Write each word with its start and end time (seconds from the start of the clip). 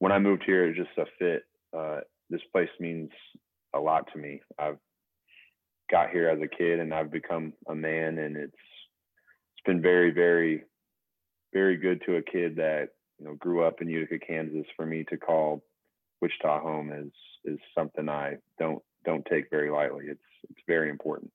when 0.00 0.12
I 0.12 0.18
moved 0.18 0.42
here, 0.44 0.64
it 0.64 0.74
just 0.74 0.90
a 0.98 1.04
fit. 1.18 1.44
Uh, 1.76 2.00
this 2.30 2.40
place 2.52 2.68
means 2.80 3.10
a 3.74 3.78
lot 3.78 4.08
to 4.12 4.18
me. 4.18 4.40
I've 4.58 4.78
got 5.90 6.10
here 6.10 6.28
as 6.28 6.40
a 6.42 6.48
kid 6.48 6.80
and 6.80 6.92
I've 6.92 7.12
become 7.12 7.52
a 7.68 7.74
man 7.74 8.18
and 8.18 8.36
it's 8.36 8.52
it's 8.52 9.66
been 9.66 9.82
very, 9.82 10.10
very, 10.10 10.64
very 11.52 11.76
good 11.76 12.02
to 12.06 12.16
a 12.16 12.22
kid 12.22 12.56
that, 12.56 12.88
you 13.18 13.26
know, 13.26 13.34
grew 13.34 13.62
up 13.62 13.82
in 13.82 13.88
Utica, 13.88 14.18
Kansas 14.18 14.66
for 14.74 14.86
me 14.86 15.04
to 15.10 15.18
call 15.18 15.62
Wichita 16.22 16.60
home 16.60 16.92
is 16.92 17.12
is 17.44 17.58
something 17.74 18.08
I 18.08 18.36
don't 18.58 18.82
don't 19.04 19.26
take 19.30 19.50
very 19.50 19.70
lightly. 19.70 20.06
It's 20.08 20.20
it's 20.48 20.60
very 20.66 20.90
important. 20.90 21.30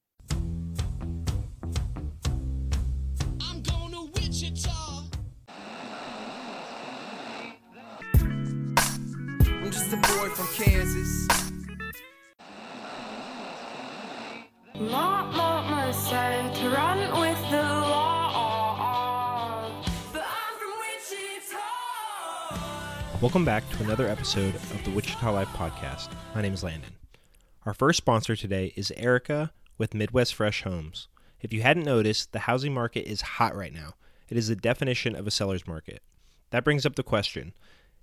Kansas. 10.56 11.28
Not 14.80 15.34
what 15.34 15.66
I 15.74 15.92
say 15.92 16.50
to 16.62 16.70
run 16.70 17.00
with 17.20 17.38
the 17.52 17.62
law. 17.62 19.04
But 20.14 20.24
I'm 20.24 20.58
from 20.58 20.72
Wichita. 20.80 21.60
Welcome 23.22 23.44
back 23.44 23.70
to 23.72 23.84
another 23.84 24.08
episode 24.08 24.56
of 24.56 24.82
the 24.86 24.92
Wichita 24.92 25.30
Life 25.30 25.50
Podcast. 25.50 26.08
My 26.34 26.42
name 26.42 26.54
is 26.54 26.64
Landon. 26.64 26.94
Our 27.66 27.74
first 27.74 27.98
sponsor 27.98 28.38
today 28.38 28.72
is 28.78 28.94
Erica 28.96 29.52
with 29.78 29.94
Midwest 29.94 30.34
Fresh 30.36 30.64
Homes. 30.64 31.10
If 31.42 31.52
you 31.52 31.64
hadn't 31.64 31.84
noticed, 31.84 32.32
the 32.32 32.40
housing 32.40 32.74
market 32.74 33.06
is 33.12 33.20
hot 33.20 33.58
right 33.58 33.74
now. 33.74 33.96
It 34.30 34.38
is 34.38 34.48
the 34.48 34.56
definition 34.56 35.18
of 35.18 35.28
a 35.28 35.32
seller's 35.32 35.68
market. 35.68 36.02
That 36.52 36.64
brings 36.64 36.86
up 36.86 36.96
the 36.96 37.04
question 37.04 37.54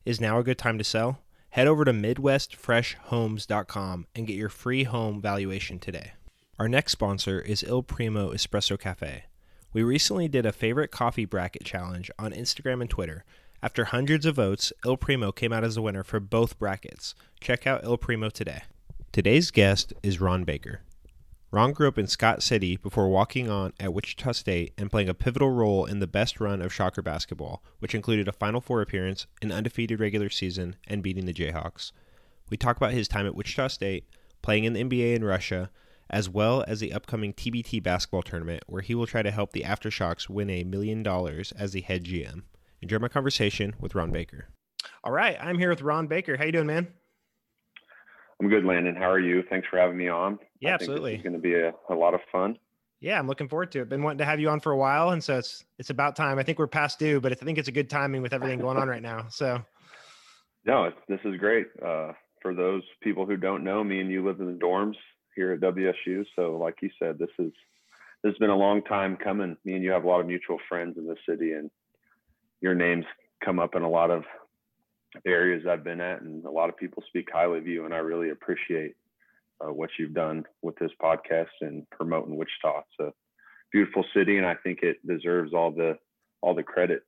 Is 0.05 0.21
now 0.21 0.39
a 0.39 0.45
good 0.45 0.59
time 0.59 0.77
to 0.77 0.85
sell? 0.85 1.21
Head 1.53 1.67
over 1.67 1.85
to 1.85 1.93
MidwestFreshHomes.com 1.93 4.07
and 4.15 4.27
get 4.27 4.37
your 4.37 4.49
free 4.49 4.85
home 4.85 5.21
valuation 5.21 5.79
today. 5.79 6.13
Our 6.59 6.67
next 6.67 6.93
sponsor 6.93 7.43
is 7.43 7.63
Il 7.63 7.83
Primo 7.83 8.33
Espresso 8.33 8.81
Cafe. 8.81 9.25
We 9.75 9.83
recently 9.83 10.29
did 10.29 10.47
a 10.47 10.53
favorite 10.53 10.91
coffee 10.91 11.27
bracket 11.27 11.63
challenge 11.63 12.11
on 12.19 12.33
Instagram 12.33 12.81
and 12.81 12.89
Twitter. 12.89 13.27
After 13.63 13.85
hundreds 13.85 14.25
of 14.25 14.37
votes, 14.37 14.73
Il 14.87 14.97
Primo 14.97 15.31
came 15.31 15.53
out 15.53 15.63
as 15.63 15.75
the 15.75 15.83
winner 15.83 16.03
for 16.03 16.21
both 16.21 16.59
brackets. 16.59 17.15
Check 17.39 17.67
out 17.67 17.85
Il 17.85 17.99
Primo 17.99 18.31
today. 18.31 18.63
Today's 19.13 19.51
guest 19.51 19.93
is 20.03 20.23
Ron 20.23 20.45
Baker. 20.45 20.81
Ron 21.53 21.75
grew 21.75 21.87
up 21.87 21.99
in 21.99 22.07
Scott 22.07 22.43
City 22.43 22.79
before 22.79 23.11
walking 23.11 23.51
on 23.51 23.75
at 23.79 23.93
Wichita 23.93 24.33
State 24.33 24.73
and 24.79 24.91
playing 24.91 25.11
a 25.11 25.15
pivotal 25.15 25.51
role 25.51 25.85
in 25.85 25.99
the 25.99 26.07
best 26.07 26.41
run 26.41 26.63
of 26.63 26.73
Shocker 26.73 27.03
basketball, 27.03 27.63
which 27.79 27.95
included 27.95 28.27
a 28.27 28.33
Final 28.33 28.63
Four 28.63 28.81
appearance, 28.81 29.27
an 29.43 29.53
undefeated 29.53 30.01
regular 30.01 30.31
season, 30.31 30.77
and 30.89 31.03
beating 31.03 31.27
the 31.27 31.35
Jayhawks. 31.35 31.93
We 32.49 32.57
talk 32.57 32.79
about 32.79 32.95
his 32.95 33.07
time 33.07 33.27
at 33.27 33.35
Wichita 33.35 33.69
State, 33.69 34.07
playing 34.41 34.65
in 34.65 34.73
the 34.73 34.83
NBA 34.83 35.15
in 35.15 35.25
Russia, 35.25 35.71
as 36.09 36.27
well 36.27 36.65
as 36.67 36.81
the 36.81 36.95
upcoming 36.95 37.35
TBT 37.35 37.83
basketball 37.83 38.23
tournament, 38.23 38.63
where 38.67 38.81
he 38.81 38.95
will 38.95 39.07
try 39.07 39.21
to 39.21 39.31
help 39.31 39.53
the 39.53 39.65
Aftershocks 39.65 40.31
win 40.31 40.49
a 40.49 40.65
million 40.65 41.03
dollars 41.03 41.53
as 41.53 41.73
the 41.73 41.83
head 41.83 42.05
GM. 42.05 42.45
Enjoy 42.81 42.99
my 42.99 43.09
conversation 43.09 43.75
with 43.79 43.95
Ron 43.95 44.11
Baker. 44.11 44.49
All 45.05 45.13
right, 45.13 45.37
I'm 45.39 45.59
here 45.59 45.69
with 45.69 45.83
Ron 45.83 46.07
Baker. 46.07 46.39
How 46.39 46.45
you 46.45 46.53
doing, 46.53 46.67
man? 46.67 46.95
I'm 48.43 48.49
good, 48.49 48.65
Landon. 48.65 48.97
How 48.97 49.09
are 49.09 49.21
you? 49.21 49.45
Thanks 49.49 49.69
for 49.71 49.79
having 49.79 49.97
me 49.97 50.09
on. 50.09 50.39
Yeah, 50.59 50.75
I 50.75 50.79
think 50.79 50.91
absolutely. 50.91 51.11
This 51.13 51.19
is 51.21 51.23
going 51.23 51.35
to 51.35 51.39
be 51.39 51.55
a, 51.55 51.73
a 51.91 51.95
lot 51.95 52.13
of 52.13 52.21
fun. 52.33 52.59
Yeah, 53.01 53.19
I'm 53.19 53.29
looking 53.29 53.49
forward 53.49 53.71
to 53.73 53.83
it. 53.83 53.89
Been 53.89 54.03
wanting 54.03 54.19
to 54.19 54.25
have 54.25 54.41
you 54.41 54.49
on 54.49 54.59
for 54.59 54.73
a 54.73 54.77
while, 54.77 55.11
and 55.11 55.23
so 55.23 55.39
it's 55.39 55.65
it's 55.79 55.91
about 55.91 56.17
time. 56.17 56.39
I 56.39 56.43
think 56.43 56.59
we're 56.59 56.67
past 56.67 56.99
due, 56.99 57.21
but 57.21 57.33
I 57.33 57.37
think 57.37 57.59
it's 57.59 57.69
a 57.69 57.73
good 57.73 57.89
timing 57.89 58.21
with 58.21 58.33
everything 58.33 58.59
going 58.59 58.77
on 58.77 58.89
right 58.89 59.03
now. 59.03 59.27
So 59.29 59.63
No, 60.65 60.85
it's, 60.85 60.97
this 61.09 61.21
is 61.25 61.39
great. 61.39 61.67
Uh, 61.85 62.13
for 62.41 62.55
those 62.55 62.83
people 63.01 63.27
who 63.27 63.37
don't 63.37 63.65
know, 63.65 63.83
me 63.83 64.01
and 64.01 64.11
you 64.11 64.25
live 64.25 64.41
in 64.41 64.47
the 64.47 64.59
dorms 64.59 64.97
here 65.35 65.53
at 65.53 65.61
WSU. 65.61 66.25
So, 66.37 66.57
like 66.57 66.77
you 66.83 66.91
said, 66.99 67.19
this 67.19 67.31
is 67.39 67.53
this 68.23 68.31
has 68.31 68.39
been 68.39 68.51
a 68.51 68.57
long 68.57 68.83
time 68.83 69.17
coming. 69.17 69.57
Me 69.65 69.75
and 69.75 69.83
you 69.83 69.91
have 69.91 70.05
a 70.05 70.09
lot 70.09 70.21
of 70.21 70.27
mutual 70.27 70.59
friends 70.69 70.97
in 70.99 71.07
the 71.07 71.17
city, 71.29 71.53
and 71.53 71.71
your 72.61 72.75
names 72.75 73.05
come 73.45 73.59
up 73.59 73.75
in 73.75 73.83
a 73.83 73.89
lot 73.89 74.11
of 74.11 74.25
areas 75.27 75.65
I've 75.69 75.85
been 75.85 76.01
at, 76.01 76.23
and 76.23 76.45
a 76.45 76.51
lot 76.51 76.69
of 76.69 76.77
people 76.77 77.03
speak 77.09 77.29
highly 77.33 77.59
of 77.59 77.67
you. 77.67 77.85
And 77.85 77.95
I 77.95 77.99
really 77.99 78.31
appreciate 78.31 78.95
uh, 79.61 79.73
what 79.73 79.91
you've 79.99 80.15
done 80.15 80.45
with 80.63 80.77
this 80.77 80.91
podcast 81.01 81.49
and 81.61 81.89
promoting 81.91 82.37
Wichita. 82.37 82.81
It's 82.81 83.01
a 83.09 83.13
beautiful 83.73 84.05
city, 84.15 84.39
and 84.39 84.47
I 84.47 84.55
think 84.55 84.81
it 84.83 84.97
deserves 85.07 85.53
all 85.55 85.71
the 85.71 85.99
all 86.41 86.55
the 86.55 86.63
credit. 86.63 87.03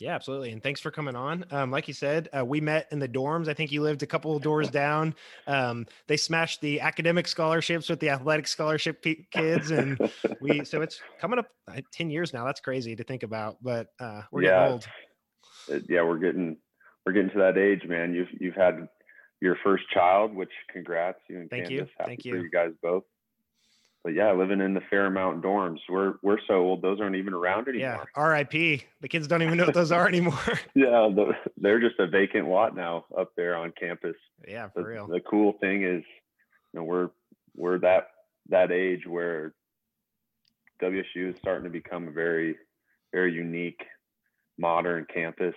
yeah, 0.00 0.14
absolutely. 0.14 0.50
And 0.52 0.62
thanks 0.62 0.80
for 0.80 0.90
coming 0.90 1.14
on. 1.16 1.44
Um, 1.50 1.70
like 1.70 1.86
you 1.88 1.94
said, 1.94 2.28
uh, 2.36 2.44
we 2.44 2.60
met 2.60 2.86
in 2.92 2.98
the 2.98 3.08
dorms. 3.08 3.48
I 3.48 3.54
think 3.54 3.70
you 3.72 3.82
lived 3.82 4.02
a 4.02 4.06
couple 4.06 4.34
of 4.36 4.42
doors 4.42 4.68
down. 4.68 5.14
Um, 5.46 5.86
they 6.08 6.16
smashed 6.18 6.60
the 6.60 6.80
academic 6.80 7.26
scholarships 7.28 7.88
with 7.88 8.00
the 8.00 8.10
athletic 8.10 8.46
scholarship 8.48 9.00
pe- 9.02 9.24
kids, 9.30 9.70
and 9.70 9.98
we 10.40 10.64
so 10.66 10.82
it's 10.82 11.00
coming 11.20 11.38
up 11.38 11.46
uh, 11.68 11.80
ten 11.92 12.10
years 12.10 12.32
now. 12.34 12.44
That's 12.44 12.60
crazy 12.60 12.94
to 12.96 13.04
think 13.04 13.22
about, 13.22 13.56
but 13.62 13.86
uh, 14.00 14.22
we're 14.32 14.42
Yeah. 14.42 14.50
getting 14.58 14.72
old. 14.72 15.84
yeah, 15.88 16.02
we're 16.02 16.18
getting 16.18 16.56
we're 17.04 17.12
getting 17.12 17.30
to 17.30 17.38
that 17.38 17.58
age, 17.58 17.82
man. 17.88 18.14
You've 18.14 18.28
you've 18.40 18.54
had 18.54 18.88
your 19.40 19.56
first 19.64 19.84
child, 19.92 20.34
which 20.34 20.50
congrats 20.72 21.18
you 21.28 21.40
and 21.40 21.50
Thank 21.50 21.68
you. 21.70 21.78
Candace. 21.78 21.94
Happy 21.98 22.08
Thank 22.10 22.22
for 22.22 22.28
you. 22.28 22.42
you 22.42 22.50
guys 22.50 22.70
both. 22.82 23.04
But 24.04 24.14
yeah, 24.14 24.32
living 24.32 24.60
in 24.60 24.74
the 24.74 24.80
Fairmount 24.90 25.42
dorms, 25.42 25.78
we're 25.88 26.14
we're 26.22 26.38
so 26.48 26.54
old; 26.54 26.82
those 26.82 27.00
aren't 27.00 27.14
even 27.16 27.34
around 27.34 27.68
anymore. 27.68 28.04
Yeah. 28.16 28.20
R.I.P. 28.20 28.82
The 29.00 29.08
kids 29.08 29.28
don't 29.28 29.42
even 29.42 29.56
know 29.56 29.64
what 29.64 29.74
those 29.74 29.92
are 29.92 30.08
anymore. 30.08 30.38
Yeah, 30.74 31.08
the, 31.14 31.32
they're 31.56 31.78
just 31.80 32.00
a 32.00 32.06
vacant 32.08 32.48
lot 32.48 32.74
now 32.74 33.04
up 33.16 33.30
there 33.36 33.54
on 33.56 33.72
campus. 33.78 34.16
yeah, 34.48 34.68
The, 34.74 34.82
for 34.82 34.88
real. 34.88 35.06
the 35.06 35.20
cool 35.20 35.52
thing 35.60 35.84
is, 35.84 36.02
you 36.72 36.80
know, 36.80 36.84
we're 36.84 37.10
we're 37.56 37.78
that 37.78 38.08
that 38.48 38.72
age 38.72 39.06
where 39.06 39.54
WSU 40.82 41.30
is 41.30 41.36
starting 41.38 41.64
to 41.64 41.70
become 41.70 42.08
a 42.08 42.10
very 42.12 42.56
very 43.12 43.32
unique, 43.32 43.82
modern 44.58 45.06
campus. 45.12 45.54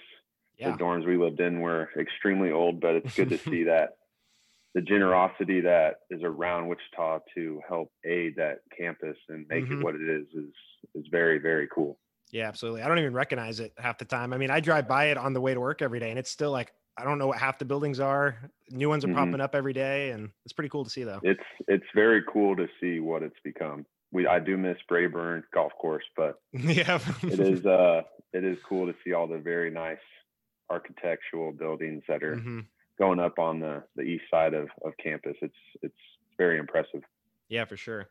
Yeah, 0.57 0.67
the 0.71 0.73
dorms 0.73 1.05
we 1.05 1.17
lived 1.17 1.39
in 1.39 1.61
were 1.61 1.89
extremely 1.99 2.51
old, 2.51 2.81
but 2.81 2.95
it's 2.95 3.11
good 3.15 3.29
to 3.29 3.39
see 3.49 3.63
that 3.65 3.91
the 4.75 4.81
generosity 4.81 5.61
that 5.61 5.97
is 6.09 6.21
around 6.23 6.67
Wichita 6.69 7.19
to 7.35 7.61
help 7.67 7.91
aid 8.05 8.35
that 8.37 8.59
campus 8.77 9.17
and 9.29 9.47
make 9.49 9.65
Mhm. 9.65 9.71
it 9.71 9.81
what 9.81 9.95
it 9.95 10.01
is 10.09 10.27
is 10.35 10.53
is 10.95 11.07
very 11.11 11.39
very 11.39 11.67
cool. 11.73 11.99
Yeah, 12.31 12.47
absolutely. 12.47 12.81
I 12.81 12.87
don't 12.87 12.99
even 12.99 13.13
recognize 13.13 13.59
it 13.59 13.73
half 13.77 13.97
the 13.97 14.05
time. 14.05 14.33
I 14.33 14.37
mean, 14.37 14.49
I 14.49 14.59
drive 14.59 14.87
by 14.87 15.05
it 15.05 15.17
on 15.17 15.33
the 15.33 15.41
way 15.41 15.53
to 15.53 15.59
work 15.59 15.81
every 15.81 15.99
day, 15.99 16.09
and 16.09 16.19
it's 16.19 16.29
still 16.31 16.51
like 16.51 16.73
I 16.97 17.03
don't 17.03 17.19
know 17.19 17.27
what 17.27 17.37
half 17.37 17.59
the 17.59 17.65
buildings 17.65 17.99
are. 17.99 18.51
New 18.69 18.89
ones 18.89 19.03
are 19.05 19.07
Mhm. 19.07 19.09
popping 19.09 19.41
up 19.41 19.53
every 19.55 19.73
day, 19.73 20.09
and 20.11 20.31
it's 20.43 20.53
pretty 20.53 20.69
cool 20.69 20.83
to 20.83 20.89
see, 20.89 21.03
though. 21.03 21.21
It's 21.21 21.43
it's 21.67 21.85
very 21.95 22.23
cool 22.31 22.55
to 22.55 22.67
see 22.79 22.99
what 22.99 23.23
it's 23.23 23.39
become. 23.43 23.85
We 24.11 24.27
I 24.27 24.39
do 24.39 24.57
miss 24.57 24.77
Braeburn 24.89 25.43
Golf 25.53 25.71
Course, 25.79 26.05
but 26.15 26.35
yeah, 26.53 26.99
it 27.27 27.39
is 27.39 27.65
uh 27.65 28.03
it 28.33 28.43
is 28.43 28.57
cool 28.67 28.87
to 28.87 28.97
see 29.03 29.13
all 29.13 29.27
the 29.27 29.39
very 29.39 29.71
nice 29.71 29.97
architectural 30.69 31.51
buildings 31.51 32.03
that 32.07 32.23
are 32.23 32.35
Mhm. 32.37 32.65
going 32.97 33.19
up 33.19 33.39
on 33.39 33.59
the 33.59 33.83
the 33.95 34.03
east 34.03 34.25
side 34.29 34.53
of 34.53 34.69
of 34.83 34.95
campus. 34.97 35.37
It's 35.41 35.55
it's 35.81 35.99
very 36.37 36.57
impressive. 36.57 37.03
Yeah, 37.49 37.65
for 37.65 37.77
sure. 37.77 38.09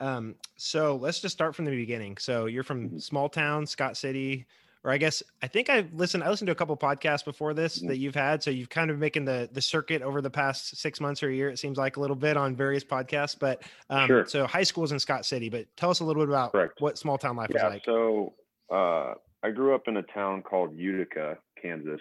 Um, 0.00 0.36
so 0.56 0.96
let's 0.96 1.20
just 1.20 1.34
start 1.34 1.54
from 1.54 1.64
the 1.64 1.70
beginning. 1.70 2.18
So 2.18 2.46
you're 2.46 2.62
from 2.62 2.90
Mhm. 2.90 3.02
small 3.02 3.28
town, 3.28 3.66
Scott 3.66 3.96
City, 3.96 4.46
or 4.84 4.90
I 4.92 4.98
guess 4.98 5.22
I 5.42 5.48
think 5.48 5.68
I 5.70 5.80
listened. 5.92 6.22
I 6.22 6.28
listened 6.28 6.46
to 6.46 6.52
a 6.52 6.54
couple 6.56 6.76
podcasts 6.76 7.24
before 7.24 7.54
this 7.54 7.82
Mhm. 7.82 7.88
that 7.88 7.96
you've 7.96 8.14
had. 8.14 8.42
So 8.42 8.50
you've 8.50 8.68
kind 8.68 8.90
of 8.90 8.98
making 8.98 9.24
the 9.24 9.48
the 9.52 9.62
circuit 9.62 10.02
over 10.02 10.20
the 10.20 10.30
past 10.30 10.76
six 10.76 11.00
months 11.00 11.22
or 11.22 11.28
a 11.30 11.34
year. 11.34 11.48
It 11.48 11.58
seems 11.58 11.78
like 11.78 11.96
a 11.96 12.00
little 12.00 12.14
bit 12.16 12.36
on 12.36 12.54
various 12.54 12.84
podcasts. 12.84 13.38
But 13.38 13.62
um, 13.90 14.06
Sure. 14.06 14.26
so 14.26 14.46
high 14.46 14.62
school's 14.64 14.92
in 14.92 14.98
Scott 14.98 15.24
City. 15.24 15.48
But 15.48 15.66
tell 15.76 15.90
us 15.90 16.00
a 16.00 16.04
little 16.04 16.22
bit 16.22 16.28
about 16.28 16.52
Correct. 16.52 16.80
what 16.80 16.98
small 16.98 17.16
town 17.18 17.36
life 17.36 17.50
Yeah, 17.54 17.68
like. 17.68 17.84
so 17.84 18.34
uh, 18.70 19.14
I 19.42 19.50
grew 19.50 19.74
up 19.74 19.88
in 19.88 19.96
a 19.96 20.02
town 20.02 20.42
called 20.42 20.76
Utica, 20.76 21.38
Kansas. 21.60 22.00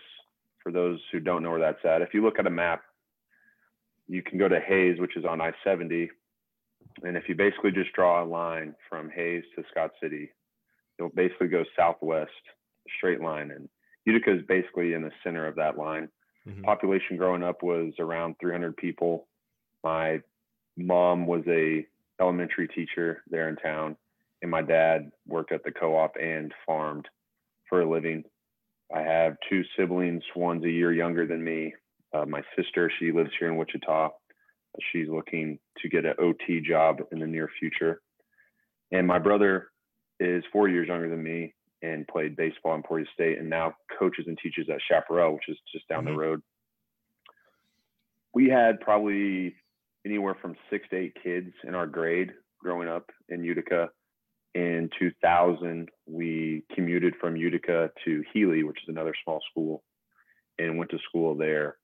For 0.62 0.72
those 0.72 1.00
who 1.12 1.20
don't 1.20 1.44
know 1.44 1.52
where 1.52 1.60
that's 1.60 1.84
at, 1.86 2.02
if 2.02 2.14
you 2.14 2.24
look 2.24 2.40
at 2.40 2.48
a 2.48 2.52
map, 2.52 2.84
you 4.08 4.22
can 4.22 4.38
go 4.38 4.48
to 4.48 4.60
Hays, 4.60 5.00
which 5.00 5.16
is 5.18 5.26
on 5.26 5.42
I 5.42 5.52
70. 5.64 6.10
And 7.04 7.18
if 7.18 7.28
you 7.28 7.36
basically 7.36 7.72
just 7.72 7.94
draw 7.94 8.24
a 8.24 8.26
line 8.26 8.76
from 8.90 9.10
Hays 9.10 9.44
to 9.56 9.64
Scott 9.72 9.92
City, 10.02 10.32
you'll 10.98 11.10
basically 11.10 11.48
go 11.48 11.64
southwest, 11.76 12.32
straight 12.98 13.22
line. 13.22 13.52
And 13.52 13.70
Utica 14.06 14.36
is 14.36 14.46
basically 14.48 14.94
in 14.94 15.02
the 15.02 15.12
center 15.24 15.46
of 15.48 15.56
that 15.56 15.78
line. 15.78 16.10
Mhm. 16.48 16.64
Population 16.64 17.18
growing 17.18 17.44
up 17.44 17.64
was 17.64 17.94
around 18.00 18.38
300 18.40 18.78
people. 18.78 19.28
My 19.84 20.22
mom 20.78 21.28
was 21.28 21.44
a 21.48 21.86
elementary 22.20 22.68
teacher 22.68 23.24
there 23.28 23.50
in 23.50 23.56
town 23.58 23.98
and 24.46 24.52
my 24.52 24.62
dad 24.62 25.12
worked 25.26 25.52
at 25.52 25.64
the 25.64 25.72
co-op 25.72 26.16
and 26.18 26.54
farmed 26.68 27.10
for 27.68 27.82
a 27.82 27.90
living. 27.90 28.24
I 28.94 29.02
have 29.02 29.36
two 29.50 29.64
siblings. 29.78 30.24
One's 30.36 30.64
a 30.64 30.70
year 30.70 30.92
younger 30.94 31.26
than 31.26 31.44
me. 31.44 31.74
Uh, 32.14 32.26
my 32.26 32.42
sister, 32.58 32.92
she 33.00 33.12
lives 33.12 33.32
here 33.40 33.50
in 33.50 33.58
Wichita. 33.58 34.10
She's 34.92 35.08
looking 35.10 35.60
to 35.82 35.90
get 35.90 36.06
an 36.06 36.14
OT 36.20 36.62
job 36.62 36.98
in 37.12 37.20
the 37.20 37.28
near 37.28 37.50
future. 37.60 38.02
And 38.92 39.08
my 39.08 39.20
brother 39.20 39.70
is 40.20 40.44
four 40.52 40.70
years 40.70 40.88
younger 40.88 41.10
than 41.10 41.24
me, 41.24 41.54
and 41.82 42.08
played 42.08 42.36
baseball 42.36 42.76
in 42.76 42.84
Fort 42.84 43.02
Hays 43.02 43.10
State, 43.14 43.38
and 43.40 43.50
now 43.50 43.74
coaches 43.98 44.26
and 44.28 44.38
teaches 44.38 44.70
at 44.70 44.80
Chaparral, 44.88 45.34
which 45.34 45.50
is 45.50 45.58
just 45.72 45.88
down 45.88 46.04
Mhm. 46.04 46.08
the 46.08 46.18
road. 46.18 46.42
We 48.34 48.50
had 48.50 48.80
probably 48.82 49.56
anywhere 50.06 50.36
from 50.36 50.58
six 50.70 50.88
to 50.90 50.98
eight 50.98 51.16
kids 51.16 51.54
in 51.64 51.74
our 51.74 51.88
grade 51.88 52.34
growing 52.60 52.88
up 52.88 53.12
in 53.30 53.44
Utica. 53.44 53.92
In 54.56 54.90
2000, 54.98 55.90
we 56.08 56.64
commuted 56.74 57.14
from 57.20 57.36
Utica 57.36 57.92
to 58.06 58.24
Healy, 58.34 58.64
which 58.64 58.78
is 58.84 58.88
another 58.90 59.14
small 59.24 59.42
school, 59.52 59.84
and 60.58 60.78
went 60.78 60.90
to 60.92 60.98
school 61.10 61.36
there. 61.36 61.76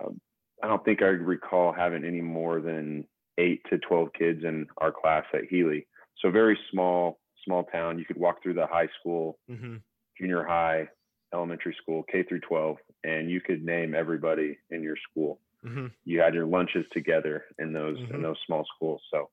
Um, 0.00 0.20
I 0.62 0.68
don't 0.68 0.84
think 0.84 1.02
I 1.02 1.06
recall 1.06 1.72
having 1.72 2.04
any 2.04 2.20
more 2.20 2.60
than 2.60 3.04
eight 3.36 3.62
to 3.70 3.78
12 3.78 4.12
kids 4.16 4.44
in 4.44 4.68
our 4.78 4.92
class 4.92 5.24
at 5.34 5.46
Healy. 5.50 5.88
So 6.20 6.30
very 6.30 6.56
small, 6.70 7.18
small 7.44 7.64
town. 7.64 7.98
You 7.98 8.04
could 8.04 8.16
walk 8.16 8.42
through 8.42 8.54
the 8.54 8.66
high 8.68 8.88
school, 9.00 9.38
Mm-hmm. 9.50 9.76
junior 10.16 10.44
high, 10.44 10.88
elementary 11.34 11.74
school, 11.82 12.04
K 12.04 12.22
through 12.22 12.40
12, 12.40 12.76
and 13.02 13.28
you 13.28 13.40
could 13.40 13.64
name 13.64 13.92
everybody 13.92 14.56
in 14.70 14.84
your 14.84 14.96
school. 15.10 15.40
Mm-hmm. 15.64 15.86
You 16.04 16.20
had 16.20 16.34
your 16.34 16.46
lunches 16.46 16.84
together 16.92 17.44
in 17.58 17.72
those 17.72 17.98
Mhm. 17.98 18.14
in 18.14 18.22
those 18.22 18.38
small 18.46 18.64
schools. 18.76 19.02
So 19.10 19.30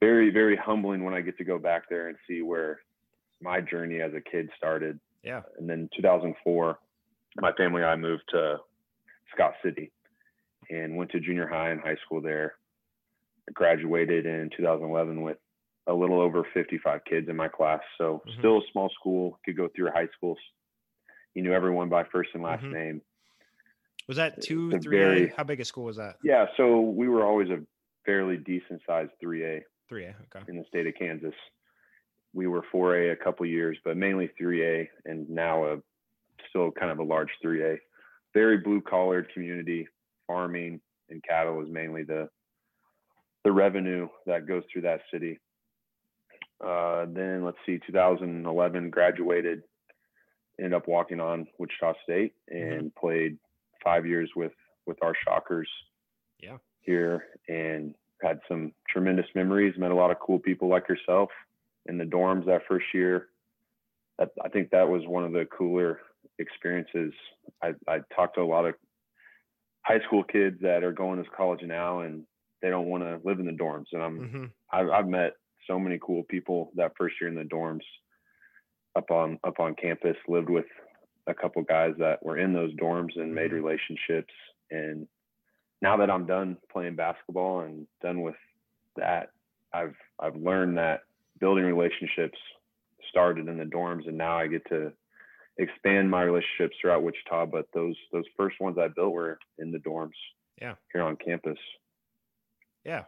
very, 0.00 0.30
very 0.30 0.56
humbling 0.56 1.04
when 1.04 1.14
I 1.14 1.20
get 1.20 1.36
to 1.38 1.44
go 1.44 1.58
back 1.58 1.88
there 1.88 2.08
and 2.08 2.16
see 2.26 2.42
where 2.42 2.80
my 3.42 3.60
journey 3.60 4.00
as 4.00 4.12
a 4.14 4.20
kid 4.20 4.48
started. 4.56 4.98
Yeah. 5.22 5.42
And 5.58 5.68
then 5.68 5.88
2004, 5.96 6.78
my 7.40 7.52
family 7.52 7.82
and 7.82 7.90
I 7.90 7.96
moved 7.96 8.22
to 8.30 8.56
Scott 9.34 9.54
City 9.62 9.92
and 10.70 10.96
went 10.96 11.10
to 11.12 11.20
junior 11.20 11.46
high 11.46 11.70
and 11.70 11.80
high 11.80 11.96
school 12.04 12.20
there. 12.20 12.54
Graduated 13.52 14.26
in 14.26 14.50
2011 14.56 15.22
with 15.22 15.38
a 15.86 15.92
little 15.92 16.20
over 16.20 16.46
55 16.54 17.04
kids 17.04 17.28
in 17.28 17.36
my 17.36 17.48
class. 17.48 17.80
So 17.98 18.22
Mhm. 18.26 18.38
still 18.38 18.58
a 18.58 18.66
small 18.72 18.88
school, 18.90 19.38
could 19.44 19.56
go 19.56 19.68
through 19.68 19.90
high 19.90 20.06
schools. 20.16 20.38
You 21.34 21.42
knew 21.42 21.52
everyone 21.52 21.88
by 21.88 22.04
first 22.04 22.30
and 22.34 22.42
last 22.42 22.62
Mhm. 22.62 22.72
name. 22.72 23.02
Was 24.06 24.16
that 24.16 24.40
two, 24.40 24.70
three? 24.78 24.98
very- 24.98 25.26
How 25.28 25.44
big 25.44 25.60
a 25.60 25.64
school 25.64 25.84
was 25.84 25.96
that? 25.96 26.16
Yeah, 26.22 26.46
so 26.56 26.80
we 26.80 27.08
were 27.08 27.24
always 27.24 27.50
a 27.50 27.64
fairly 28.04 28.36
decent 28.36 28.82
sized 28.86 29.12
3A 29.20 29.64
Three 29.90 30.04
A. 30.04 30.14
Okay. 30.34 30.44
in 30.48 30.56
the 30.56 30.64
state 30.68 30.86
of 30.86 30.94
Kansas. 30.96 31.34
We 32.32 32.46
were 32.46 32.64
4A 32.72 33.12
a 33.12 33.16
couple 33.16 33.44
years, 33.44 33.76
but 33.84 33.96
mainly 33.96 34.30
3A, 34.40 34.88
and 35.04 35.28
now 35.28 35.64
a 35.64 35.76
still 36.48 36.70
kind 36.70 36.92
of 36.92 37.00
a 37.00 37.02
large 37.02 37.30
3A. 37.44 37.76
Very 38.32 38.58
blue 38.58 38.80
collared 38.80 39.32
community. 39.34 39.88
Farming 40.28 40.80
and 41.08 41.22
cattle 41.24 41.60
is 41.60 41.68
mainly 41.68 42.04
the 42.04 42.28
the 43.42 43.50
revenue 43.50 44.06
that 44.26 44.46
goes 44.46 44.62
through 44.70 44.82
that 44.82 45.00
city. 45.12 45.40
Uh, 46.64 47.06
then 47.08 47.42
let's 47.44 47.56
see, 47.66 47.80
2011 47.86 48.90
graduated, 48.90 49.62
ended 50.58 50.74
up 50.74 50.86
walking 50.86 51.18
on 51.18 51.46
Wichita 51.58 51.94
State 52.04 52.34
and 52.48 52.94
played 52.94 53.38
five 53.82 54.06
years 54.06 54.30
with 54.36 54.52
with 54.86 54.98
our 55.02 55.14
Shockers. 55.26 55.68
Yeah. 56.38 56.58
Here 56.82 57.24
and 57.48 57.94
had 58.22 58.40
some 58.48 58.72
tremendous 58.88 59.26
memories. 59.34 59.74
Met 59.78 59.90
a 59.90 59.94
lot 59.94 60.10
of 60.10 60.18
cool 60.20 60.38
people 60.38 60.68
like 60.68 60.88
yourself 60.88 61.30
in 61.86 61.98
the 61.98 62.04
dorms 62.04 62.46
that 62.46 62.62
first 62.68 62.86
year. 62.92 63.28
That, 64.18 64.30
I 64.44 64.48
think 64.48 64.70
that 64.70 64.88
was 64.88 65.02
one 65.06 65.24
of 65.24 65.32
the 65.32 65.46
cooler 65.46 66.00
experiences. 66.38 67.12
I, 67.62 67.74
I 67.88 68.00
talked 68.14 68.34
to 68.36 68.42
a 68.42 68.44
lot 68.44 68.66
of 68.66 68.74
high 69.82 70.00
school 70.06 70.22
kids 70.22 70.58
that 70.60 70.84
are 70.84 70.92
going 70.92 71.22
to 71.22 71.30
college 71.30 71.62
now 71.62 72.00
and 72.00 72.24
they 72.62 72.68
don't 72.68 72.86
want 72.88 73.02
to 73.02 73.20
live 73.24 73.40
in 73.40 73.46
the 73.46 73.52
dorms. 73.52 73.86
And 73.92 74.02
I'm 74.02 74.18
Mm-hmm. 74.20 74.44
I've, 74.72 74.88
I've 74.90 75.08
met 75.08 75.32
so 75.66 75.78
many 75.78 75.98
cool 76.02 76.22
people 76.24 76.70
that 76.76 76.92
first 76.96 77.16
year 77.20 77.28
in 77.28 77.34
the 77.34 77.42
dorms 77.44 77.80
up 78.96 79.10
on 79.10 79.38
up 79.44 79.58
on 79.60 79.74
campus 79.74 80.16
lived 80.28 80.50
with 80.50 80.66
a 81.26 81.34
couple 81.34 81.62
guys 81.62 81.94
that 81.98 82.22
were 82.24 82.38
in 82.38 82.52
those 82.52 82.74
dorms 82.74 83.16
and 83.16 83.34
made 83.34 83.50
Mhm. 83.50 83.62
relationships 83.62 84.32
and 84.70 85.06
now 85.82 85.96
that 85.96 86.10
I'm 86.10 86.26
done 86.26 86.56
playing 86.70 86.96
basketball 86.96 87.60
and 87.60 87.86
done 88.02 88.22
with 88.22 88.36
that 88.96 89.30
I've 89.72 89.94
I've 90.18 90.36
learned 90.36 90.78
that 90.78 91.02
building 91.38 91.64
relationships 91.64 92.38
started 93.08 93.48
in 93.48 93.58
the 93.58 93.64
dorms 93.64 94.06
and 94.06 94.16
now 94.18 94.36
I 94.38 94.46
get 94.46 94.66
to 94.68 94.92
expand 95.58 96.10
my 96.10 96.22
relationships 96.22 96.76
throughout 96.80 97.02
Wichita 97.02 97.46
but 97.46 97.66
those 97.74 97.96
those 98.12 98.24
first 98.36 98.60
ones 98.60 98.78
I 98.78 98.88
built 98.88 99.12
were 99.12 99.38
in 99.58 99.72
the 99.72 99.78
dorms 99.78 100.12
Yeah. 100.60 100.74
here 100.92 101.02
on 101.02 101.16
campus 101.16 101.58
Yeah. 102.84 103.04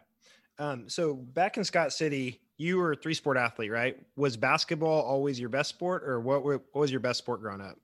Um, 0.58 0.88
so 0.88 1.14
back 1.14 1.56
in 1.56 1.64
Scott 1.64 1.92
City, 1.94 2.40
you 2.58 2.76
were 2.76 2.92
a 2.92 2.96
three 2.96 3.14
sport 3.14 3.36
athlete, 3.38 3.72
right? 3.72 3.96
Was 4.16 4.36
basketball 4.36 5.00
always 5.02 5.40
your 5.40 5.48
best 5.48 5.70
sport, 5.70 6.04
or 6.04 6.20
what, 6.20 6.44
were, 6.44 6.58
what 6.72 6.82
was 6.82 6.90
your 6.90 7.00
best 7.00 7.18
sport 7.18 7.40
growing 7.40 7.62
up? 7.62 7.78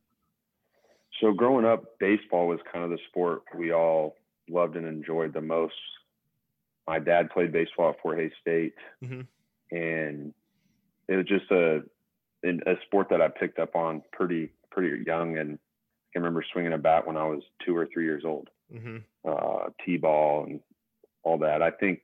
So 1.20 1.32
growing 1.32 1.64
up, 1.64 1.98
baseball 1.98 2.46
was 2.46 2.60
kind 2.70 2.84
of 2.84 2.90
the 2.90 2.98
sport 3.08 3.42
we 3.56 3.72
all 3.72 4.14
loved 4.48 4.76
and 4.76 4.86
enjoyed 4.86 5.32
the 5.32 5.40
most. 5.40 5.74
My 6.86 6.98
dad 6.98 7.30
played 7.30 7.52
baseball 7.52 7.90
at 7.90 8.00
Fort 8.00 8.18
Hays 8.18 8.32
State, 8.40 8.74
Mhm. 9.02 9.26
and 9.70 10.34
it 11.08 11.16
was 11.16 11.26
just 11.26 11.50
a 11.50 11.84
in- 12.44 12.62
a 12.66 12.80
sport 12.82 13.08
that 13.08 13.20
I 13.20 13.28
picked 13.28 13.58
up 13.58 13.74
on 13.74 14.02
pretty 14.12 14.50
pretty 14.70 15.02
young. 15.04 15.36
And 15.38 15.54
I 15.58 16.12
can 16.12 16.22
remember 16.22 16.42
swinging 16.52 16.72
a 16.72 16.78
bat 16.78 17.06
when 17.06 17.16
I 17.16 17.24
was 17.24 17.42
two 17.64 17.76
or 17.76 17.86
three 17.86 18.04
years 18.04 18.24
old. 18.24 18.48
Mm-hmm. 18.72 18.98
Uh, 19.24 19.70
t-ball 19.84 20.44
and 20.44 20.60
all 21.24 21.38
that. 21.38 21.62
I 21.62 21.70
think 21.72 22.02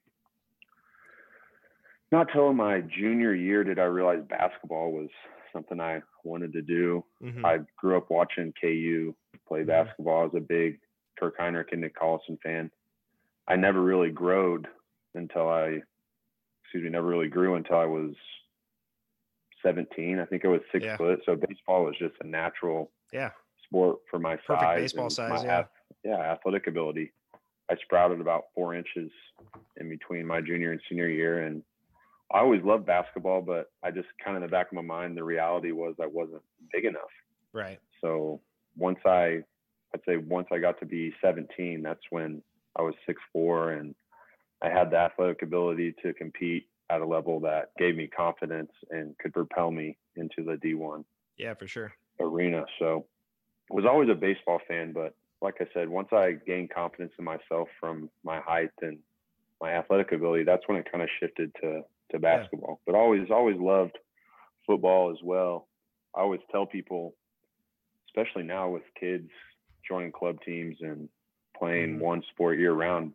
not 2.10 2.28
till 2.32 2.52
my 2.52 2.80
junior 2.80 3.34
year 3.34 3.64
did 3.64 3.78
I 3.78 3.84
realize 3.84 4.22
basketball 4.28 4.92
was 4.92 5.08
something 5.52 5.80
I 5.80 6.02
wanted 6.24 6.52
to 6.54 6.62
do. 6.62 7.04
Mm-hmm. 7.22 7.44
I 7.44 7.60
grew 7.76 7.96
up 7.96 8.10
watching 8.10 8.52
KU 8.60 9.14
play 9.46 9.62
Mhm. 9.62 9.66
basketball. 9.66 10.20
I 10.22 10.24
was 10.24 10.34
a 10.34 10.40
big 10.40 10.80
Kirk 11.18 11.38
Hinrich 11.38 11.72
and 11.72 11.80
Nick 11.80 11.96
Collison 11.98 12.40
fan. 12.42 12.70
I 13.48 13.56
never 13.56 13.82
really 13.82 14.10
growed 14.10 14.66
until 15.14 15.48
I, 15.48 15.80
excuse 16.62 16.84
me, 16.84 16.90
never 16.90 17.06
really 17.06 17.28
grew 17.28 17.54
until 17.54 17.76
I 17.76 17.84
was 17.84 18.14
17. 19.62 20.18
I 20.18 20.24
think 20.26 20.44
I 20.44 20.48
was 20.48 20.60
six 20.72 20.84
Yeah. 20.84 20.96
foot. 20.96 21.20
So 21.24 21.36
baseball 21.36 21.84
was 21.84 21.96
just 21.98 22.14
a 22.20 22.26
natural 22.26 22.90
Yeah. 23.12 23.30
sport 23.64 24.00
for 24.10 24.18
my 24.18 24.36
Perfect 24.36 24.60
size. 24.62 24.80
baseball 24.80 25.10
size, 25.10 25.42
my 25.42 25.44
yeah. 25.46 25.58
ath- 25.60 25.70
yeah, 26.02 26.18
athletic 26.32 26.66
ability. 26.66 27.12
I 27.70 27.76
sprouted 27.76 28.20
about 28.20 28.52
four 28.54 28.74
inches 28.74 29.10
in 29.78 29.88
between 29.88 30.26
my 30.26 30.40
junior 30.42 30.72
and 30.72 30.80
senior 30.88 31.08
year, 31.08 31.44
and 31.44 31.62
I 32.30 32.40
always 32.40 32.62
loved 32.62 32.84
basketball, 32.84 33.40
but 33.40 33.70
I 33.82 33.90
just 33.90 34.08
kind 34.22 34.36
of 34.36 34.42
in 34.42 34.48
the 34.48 34.50
back 34.50 34.66
of 34.66 34.72
my 34.74 34.82
mind, 34.82 35.16
the 35.16 35.24
reality 35.24 35.72
was 35.72 35.94
I 36.00 36.06
wasn't 36.06 36.42
big 36.72 36.84
enough. 36.84 37.10
Right. 37.52 37.80
So 38.00 38.40
once 38.76 38.98
I, 39.06 39.44
I'd 39.94 40.00
say 40.06 40.16
once 40.16 40.48
I 40.52 40.58
got 40.58 40.78
to 40.80 40.86
be 40.86 41.14
17, 41.22 41.82
that's 41.82 42.00
when 42.10 42.42
I 42.76 42.82
was 42.82 42.94
6'4 43.36 43.78
and 43.78 43.94
I 44.62 44.68
had 44.68 44.90
the 44.90 44.96
athletic 44.96 45.42
ability 45.42 45.94
to 46.02 46.12
compete 46.14 46.66
at 46.90 47.00
a 47.00 47.06
level 47.06 47.40
that 47.40 47.70
gave 47.78 47.96
me 47.96 48.08
confidence 48.08 48.72
and 48.90 49.16
could 49.18 49.32
propel 49.32 49.70
me 49.70 49.96
into 50.16 50.44
the 50.44 50.56
D1 50.56 51.04
Yeah, 51.36 51.54
for 51.54 51.66
sure. 51.66 51.94
arena. 52.20 52.64
So 52.78 53.06
I 53.70 53.74
was 53.74 53.84
always 53.86 54.10
a 54.10 54.14
baseball 54.14 54.60
fan, 54.66 54.92
but 54.92 55.14
like 55.40 55.56
I 55.60 55.66
said, 55.72 55.88
once 55.88 56.08
I 56.12 56.32
gained 56.46 56.70
confidence 56.74 57.12
in 57.18 57.24
myself 57.24 57.68
from 57.78 58.10
my 58.24 58.40
height 58.40 58.70
and 58.82 58.98
my 59.60 59.72
athletic 59.72 60.12
ability, 60.12 60.44
that's 60.44 60.66
when 60.66 60.76
it 60.76 60.90
kind 60.90 61.02
of 61.02 61.08
shifted 61.20 61.54
to 61.62 61.82
to 62.10 62.18
basketball. 62.18 62.80
But 62.86 62.94
always 62.94 63.30
always 63.30 63.56
loved 63.58 63.96
football 64.66 65.10
as 65.10 65.18
well. 65.22 65.68
I 66.14 66.20
always 66.20 66.40
tell 66.50 66.66
people, 66.66 67.14
especially 68.08 68.42
now 68.42 68.68
with 68.70 68.82
kids 68.98 69.30
joining 69.88 70.12
club 70.12 70.38
teams 70.44 70.76
and 70.80 71.08
playing 71.56 71.98
Mhm. 71.98 72.00
one 72.00 72.22
sport 72.32 72.58
year 72.58 72.72
round, 72.72 73.12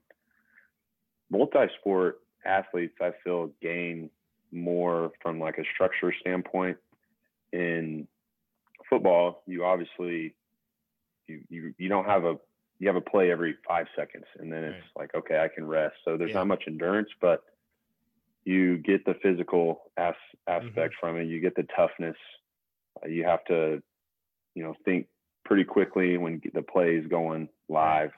multi-sport 1.30 2.22
athletes 2.46 2.96
I 3.02 3.12
feel 3.24 3.52
gain 3.62 4.10
more 4.52 5.12
from 5.22 5.40
like 5.40 5.58
a 5.58 5.64
structure 5.74 6.14
standpoint. 6.22 6.78
In 7.52 8.08
football, 8.90 9.44
you 9.46 9.66
obviously 9.66 10.36
you 11.28 11.42
you 11.50 11.74
you 11.78 11.90
don't 11.90 12.06
have 12.06 12.26
a 12.26 12.38
you 12.80 12.88
have 12.88 12.96
a 12.96 13.02
play 13.02 13.30
every 13.32 13.56
five 13.68 13.88
seconds 13.96 14.26
and 14.40 14.52
then 14.52 14.64
it's 14.64 14.86
like 14.98 15.14
okay 15.16 15.40
I 15.40 15.48
can 15.48 15.68
rest. 15.68 15.96
So 16.06 16.18
there's 16.18 16.32
Yeah. 16.32 16.36
not 16.36 16.48
much 16.48 16.64
endurance, 16.68 17.10
but 17.22 17.44
you 18.46 18.78
get 18.78 19.06
the 19.06 19.16
physical 19.22 19.92
as, 19.98 20.16
Mm-hmm. 20.50 20.68
aspect 20.68 20.96
from 21.00 21.18
it. 21.18 21.26
You 21.26 21.40
get 21.40 21.56
the 21.56 21.68
toughness. 21.76 22.16
Uh, 23.04 23.08
you 23.08 23.24
have 23.26 23.44
to 23.46 23.82
you 24.56 24.64
know 24.64 24.76
think 24.86 25.08
pretty 25.50 25.64
quickly 25.64 26.16
when 26.16 26.40
the 26.54 26.62
play 26.62 26.96
is 26.96 27.08
going 27.08 27.50
live. 27.70 28.12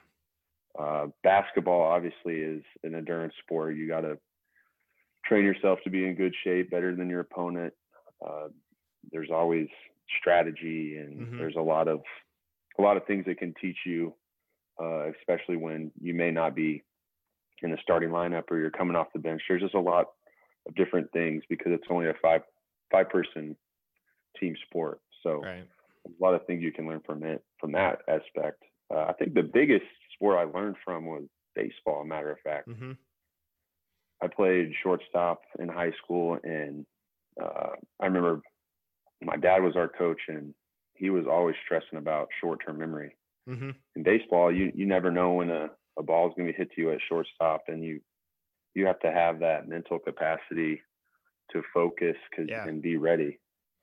Uh, 0.78 1.06
basketball 1.24 1.80
obviously 1.80 2.36
is 2.36 2.62
an 2.84 2.94
endurance 2.94 3.32
sport. 3.42 3.74
You 3.74 3.88
got 3.88 4.02
to 4.02 4.18
train 5.24 5.42
yourself 5.42 5.78
to 5.84 5.90
be 5.90 6.06
in 6.06 6.14
good 6.14 6.34
shape, 6.44 6.70
better 6.70 6.94
than 6.94 7.08
your 7.08 7.20
opponent. 7.20 7.72
Uh, 8.24 8.48
there's 9.10 9.30
always 9.30 9.66
strategy, 10.20 10.98
and 10.98 11.26
Mhm. 11.26 11.38
there's 11.38 11.56
a 11.56 11.60
lot 11.60 11.88
of 11.88 12.04
a 12.78 12.82
lot 12.82 12.96
of 12.96 13.06
things 13.06 13.24
that 13.26 13.38
can 13.38 13.54
teach 13.54 13.78
you, 13.86 14.14
uh, 14.78 15.10
especially 15.18 15.56
when 15.56 15.90
you 16.00 16.14
may 16.14 16.30
not 16.30 16.54
be 16.54 16.82
in 17.62 17.70
the 17.70 17.78
starting 17.78 18.10
lineup 18.10 18.50
or 18.50 18.58
you're 18.58 18.70
coming 18.70 18.96
off 18.96 19.12
the 19.12 19.18
bench. 19.18 19.42
There's 19.48 19.62
just 19.62 19.74
a 19.74 19.80
lot 19.80 20.12
of 20.66 20.74
different 20.74 21.10
things 21.12 21.42
because 21.48 21.72
it's 21.72 21.88
only 21.88 22.08
a 22.08 22.14
five 22.14 22.42
five 22.90 23.08
person 23.08 23.56
team 24.38 24.54
sport. 24.66 25.00
So 25.22 25.40
Right. 25.40 25.66
A 26.06 26.10
lot 26.24 26.34
of 26.34 26.44
things 26.46 26.62
you 26.62 26.72
can 26.72 26.86
learn 26.88 27.00
from 27.06 27.22
it 27.24 27.42
from 27.60 27.72
that 27.72 28.00
aspect. 28.08 28.62
Uh, 28.92 29.06
I 29.08 29.12
think 29.14 29.34
the 29.34 29.42
biggest 29.42 29.84
sport 30.14 30.38
I 30.38 30.44
learned 30.44 30.76
from 30.84 31.06
was 31.06 31.24
baseball. 31.54 32.04
Matter 32.04 32.30
of 32.32 32.38
fact, 32.40 32.68
Mm-hmm. 32.68 32.92
I 34.22 34.28
played 34.28 34.72
shortstop 34.82 35.42
in 35.58 35.68
high 35.68 35.92
school, 36.02 36.38
and 36.44 36.86
uh, 37.42 37.70
I 38.00 38.06
remember 38.06 38.40
my 39.22 39.36
dad 39.36 39.62
was 39.62 39.74
our 39.76 39.88
coach, 39.88 40.20
and 40.28 40.54
he 40.94 41.10
was 41.10 41.26
always 41.26 41.56
stressing 41.64 41.98
about 41.98 42.28
short-term 42.40 42.78
memory. 42.78 43.16
Mm-hmm. 43.48 43.70
In 43.96 44.02
baseball, 44.04 44.52
you 44.54 44.70
you 44.74 44.86
never 44.86 45.10
know 45.10 45.32
when 45.34 45.50
a, 45.50 45.70
a 45.98 46.02
ball 46.04 46.28
is 46.28 46.34
going 46.36 46.46
to 46.46 46.52
be 46.52 46.56
hit 46.56 46.70
to 46.72 46.80
you 46.80 46.92
at 46.92 47.00
shortstop, 47.08 47.62
and 47.68 47.82
you 47.82 48.00
you 48.74 48.86
have 48.86 49.00
to 49.00 49.10
have 49.10 49.40
that 49.40 49.68
mental 49.68 49.98
capacity 49.98 50.80
to 51.52 51.62
focus 51.74 52.16
'cause- 52.34 52.46
Yeah. 52.48 52.66
and 52.66 52.80
be 52.80 52.96
ready. 52.96 53.38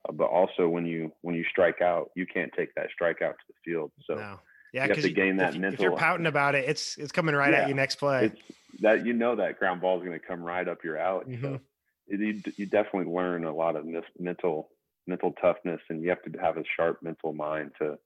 Uh, 0.08 0.12
but 0.12 0.26
also, 0.26 0.68
when 0.68 0.86
you 0.86 1.12
when 1.22 1.34
you 1.34 1.44
strike 1.44 1.80
out, 1.80 2.10
you 2.14 2.26
can't 2.26 2.50
take 2.56 2.74
that 2.74 2.88
strikeout 2.88 3.32
to 3.34 3.44
the 3.48 3.54
field. 3.64 3.92
So 4.06 4.14
no. 4.14 4.40
Yeah, 4.72 4.84
you 4.84 4.88
have 4.88 4.88
because 4.90 5.04
to 5.04 5.10
gain 5.10 5.36
that 5.38 5.54
if, 5.56 5.74
if 5.74 5.80
you're 5.80 5.96
pouting 5.96 6.26
about 6.26 6.54
it, 6.54 6.68
it's 6.68 6.96
it's 6.96 7.12
coming 7.12 7.34
right 7.34 7.52
at 7.52 7.68
you 7.68 7.74
next 7.74 7.96
play. 7.96 8.26
it's 8.26 8.40
that 8.80 9.04
you 9.04 9.12
know 9.12 9.34
that 9.36 9.58
ground 9.58 9.80
ball 9.80 9.98
is 9.98 10.06
going 10.06 10.18
to 10.18 10.24
come 10.24 10.42
right 10.42 10.66
up 10.66 10.84
your 10.84 10.96
alley. 10.96 11.24
Mhm. 11.26 11.42
So 11.42 11.60
it, 12.06 12.20
you, 12.20 12.52
you 12.56 12.66
definitely 12.66 13.12
learn 13.12 13.44
a 13.44 13.54
lot 13.54 13.76
of 13.76 13.84
mis- 13.84 14.04
mental 14.18 14.70
mental 15.06 15.32
toughness, 15.40 15.80
and 15.88 16.02
you 16.02 16.08
have 16.10 16.22
to 16.22 16.38
have 16.40 16.56
a 16.56 16.62
sharp 16.76 17.02
mental 17.02 17.32
mind 17.32 17.72
to 17.80 17.98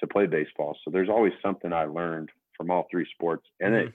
to 0.00 0.06
play 0.06 0.26
baseball. 0.26 0.76
So 0.84 0.90
there's 0.90 1.08
always 1.08 1.32
something 1.42 1.72
I 1.72 1.84
learned 1.84 2.30
from 2.56 2.70
all 2.70 2.86
three 2.90 3.06
sports, 3.12 3.46
and 3.60 3.74
it 3.74 3.92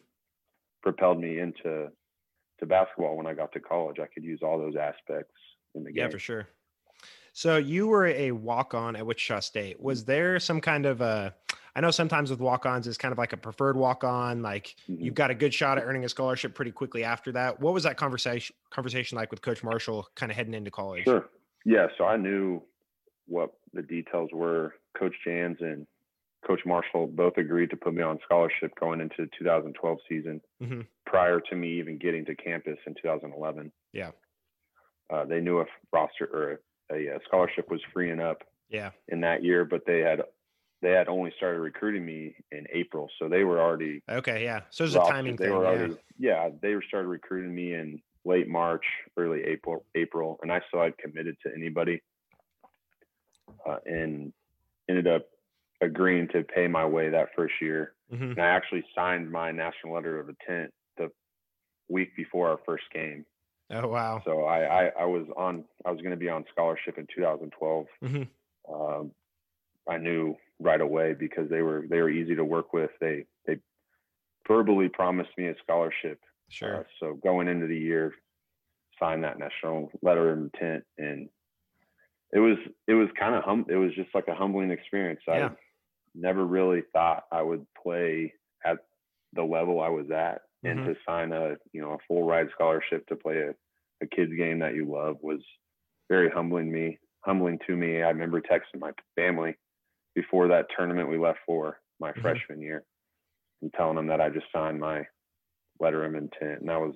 propelled 0.82 1.20
me 1.20 1.40
into 1.40 1.90
to 2.60 2.66
basketball 2.66 3.16
when 3.16 3.26
I 3.26 3.34
got 3.34 3.54
to 3.54 3.60
college. 3.62 4.00
I 4.00 4.08
could 4.08 4.24
use 4.24 4.42
all 4.44 4.58
those 4.58 4.76
aspects 4.76 5.34
in 5.74 5.84
the 5.84 5.92
game. 5.92 6.04
Yeah, 6.06 6.10
for 6.10 6.20
sure. 6.20 6.48
So 7.40 7.56
you 7.56 7.88
were 7.88 8.08
a 8.08 8.32
walk 8.34 8.74
on 8.74 8.98
at 8.98 9.06
Wichita 9.06 9.40
State. 9.40 9.80
Was 9.80 10.04
there 10.04 10.42
some 10.42 10.60
kind 10.60 10.86
of 10.86 11.00
a 11.00 11.34
I 11.74 11.80
know 11.80 11.90
sometimes 11.90 12.30
with 12.32 12.42
walk 12.42 12.66
ons 12.66 12.86
it's 12.86 12.98
kind 12.98 13.14
of 13.14 13.18
like 13.18 13.32
a 13.32 13.38
preferred 13.38 13.78
walk 13.78 14.04
on, 14.04 14.42
like 14.42 14.76
Mhm. 14.90 15.02
you've 15.06 15.14
got 15.14 15.32
a 15.32 15.34
good 15.36 15.54
shot 15.54 15.78
at 15.78 15.86
earning 15.86 16.04
a 16.04 16.10
scholarship 16.10 16.54
pretty 16.54 16.74
quickly 16.74 17.06
after 17.06 17.32
that. 17.32 17.62
What 17.62 17.74
was 17.74 17.84
that 17.84 17.96
conversation 17.96 18.54
conversation 18.72 19.16
like 19.16 19.32
with 19.32 19.42
Coach 19.42 19.64
Marshall 19.64 20.10
kind 20.16 20.30
of 20.34 20.36
heading 20.36 20.54
into 20.54 20.70
college? 20.70 21.06
Sure. 21.06 21.30
Yeah. 21.64 21.88
So 21.98 22.04
I 22.04 22.18
knew 22.18 22.62
what 23.26 23.54
the 23.72 23.84
details 23.84 24.32
were. 24.34 24.74
Coach 24.98 25.16
Jans 25.24 25.62
and 25.62 25.88
Coach 26.46 26.66
Marshall 26.66 27.08
both 27.08 27.38
agreed 27.38 27.70
to 27.70 27.78
put 27.78 27.94
me 27.94 28.02
on 28.04 28.20
scholarship 28.26 28.76
going 28.78 29.00
into 29.00 29.16
the 29.24 29.30
2012 29.38 30.00
season 30.10 30.42
Mhm. 30.62 30.88
prior 31.06 31.40
to 31.40 31.56
me 31.56 31.70
even 31.80 31.98
getting 32.00 32.26
to 32.26 32.36
campus 32.36 32.80
in 32.86 32.96
2011. 32.96 33.72
Yeah. 33.94 34.12
Uh, 35.10 35.24
they 35.24 35.40
knew 35.40 35.62
a 35.62 35.66
roster 35.94 36.26
or 36.26 36.60
a, 36.92 37.08
a 37.08 37.20
scholarship 37.28 37.70
was 37.70 37.82
freeing 37.94 38.20
up 38.20 38.44
Yeah. 38.70 38.92
in 39.08 39.22
that 39.22 39.44
year, 39.44 39.66
but 39.66 39.86
they 39.86 40.00
had 40.00 40.22
they 40.82 40.92
had 40.92 41.10
only 41.10 41.34
started 41.36 41.60
recruiting 41.60 42.06
me 42.06 42.36
in 42.54 42.66
April, 42.72 43.10
so 43.20 43.28
they 43.28 43.44
were 43.44 43.60
already 43.60 44.02
Okay. 44.10 44.44
Yeah. 44.46 44.62
So 44.70 44.84
there's 44.86 44.96
a 44.96 45.00
timing 45.12 45.36
they 45.36 45.46
thing. 45.48 45.56
were 45.56 45.64
yeah. 45.64 45.70
already 45.70 45.98
yeah 46.18 46.50
they 46.62 46.76
started 46.88 47.08
recruiting 47.08 47.54
me 47.56 47.74
in 47.74 48.02
late 48.26 48.48
march 48.50 48.84
early 49.18 49.42
april 49.46 49.86
april 49.96 50.38
and 50.42 50.52
i 50.52 50.60
still 50.68 50.82
had 50.84 50.98
committed 50.98 51.38
to 51.46 51.50
anybody 51.56 52.02
uh, 53.68 53.78
and 53.86 54.34
ended 54.90 55.08
up 55.08 55.26
agreeing 55.82 56.28
to 56.28 56.44
pay 56.44 56.68
my 56.68 56.86
way 56.86 57.10
that 57.10 57.30
first 57.36 57.54
year 57.62 57.94
Mhm. 58.14 58.32
and 58.32 58.40
i 58.40 58.48
actually 58.48 58.84
signed 58.94 59.32
my 59.32 59.52
national 59.52 59.94
letter 59.94 60.20
of 60.20 60.28
intent 60.30 60.74
the 60.98 61.10
week 61.88 62.14
before 62.18 62.50
our 62.50 62.60
first 62.66 62.84
game 62.94 63.26
Oh 63.72 63.88
wow. 63.88 64.22
so 64.26 64.44
i 64.46 64.86
i, 64.86 64.92
I 65.02 65.06
was 65.06 65.28
on 65.38 65.64
i 65.86 65.92
was 65.92 66.00
going 66.02 66.12
to 66.12 66.18
be 66.18 66.30
on 66.30 66.44
scholarship 66.52 66.98
in 66.98 67.08
2012 67.14 67.86
Mhm. 68.04 68.28
um, 68.74 69.12
I 69.88 69.98
knew 69.98 70.36
right 70.60 70.82
away 70.82 71.14
because 71.14 71.50
they 71.50 71.62
were 71.64 71.86
they 71.90 72.00
were 72.02 72.10
easy 72.12 72.36
to 72.36 72.46
work 72.46 72.74
with. 72.74 72.92
They 73.02 73.26
they 73.48 73.58
verbally 74.48 74.88
promised 74.90 75.32
me 75.36 75.48
a 75.48 75.56
scholarship. 75.64 76.20
Sure. 76.50 76.82
Uh, 76.82 76.84
so 77.00 77.14
going 77.16 77.48
into 77.48 77.66
the 77.66 77.78
year, 77.78 78.14
signed 79.00 79.24
that 79.24 79.40
national 79.40 79.90
letter 80.04 80.32
of 80.32 80.38
intent, 80.40 80.84
and 81.00 81.30
it 82.32 82.38
was 82.40 82.58
it 82.88 82.94
was 82.94 83.08
kind 83.20 83.34
of 83.34 83.44
hum. 83.44 83.66
It 83.68 83.78
was 83.78 83.96
just 83.96 84.14
like 84.14 84.28
a 84.28 84.36
humbling 84.36 84.70
experience. 84.70 85.22
Yeah. 85.28 85.48
I 85.48 85.56
never 86.14 86.46
really 86.46 86.84
thought 86.94 87.24
I 87.32 87.42
would 87.42 87.66
play 87.82 88.34
at 88.64 88.78
the 89.34 89.44
level 89.44 89.82
I 89.82 89.90
was 89.90 90.12
at, 90.12 90.42
and 90.64 90.82
Mhm. 90.82 90.86
to 90.86 90.96
sign 91.08 91.32
a 91.34 91.56
you 91.74 91.82
know 91.82 91.94
a 91.94 91.98
full 92.08 92.24
ride 92.26 92.48
scholarship 92.54 93.06
to 93.08 93.16
play 93.16 93.38
a, 93.40 93.52
a 94.04 94.08
kids 94.08 94.32
game 94.38 94.60
that 94.60 94.76
you 94.76 94.86
love 94.92 95.18
was 95.22 95.44
very 96.10 96.30
humbling 96.30 96.72
me 96.72 97.00
humbling 97.26 97.60
to 97.68 97.76
me. 97.76 98.02
I 98.02 98.10
remember 98.10 98.42
texting 98.42 98.80
my 98.80 98.92
family 99.16 99.56
before 100.16 100.48
that 100.50 100.68
tournament 100.78 101.10
we 101.10 101.18
left 101.20 101.40
for 101.46 101.82
my 102.00 102.14
Mhm. 102.16 102.20
freshman 102.22 102.62
year 102.62 102.86
and 103.62 103.74
telling 103.74 103.96
them 103.98 104.08
that 104.08 104.22
I 104.22 104.30
just 104.30 104.48
signed 104.54 104.80
my 104.80 105.04
letter 105.80 106.06
of 106.06 106.16
intent. 106.16 106.62
And 106.62 106.70
that 106.70 106.80
was 106.82 106.96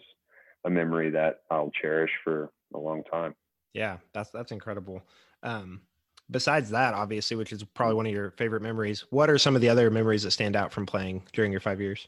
a 0.65 0.69
memory 0.69 1.11
that 1.11 1.41
I'll 1.51 1.71
cherish 1.71 2.11
for 2.23 2.51
a 2.73 2.79
long 2.79 3.03
time. 3.05 3.35
Yeah, 3.73 3.99
that's 4.13 4.29
that's 4.31 4.51
incredible. 4.51 5.03
Um, 5.41 5.83
besides 6.29 6.69
that, 6.71 6.93
obviously, 6.93 7.35
which 7.37 7.51
is 7.51 7.63
probably 7.63 7.95
one 7.95 8.05
of 8.05 8.11
your 8.13 8.31
favorite 8.31 8.61
memories, 8.61 9.01
what 9.11 9.29
are 9.29 9.37
some 9.37 9.55
of 9.55 9.61
the 9.61 9.69
other 9.69 9.89
memories 9.89 10.23
that 10.23 10.31
stand 10.31 10.55
out 10.55 10.71
from 10.71 10.85
playing 10.85 11.23
during 11.33 11.51
your 11.51 11.61
five 11.61 11.81
years? 11.81 12.07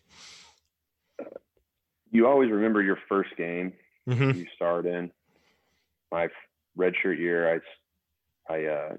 You 2.15 2.27
always 2.27 2.50
remember 2.50 2.81
your 2.81 2.98
first 3.10 3.36
game 3.36 3.74
hmm 4.07 4.31
you 4.31 4.45
start 4.55 4.86
in. 4.86 5.12
My 6.13 6.29
redshirt 6.77 7.19
year, 7.19 7.62
I 8.50 8.65
uh, 8.65 8.95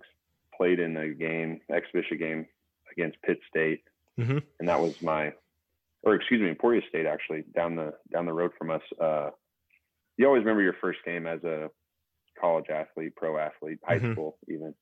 played 0.55 0.81
in 0.81 0.95
a 0.99 1.09
game, 1.15 1.63
exhibition 1.75 2.19
game 2.19 2.47
against 2.93 3.17
Pitt 3.23 3.39
State, 3.49 3.85
Mhm. 4.19 4.43
and 4.61 4.69
that 4.69 4.79
was 4.79 4.93
my, 5.01 5.33
or 6.03 6.15
excuse 6.15 6.43
me, 6.43 6.51
Emporia 6.51 6.83
State 6.91 7.07
actually 7.07 7.45
down 7.55 7.75
the 7.75 7.95
down 8.13 8.27
the 8.27 8.35
road 8.35 8.51
from 8.59 8.71
us. 8.71 8.83
Uh, 9.01 9.31
you 10.19 10.27
always 10.27 10.41
remember 10.41 10.63
your 10.63 10.77
first 10.83 10.99
game 11.07 11.27
as 11.27 11.43
a 11.43 11.71
college 12.39 12.69
athlete, 12.69 13.17
pro 13.17 13.39
athlete, 13.39 13.79
high 13.83 13.99
Mhm. 13.99 14.13
school 14.13 14.39
even. 14.47 14.75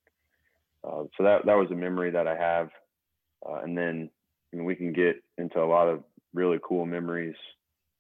Uh, 0.83 1.05
so 1.17 1.23
that 1.23 1.47
that 1.47 1.55
was 1.55 1.71
a 1.71 1.77
memory 1.77 2.11
that 2.11 2.27
I 2.27 2.37
have, 2.37 2.73
uh, 3.49 3.61
and 3.63 3.79
then 3.79 4.11
I 4.53 4.57
mean, 4.57 4.65
we 4.65 4.75
can 4.75 4.93
get 4.93 5.23
into 5.39 5.63
a 5.63 5.67
lot 5.67 5.87
of 5.87 6.03
really 6.33 6.59
cool 6.65 6.85
memories. 6.85 7.37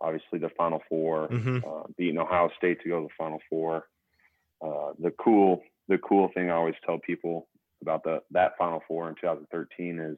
Obviously, 0.00 0.38
the 0.38 0.50
Final 0.56 0.80
4 0.88 1.28
hmm 1.28 1.58
uh, 1.66 1.82
beating 1.96 2.18
Ohio 2.18 2.50
State 2.58 2.80
to 2.82 2.88
go 2.88 3.00
to 3.00 3.06
the 3.06 3.14
Final 3.16 3.40
Four. 3.48 3.86
Uh, 4.64 4.92
the 4.98 5.12
cool, 5.12 5.62
the 5.88 5.98
cool 5.98 6.30
thing 6.34 6.50
I 6.50 6.54
always 6.54 6.74
tell 6.84 6.98
people 6.98 7.48
about 7.82 8.02
the 8.02 8.22
that 8.32 8.52
Final 8.58 8.82
Four 8.86 9.08
in 9.08 9.14
2013 9.14 9.98
is, 9.98 10.16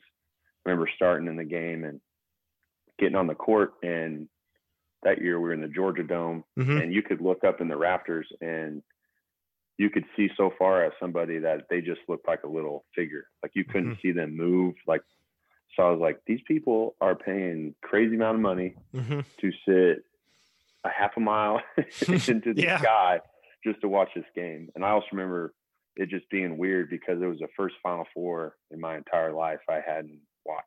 I 0.64 0.68
remember 0.68 0.88
starting 0.94 1.28
in 1.28 1.36
the 1.36 1.44
game 1.44 1.84
and 1.84 2.00
getting 2.98 3.16
on 3.16 3.26
the 3.26 3.34
court, 3.34 3.74
and 3.82 4.28
that 5.02 5.20
year 5.20 5.38
we 5.38 5.48
were 5.48 5.54
in 5.54 5.60
the 5.60 5.68
Georgia 5.68 6.02
Dome, 6.02 6.44
hmm 6.56 6.78
and 6.78 6.92
you 6.92 7.02
could 7.02 7.20
look 7.20 7.44
up 7.44 7.60
in 7.60 7.68
the 7.68 7.76
rafters 7.76 8.26
and 8.40 8.82
you 9.78 9.90
could 9.90 10.04
see 10.16 10.30
so 10.36 10.50
far 10.58 10.84
as 10.84 10.92
somebody 10.98 11.38
that 11.38 11.66
they 11.68 11.82
just 11.82 12.00
looked 12.08 12.26
like 12.26 12.44
a 12.44 12.48
little 12.48 12.84
figure, 12.94 13.26
like 13.42 13.52
you 13.54 13.64
couldn't 13.64 13.98
see 14.02 14.12
them 14.12 14.36
move, 14.36 14.74
like. 14.86 15.02
So 15.74 15.82
I 15.82 15.90
was 15.90 16.00
like, 16.00 16.20
these 16.26 16.40
people 16.46 16.94
are 17.00 17.14
paying 17.14 17.74
crazy 17.82 18.14
amount 18.16 18.36
of 18.36 18.40
money 18.42 18.74
hmm 18.92 19.20
to 19.40 19.52
sit 19.66 20.04
a 20.84 20.88
half 20.88 21.12
a 21.16 21.20
mile 21.20 21.60
into 22.08 22.54
the 22.54 22.62
Yeah. 22.62 22.78
sky 22.78 23.20
just 23.64 23.80
to 23.80 23.88
watch 23.88 24.10
this 24.14 24.24
game. 24.34 24.70
And 24.74 24.84
I 24.84 24.90
also 24.90 25.06
remember 25.12 25.52
it 25.96 26.08
just 26.08 26.28
being 26.30 26.56
weird 26.58 26.88
because 26.90 27.20
it 27.20 27.26
was 27.26 27.38
the 27.40 27.48
first 27.56 27.74
Final 27.82 28.06
Four 28.14 28.56
in 28.70 28.80
my 28.80 28.96
entire 28.96 29.32
life 29.32 29.60
I 29.68 29.80
hadn't 29.86 30.20
watched. 30.44 30.64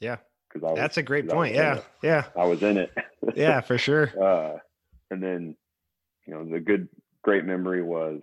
Yeah. 0.00 0.16
because 0.48 0.64
I 0.66 0.70
was, 0.70 0.78
That's 0.78 0.96
a 0.98 1.02
great 1.02 1.28
point. 1.28 1.54
Yeah, 1.54 1.80
yeah, 2.02 2.24
I 2.36 2.44
was 2.44 2.62
in 2.62 2.76
it. 2.76 2.92
yeah, 3.34 3.60
for 3.62 3.76
sure. 3.78 4.12
uh, 4.22 4.58
and 5.10 5.22
then, 5.22 5.56
you 6.26 6.34
know, 6.34 6.44
the 6.44 6.60
good, 6.60 6.88
great 7.22 7.44
memory 7.44 7.82
was, 7.82 8.20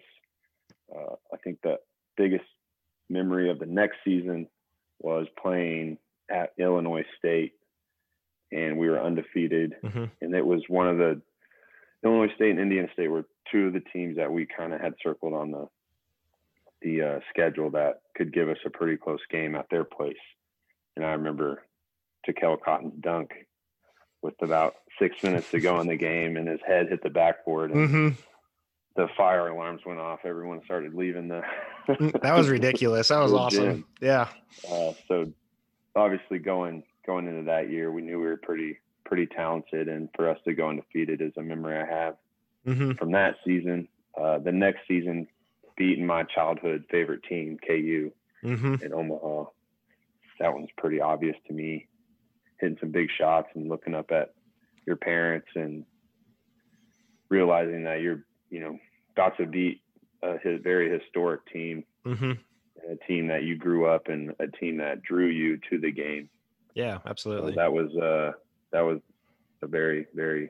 uh, 0.96 1.16
I 1.34 1.38
think 1.44 1.60
the 1.64 1.78
biggest 2.18 2.46
memory 3.10 3.50
of 3.50 3.60
the 3.60 3.66
next 3.66 3.98
season 4.06 4.48
was 5.00 5.28
playing 5.42 5.98
at 6.34 6.52
Illinois 6.58 7.06
State, 7.20 7.54
and 8.52 8.78
we 8.78 8.90
were 8.90 9.00
undefeated 9.02 9.76
hmm 9.82 10.06
and 10.22 10.34
it 10.36 10.46
was 10.46 10.62
one 10.68 10.88
of 10.88 10.98
the 10.98 11.22
Illinois 12.04 12.34
State 12.36 12.52
and 12.52 12.60
Indiana 12.60 12.88
State 12.94 13.08
were 13.08 13.26
two 13.52 13.68
of 13.68 13.74
the 13.74 13.80
teams 13.94 14.18
that 14.18 14.32
we 14.32 14.46
kind 14.46 14.74
of 14.74 14.82
had 14.82 14.94
circled 15.02 15.34
on 15.34 15.52
the 15.52 15.68
the 16.82 17.02
uh, 17.02 17.20
schedule 17.30 17.70
that 17.72 18.02
could 18.16 18.34
give 18.34 18.50
us 18.50 18.58
a 18.66 18.70
pretty 18.70 18.98
close 18.98 19.22
game 19.32 19.56
at 19.56 19.66
their 19.72 19.86
place. 19.86 20.18
And 20.98 21.06
I 21.06 21.12
remember 21.14 21.64
Tekele 22.28 22.58
Cotton's 22.62 22.94
dunk 23.00 23.32
with 24.22 24.34
about 24.42 24.74
six 25.00 25.16
minutes 25.24 25.48
to 25.52 25.62
go 25.62 25.80
in 25.80 25.88
the 25.88 25.96
game, 25.96 26.36
and 26.36 26.48
his 26.48 26.60
head 26.68 26.88
hit 26.90 27.02
the 27.04 27.10
backboard, 27.10 27.72
and 27.72 27.90
hmm 27.90 28.10
the 28.96 29.08
fire 29.18 29.48
alarms 29.48 29.82
went 29.86 30.00
off. 30.00 30.20
Everyone 30.26 30.62
started 30.66 30.94
leaving 30.94 31.28
the. 31.28 31.42
Mm, 31.90 32.22
That 32.22 32.36
was 32.36 32.50
ridiculous. 32.50 33.08
That 33.08 33.22
was 33.24 33.34
awesome. 33.44 33.86
Yeah. 34.02 34.28
Uh, 34.70 34.92
so 35.08 35.32
obviously 35.96 36.40
going 36.40 36.84
going 37.06 37.28
into 37.28 37.44
that 37.44 37.70
year, 37.70 37.92
we 37.92 38.02
knew 38.02 38.20
we 38.20 38.26
were 38.26 38.38
pretty 38.38 38.80
pretty 39.06 39.28
talented, 39.28 39.88
and 39.88 40.10
for 40.16 40.30
us 40.30 40.38
to 40.46 40.54
go 40.54 40.70
undefeated 40.70 41.22
is 41.22 41.34
a 41.38 41.42
memory 41.42 41.78
I 41.78 41.86
have 41.86 42.16
hmm 42.66 42.94
from 42.94 43.12
that 43.12 43.36
season. 43.46 43.88
Uh, 44.20 44.38
the 44.40 44.52
next 44.52 44.82
season, 44.88 45.28
beating 45.76 46.06
my 46.06 46.24
childhood 46.24 46.86
favorite 46.90 47.24
team, 47.24 47.58
KU, 47.68 48.12
Mm-hmm. 48.44 48.84
in 48.84 48.94
Omaha. 48.94 49.46
That 50.40 50.54
one's 50.54 50.70
pretty 50.78 51.00
obvious 51.00 51.36
to 51.48 51.54
me. 51.54 51.88
Hitting 52.60 52.78
some 52.80 52.92
big 52.92 53.08
shots 53.18 53.48
and 53.56 53.70
looking 53.70 53.96
up 53.96 54.12
at 54.12 54.34
your 54.86 54.98
parents 54.98 55.48
and 55.56 55.86
realizing 57.30 57.84
that 57.86 58.02
you're, 58.02 58.24
you 58.50 58.60
know, 58.60 58.78
about 59.16 59.38
to 59.38 59.46
beat 59.46 59.82
a 60.22 60.58
very 60.58 60.90
historic 60.90 61.46
team, 61.52 61.84
Mm-hmm. 62.06 62.32
And 62.84 62.98
a 63.00 63.06
team 63.08 63.28
that 63.28 63.44
you 63.44 63.56
grew 63.58 63.86
up 63.88 64.10
in, 64.10 64.34
a 64.40 64.48
team 64.48 64.78
that 64.78 65.02
drew 65.02 65.28
you 65.28 65.58
to 65.70 65.80
the 65.80 65.92
game. 65.92 66.30
Yeah, 66.76 66.98
So 67.04 67.10
absolutely. 67.10 67.54
that 67.56 67.72
was 67.72 67.96
uh, 67.96 68.32
that 68.72 68.82
was 68.82 69.00
a 69.62 69.68
very 69.68 70.08
very 70.14 70.50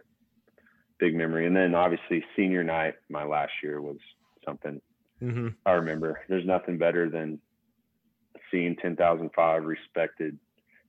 big 0.99 1.15
memory. 1.15 1.45
And 1.47 1.55
then 1.55 1.75
obviously 1.75 2.23
senior 2.35 2.63
night, 2.63 2.95
my 3.09 3.23
last 3.23 3.51
year 3.61 3.81
was 3.81 3.97
something 4.45 4.81
Mm-hmm. 5.21 5.49
I 5.65 5.71
remember. 5.71 6.19
There's 6.27 6.45
nothing 6.45 6.77
better 6.77 7.09
than 7.09 7.39
seeing 8.51 8.75
10,005 8.75 9.63
respected 9.63 10.37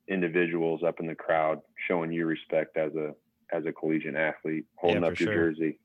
individuals 0.09 0.83
up 0.83 0.99
in 0.99 1.07
the 1.07 1.15
crowd, 1.15 1.61
showing 1.89 2.13
you 2.13 2.27
respect 2.27 2.77
as 2.77 2.93
a 2.95 3.15
as 3.53 3.65
a 3.67 3.73
collegiate 3.73 4.17
athlete, 4.17 4.65
holding 4.75 5.03
Yeah, 5.03 5.09
up 5.09 5.21
your 5.21 5.29
sure. 5.29 5.51
jersey, 5.51 5.79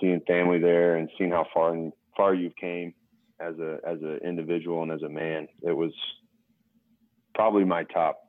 seeing 0.00 0.20
family 0.26 0.58
there, 0.60 0.96
and 0.96 1.10
seeing 1.18 1.30
how 1.30 1.46
far 1.52 1.72
and 1.72 1.92
far 2.16 2.34
you've 2.34 2.54
came 2.56 2.94
as 3.40 3.58
a 3.58 3.78
as 3.86 4.00
an 4.02 4.18
individual 4.24 4.82
and 4.82 4.92
as 4.92 5.02
a 5.02 5.08
man. 5.08 5.48
It 5.62 5.72
was 5.72 5.92
probably 7.34 7.64
my 7.64 7.84
top 7.84 8.20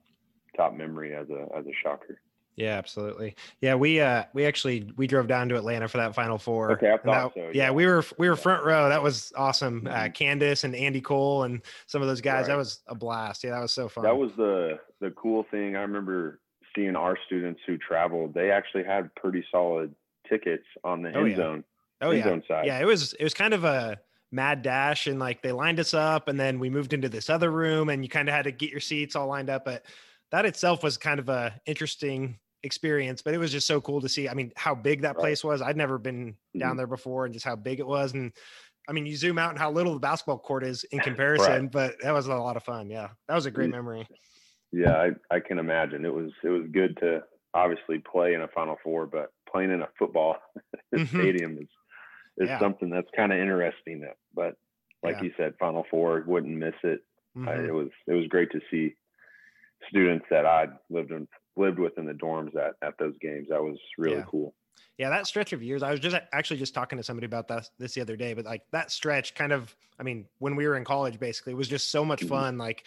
top 0.56 0.74
memory 0.74 1.14
as 1.16 1.30
a 1.30 1.48
as 1.58 1.66
a 1.66 1.72
shocker. 1.84 2.22
Yeah, 2.58 2.78
absolutely. 2.78 3.36
Yeah, 3.62 3.76
we 3.76 4.02
uh 4.02 4.26
we 4.34 4.46
actually 4.46 4.92
we 4.98 5.08
drove 5.08 5.28
down 5.28 5.50
to 5.50 5.56
Atlanta 5.56 5.88
for 5.88 5.98
that 5.98 6.14
final 6.14 6.38
four. 6.38 6.72
Okay, 6.74 6.92
I 6.92 6.98
thought 6.98 7.34
that- 7.34 7.42
so, 7.42 7.46
Yeah, 7.54 7.66
yeah. 7.68 7.72
we 7.72 7.86
were 7.86 8.04
we 8.18 8.30
were 8.30 8.36
front 8.36 8.66
row. 8.66 8.90
That 8.90 9.02
was 9.02 9.32
awesome. 9.36 9.88
Uh 9.88 9.92
Mhm. 9.92 10.14
Candace 10.14 10.64
and 10.64 10.76
Andy 10.76 11.02
Cole 11.02 11.44
and 11.44 11.62
some 11.88 12.02
of 12.02 12.08
those 12.08 12.22
guys. 12.22 12.48
That 12.48 12.58
was 12.58 12.82
a 12.88 12.96
blast. 12.96 13.44
Yeah, 13.44 13.52
that 13.52 13.62
was 13.62 13.72
so 13.72 13.88
fun. 13.88 14.04
That 14.04 14.18
was 14.18 14.32
the 14.38 14.80
the 15.00 15.12
cool 15.12 15.44
thing. 15.50 15.76
I 15.76 15.82
remember 15.82 16.40
seeing 16.76 16.96
our 16.96 17.18
students 17.26 17.62
who 17.66 17.78
traveled. 17.78 18.34
They 18.34 18.52
actually 18.52 18.84
had 18.84 19.14
pretty 19.16 19.44
solid 19.52 19.94
tickets 20.30 20.66
on 20.84 21.02
the 21.02 21.14
Oh, 21.16 21.22
end 21.22 21.30
yeah. 21.32 21.36
zone. 21.38 21.64
oh 22.02 22.10
end 22.12 22.18
yeah. 22.20 22.24
zone 22.26 22.44
side. 22.48 22.66
Yeah, 22.66 22.80
it 22.80 22.86
was 22.86 23.14
it 23.14 23.24
was 23.24 23.34
kind 23.34 23.54
of 23.54 23.64
a 23.64 23.98
mad 24.32 24.62
dash 24.62 25.08
and 25.08 25.20
like 25.20 25.42
they 25.42 25.52
lined 25.52 25.80
us 25.80 25.94
up 25.94 26.28
and 26.28 26.40
then 26.40 26.58
we 26.60 26.70
moved 26.70 26.94
into 26.94 27.10
this 27.10 27.30
other 27.30 27.52
room 27.52 27.90
and 27.90 28.04
you 28.04 28.10
kind 28.10 28.30
of 28.30 28.34
had 28.36 28.44
to 28.44 28.52
get 28.52 28.70
your 28.72 28.80
seats 28.80 29.16
all 29.16 29.28
lined 29.28 29.50
up 29.50 29.66
but 29.66 29.84
that 30.32 30.46
itself 30.46 30.84
was 30.84 30.98
kind 30.98 31.20
of 31.20 31.28
a 31.28 31.54
interesting 31.66 32.40
experience 32.64 33.22
but 33.22 33.34
it 33.34 33.38
was 33.38 33.52
just 33.52 33.68
so 33.68 33.82
cool 33.82 34.00
to 34.00 34.08
see 34.08 34.30
i 34.30 34.34
mean 34.34 34.52
how 34.56 34.74
big 34.74 35.02
that 35.02 35.18
place 35.18 35.44
was 35.44 35.62
i'd 35.62 35.76
never 35.76 35.98
been 35.98 36.36
down 36.58 36.76
Mhm. 36.76 36.78
there 36.78 36.88
before 36.88 37.26
and 37.26 37.34
just 37.34 37.44
how 37.46 37.56
big 37.58 37.80
it 37.82 37.88
was 37.88 38.14
and 38.14 38.32
i 38.88 38.94
mean 38.94 39.06
you 39.06 39.18
zoom 39.18 39.38
out 39.38 39.50
and 39.50 39.60
how 39.60 39.70
little 39.70 39.94
the 39.94 40.00
basketball 40.00 40.38
court 40.40 40.64
is 40.64 40.86
in 40.92 41.00
comparison 41.02 41.68
but 41.68 41.96
that 42.02 42.14
was 42.14 42.28
a 42.28 42.36
lot 42.36 42.56
of 42.56 42.64
fun 42.64 42.90
yeah 42.90 43.10
that 43.28 43.36
was 43.36 43.46
a 43.48 43.52
great 43.52 43.70
memory 43.70 44.08
Yeah, 44.72 44.94
I, 45.32 45.36
I 45.36 45.40
can 45.42 45.60
imagine. 45.60 46.06
It 46.06 46.14
was 46.14 46.32
it 46.46 46.48
was 46.48 46.66
good 46.72 46.96
to 47.02 47.24
obviously 47.54 48.00
play 48.00 48.36
in 48.36 48.42
a 48.42 48.48
Final 48.48 48.78
Four, 48.82 49.06
but 49.06 49.34
playing 49.52 49.72
in 49.72 49.82
a 49.82 49.90
football 50.00 50.38
Mhm. 50.96 51.08
stadium 51.10 51.58
is 51.58 51.68
is 52.42 52.50
Yeah. 52.50 52.60
something 52.60 52.90
that's 52.90 53.10
kind 53.16 53.32
of 53.32 53.40
interesting. 53.40 54.08
But 54.34 54.58
like 55.04 55.18
Yeah. 55.18 55.24
you 55.24 55.34
said, 55.38 55.56
Final 55.60 55.86
Four 55.90 56.24
wouldn't 56.28 56.58
miss 56.58 56.76
it. 56.84 57.02
I, 57.36 57.40
Mhm. 57.40 57.68
it 57.70 57.74
was 57.74 57.90
it 58.08 58.14
was 58.14 58.28
great 58.28 58.52
to 58.52 58.62
see 58.70 58.96
students 59.90 60.26
that 60.30 60.46
I 60.46 60.68
lived 60.90 61.12
in 61.12 61.28
lived 61.56 61.80
with 61.80 61.98
in 61.98 62.06
the 62.06 62.14
dorms 62.14 62.56
at 62.56 62.76
at 62.82 62.98
those 63.00 63.16
games. 63.20 63.48
That 63.50 63.62
was 63.62 63.80
really 63.98 64.18
Yeah. 64.18 64.26
cool. 64.30 64.56
Yeah, 64.98 65.10
that 65.10 65.28
stretch 65.28 65.54
of 65.54 65.64
years, 65.64 65.84
I 65.84 65.92
was 65.92 66.00
just 66.00 66.16
actually 66.32 66.60
just 66.60 66.74
talking 66.74 66.98
to 66.98 67.04
somebody 67.04 67.26
about 67.26 67.48
that 67.50 67.70
this 67.78 67.94
the 67.94 68.02
other 68.02 68.16
day, 68.16 68.34
but 68.34 68.46
like 68.46 68.64
that 68.72 68.92
stretch 68.92 69.34
kind 69.36 69.52
of, 69.52 69.76
I 70.00 70.04
mean, 70.04 70.28
when 70.40 70.56
we 70.56 70.68
were 70.68 70.78
in 70.78 70.86
college, 70.86 71.20
basically, 71.20 71.54
it 71.54 71.56
was 71.56 71.68
just 71.68 71.90
so 71.90 72.06
much 72.06 72.22
Mhm. 72.22 72.30
fun. 72.30 72.58
Like, 72.58 72.86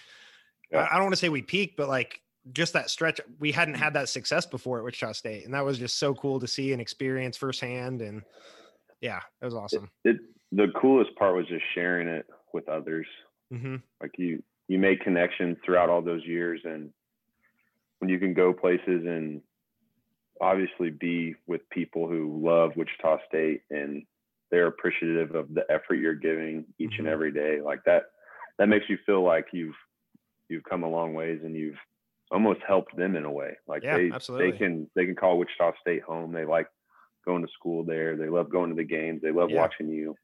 Yeah. 0.70 0.82
I, 0.82 0.90
I 0.90 0.94
don't 0.94 1.04
want 1.04 1.14
to 1.14 1.18
say 1.20 1.28
we 1.28 1.42
peaked, 1.42 1.76
but 1.76 1.88
like 1.88 2.22
just 2.52 2.72
that 2.74 2.90
stretch, 2.90 3.20
we 3.38 3.52
hadn't 3.52 3.74
had 3.74 3.94
that 3.94 4.08
success 4.08 4.46
before 4.46 4.78
at 4.78 4.84
Wichita 4.84 5.12
State. 5.12 5.44
And 5.44 5.54
that 5.54 5.64
was 5.64 5.78
just 5.78 5.98
so 5.98 6.14
cool 6.14 6.40
to 6.40 6.46
see 6.46 6.72
and 6.72 6.80
experience 6.80 7.36
firsthand. 7.36 8.02
And 8.02 8.22
yeah, 9.04 9.20
it 9.40 9.44
was 9.44 9.54
awesome. 9.54 9.90
It 10.04 10.16
the 10.52 10.68
coolest 10.80 11.14
part 11.16 11.36
was 11.36 11.46
just 11.48 11.64
sharing 11.74 12.08
it 12.08 12.26
with 12.52 12.68
others. 12.68 13.06
hmm 13.50 13.76
like 14.02 14.12
you 14.18 14.42
you 14.68 14.78
make 14.78 15.00
connections 15.00 15.56
throughout 15.64 15.90
all 15.90 16.02
those 16.02 16.24
years 16.24 16.60
and 16.64 16.92
when 17.98 18.08
you 18.08 18.18
can 18.18 18.34
go 18.34 18.52
places 18.52 19.04
and 19.06 19.42
obviously 20.40 20.90
be 20.90 21.34
with 21.46 21.60
people 21.70 22.08
who 22.08 22.40
love 22.44 22.72
Wichita 22.76 23.18
State 23.28 23.62
and 23.70 24.04
they're 24.50 24.66
appreciative 24.66 25.34
of 25.34 25.52
the 25.54 25.64
effort 25.70 25.94
you're 25.96 26.14
giving 26.14 26.66
each 26.78 26.94
and 26.98 27.06
Mhm. 27.06 27.12
every 27.12 27.32
day 27.32 27.60
like 27.60 27.80
that 27.84 28.04
that 28.58 28.68
makes 28.68 28.88
you 28.88 28.98
feel 29.06 29.22
like 29.22 29.46
you've 29.52 29.76
you've 30.48 30.64
come 30.64 30.82
a 30.84 30.88
long 30.88 31.14
ways 31.14 31.40
and 31.44 31.56
you've 31.56 31.78
almost 32.30 32.60
helped 32.66 32.96
them 32.96 33.16
in 33.16 33.24
a 33.24 33.32
way 33.32 33.56
like 33.66 33.82
Yeah, 33.82 33.96
they 33.96 34.10
absolutely. 34.12 34.52
they 34.52 34.58
can 34.58 34.90
they 34.94 35.06
can 35.06 35.14
call 35.16 35.38
Wichita 35.38 35.72
State 35.80 36.02
home 36.02 36.32
they 36.32 36.44
like 36.44 36.68
going 37.24 37.44
to 37.46 37.52
school 37.52 37.82
there 37.84 38.16
they 38.16 38.28
love 38.28 38.50
going 38.50 38.70
to 38.70 38.76
the 38.76 38.84
games 38.84 39.20
they 39.22 39.30
love 39.32 39.50
Yeah. 39.50 39.60
watching 39.60 39.88
you 39.88 40.16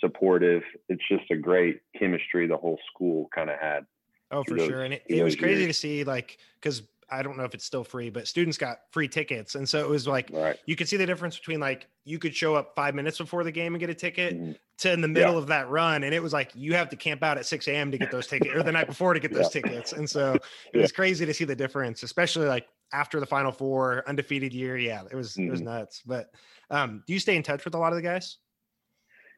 supportive. 0.00 0.62
It's 0.88 1.02
just 1.10 1.28
a 1.30 1.36
great 1.36 1.80
chemistry 1.98 2.46
the 2.46 2.56
whole 2.56 2.78
school 2.94 3.28
kind 3.34 3.50
of 3.50 3.58
had. 3.58 3.84
Oh, 4.30 4.44
for 4.44 4.56
those- 4.56 4.68
sure. 4.68 4.82
And 4.84 4.94
it, 4.94 5.02
it 5.08 5.24
was 5.24 5.34
crazy 5.34 5.62
years. 5.62 5.74
to 5.76 5.80
see, 5.80 6.04
like, 6.04 6.38
because 6.60 6.82
I 7.10 7.22
don't 7.22 7.36
know 7.36 7.44
if 7.44 7.54
it's 7.54 7.64
still 7.64 7.84
free, 7.84 8.10
but 8.10 8.28
students 8.28 8.58
got 8.58 8.78
free 8.92 9.08
tickets. 9.08 9.54
And 9.54 9.66
so 9.68 9.78
it 9.80 9.88
was 9.88 10.06
like, 10.06 10.28
Right. 10.32 10.58
you 10.66 10.76
could 10.76 10.88
see 10.88 10.96
the 10.96 11.06
difference 11.06 11.38
between 11.38 11.58
like 11.60 11.86
you 12.04 12.18
could 12.18 12.34
show 12.34 12.54
up 12.54 12.74
five 12.76 12.94
minutes 12.94 13.18
before 13.18 13.44
the 13.44 13.52
game 13.52 13.74
and 13.74 13.80
get 13.80 13.88
a 13.90 13.94
ticket 13.94 14.34
Mhm. 14.38 14.56
to 14.78 14.92
in 14.92 15.00
the 15.00 15.08
middle 15.08 15.38
of 15.38 15.46
that 15.46 15.68
run. 15.68 16.04
And 16.04 16.14
it 16.14 16.22
was 16.22 16.32
like 16.32 16.50
you 16.54 16.74
have 16.74 16.88
to 16.90 16.96
camp 16.96 17.22
out 17.22 17.38
at 17.38 17.46
6 17.46 17.66
a.m. 17.68 17.90
to 17.92 17.98
get 17.98 18.10
those 18.10 18.26
tickets 18.26 18.54
or 18.54 18.62
the 18.62 18.72
night 18.72 18.86
before 18.86 19.14
to 19.14 19.20
get 19.20 19.32
those 19.32 19.48
tickets. 19.50 19.92
And 19.92 20.08
so 20.08 20.34
it 20.34 20.42
Yeah. 20.74 20.82
was 20.82 20.92
crazy 20.92 21.24
to 21.24 21.32
see 21.34 21.44
the 21.44 21.56
difference, 21.56 22.02
especially 22.02 22.46
like 22.46 22.68
after 22.92 23.20
the 23.20 23.26
final 23.26 23.52
four, 23.52 24.02
undefeated 24.06 24.52
year. 24.52 24.76
Yeah, 24.76 25.02
it 25.10 25.14
was 25.14 25.36
it 25.38 25.48
was 25.50 25.60
Mhm. 25.60 25.64
nuts. 25.64 26.02
But 26.04 26.30
um, 26.70 27.02
do 27.06 27.12
you 27.14 27.20
stay 27.20 27.36
in 27.36 27.42
touch 27.42 27.64
with 27.64 27.74
a 27.74 27.78
lot 27.78 27.92
of 27.92 27.96
the 27.96 28.02
guys? 28.02 28.38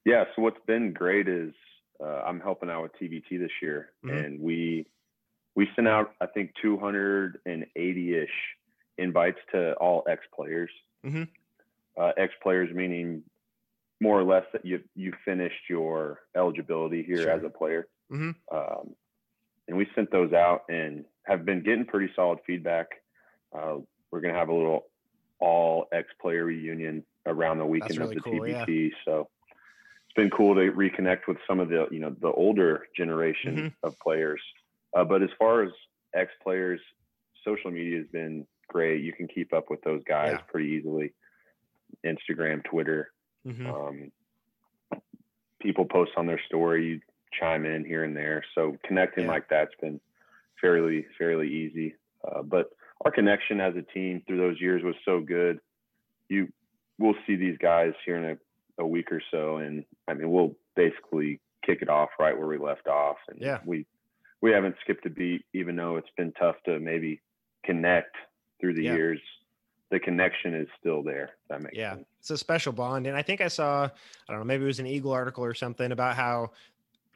Yeah. 0.04 0.24
So 0.35 0.42
what's 0.42 0.61
been 0.66 0.92
great 0.92 1.28
is 1.28 1.52
uh, 2.02 2.22
I'm 2.26 2.40
helping 2.40 2.70
out 2.70 2.83
with 2.83 2.92
TBT 2.98 3.37
this 3.38 3.50
year, 3.61 3.90
Mhm. 4.04 4.24
and 4.24 4.40
we 4.40 4.87
we 5.61 5.68
sent 5.77 5.87
out 5.87 6.14
I 6.23 6.27
think 6.27 6.53
280 6.62 8.14
ish 8.16 8.37
invites 8.96 9.38
to 9.53 9.75
all 9.75 10.03
ex 10.09 10.23
players. 10.35 10.70
Mhm. 11.05 11.29
Uh, 11.99 12.12
ex 12.16 12.33
players 12.42 12.70
meaning 12.75 13.23
more 14.01 14.18
or 14.18 14.25
less 14.25 14.46
that 14.55 14.64
you 14.64 14.83
you 14.94 15.12
finished 15.25 15.68
your 15.68 16.20
eligibility 16.35 17.03
here 17.03 17.18
Sure. 17.25 17.31
as 17.33 17.44
a 17.44 17.51
player. 17.51 17.87
Mhm. 18.11 18.35
Um, 18.51 18.96
and 19.68 19.77
we 19.77 19.87
sent 19.94 20.11
those 20.11 20.33
out 20.33 20.62
and 20.70 21.05
have 21.27 21.44
been 21.44 21.62
getting 21.62 21.85
pretty 21.85 22.11
solid 22.14 22.38
feedback. 22.46 22.87
Uh, 23.53 23.81
we're 24.11 24.20
gonna 24.23 24.38
have 24.42 24.49
a 24.49 24.55
little 24.55 24.87
all 25.40 25.88
ex 25.92 26.09
player 26.23 26.44
reunion 26.46 27.05
around 27.27 27.59
the 27.59 27.66
weekend 27.66 27.99
really 27.99 28.16
of 28.16 28.23
the 28.23 28.31
cool, 28.31 28.49
yeah. 28.49 28.64
TBT. 28.64 28.92
So 29.05 29.29
it's 30.07 30.14
been 30.16 30.31
cool 30.31 30.55
to 30.55 30.73
reconnect 30.73 31.27
with 31.29 31.37
some 31.46 31.61
of 31.61 31.68
the 31.68 31.87
you 31.90 31.99
know 32.01 32.16
the 32.27 32.33
older 32.33 32.87
generation 32.96 33.57
Mhm. 33.57 33.75
of 33.83 33.99
players. 33.99 34.42
Uh, 34.94 35.05
but 35.05 35.22
as 35.22 35.31
far 35.38 35.62
as 35.62 35.70
ex 36.14 36.31
players, 36.42 36.81
social 37.44 37.70
media 37.70 37.98
has 37.98 38.07
been 38.09 38.46
great. 38.68 39.03
You 39.03 39.12
can 39.12 39.29
keep 39.29 39.53
up 39.53 39.70
with 39.70 39.81
those 39.83 40.03
guys 40.05 40.33
Yeah. 40.33 40.42
pretty 40.48 40.68
easily. 40.70 41.12
Instagram, 42.05 42.62
Twitter. 42.64 43.12
Mhm. 43.46 43.66
Um, 43.66 44.12
people 45.61 45.85
post 45.85 46.12
on 46.16 46.26
their 46.26 46.40
story, 46.46 46.87
you 46.87 47.00
chime 47.38 47.64
in 47.66 47.85
here 47.85 48.05
and 48.05 48.16
there. 48.16 48.44
So 48.55 48.76
connecting 48.85 49.24
Yeah. 49.24 49.31
like 49.33 49.48
that's 49.48 49.74
been 49.81 50.00
fairly 50.61 51.03
fairly 51.18 51.48
easy. 51.48 51.94
Uh, 52.24 52.42
but 52.42 52.70
our 53.05 53.11
connection 53.11 53.61
as 53.61 53.74
a 53.76 53.83
team 53.83 54.22
through 54.26 54.38
those 54.38 54.61
years 54.61 54.83
was 54.83 54.96
so 55.05 55.20
good. 55.20 55.61
You 56.29 56.53
we'll 56.98 57.16
see 57.26 57.35
these 57.37 57.57
guys 57.59 57.94
here 58.05 58.16
in 58.16 58.24
a, 58.24 58.83
a 58.83 58.87
week 58.87 59.11
or 59.11 59.22
so, 59.31 59.57
and 59.57 59.85
I 60.07 60.14
mean 60.14 60.31
we'll 60.31 60.57
basically 60.76 61.40
kick 61.64 61.83
it 61.83 61.88
off 61.88 62.11
right 62.18 62.37
where 62.37 62.46
we 62.46 62.59
left 62.59 62.87
off. 62.88 63.18
And 63.29 63.40
Yeah. 63.40 63.61
we 63.64 63.87
we 64.42 64.50
haven't 64.53 64.76
skipped 64.83 65.07
a 65.07 65.11
beat, 65.11 65.44
even 65.53 65.76
though 65.76 65.96
it's 65.96 66.09
been 66.16 66.33
tough 66.33 66.57
to 66.64 66.79
maybe 66.81 67.20
connect 67.64 68.16
through 68.61 68.74
the 68.74 68.83
Yeah. 68.85 68.94
years. 68.94 69.20
The 69.90 70.00
connection 70.00 70.55
is 70.55 70.68
still 70.79 71.03
there. 71.03 71.31
That 71.48 71.62
makes 71.62 71.76
Yeah, 71.76 71.96
sense. 71.96 72.07
it's 72.20 72.31
a 72.31 72.38
special 72.38 72.72
bond. 72.72 73.07
And 73.07 73.16
I 73.16 73.22
think 73.22 73.40
I 73.40 73.48
saw, 73.48 73.85
I 73.85 73.90
don't 74.33 74.38
know, 74.38 74.44
maybe 74.44 74.64
it 74.64 74.66
was 74.68 74.79
an 74.79 74.87
Eagle 74.87 75.12
article 75.12 75.44
or 75.44 75.53
something 75.55 75.90
about 75.92 76.14
how, 76.16 76.53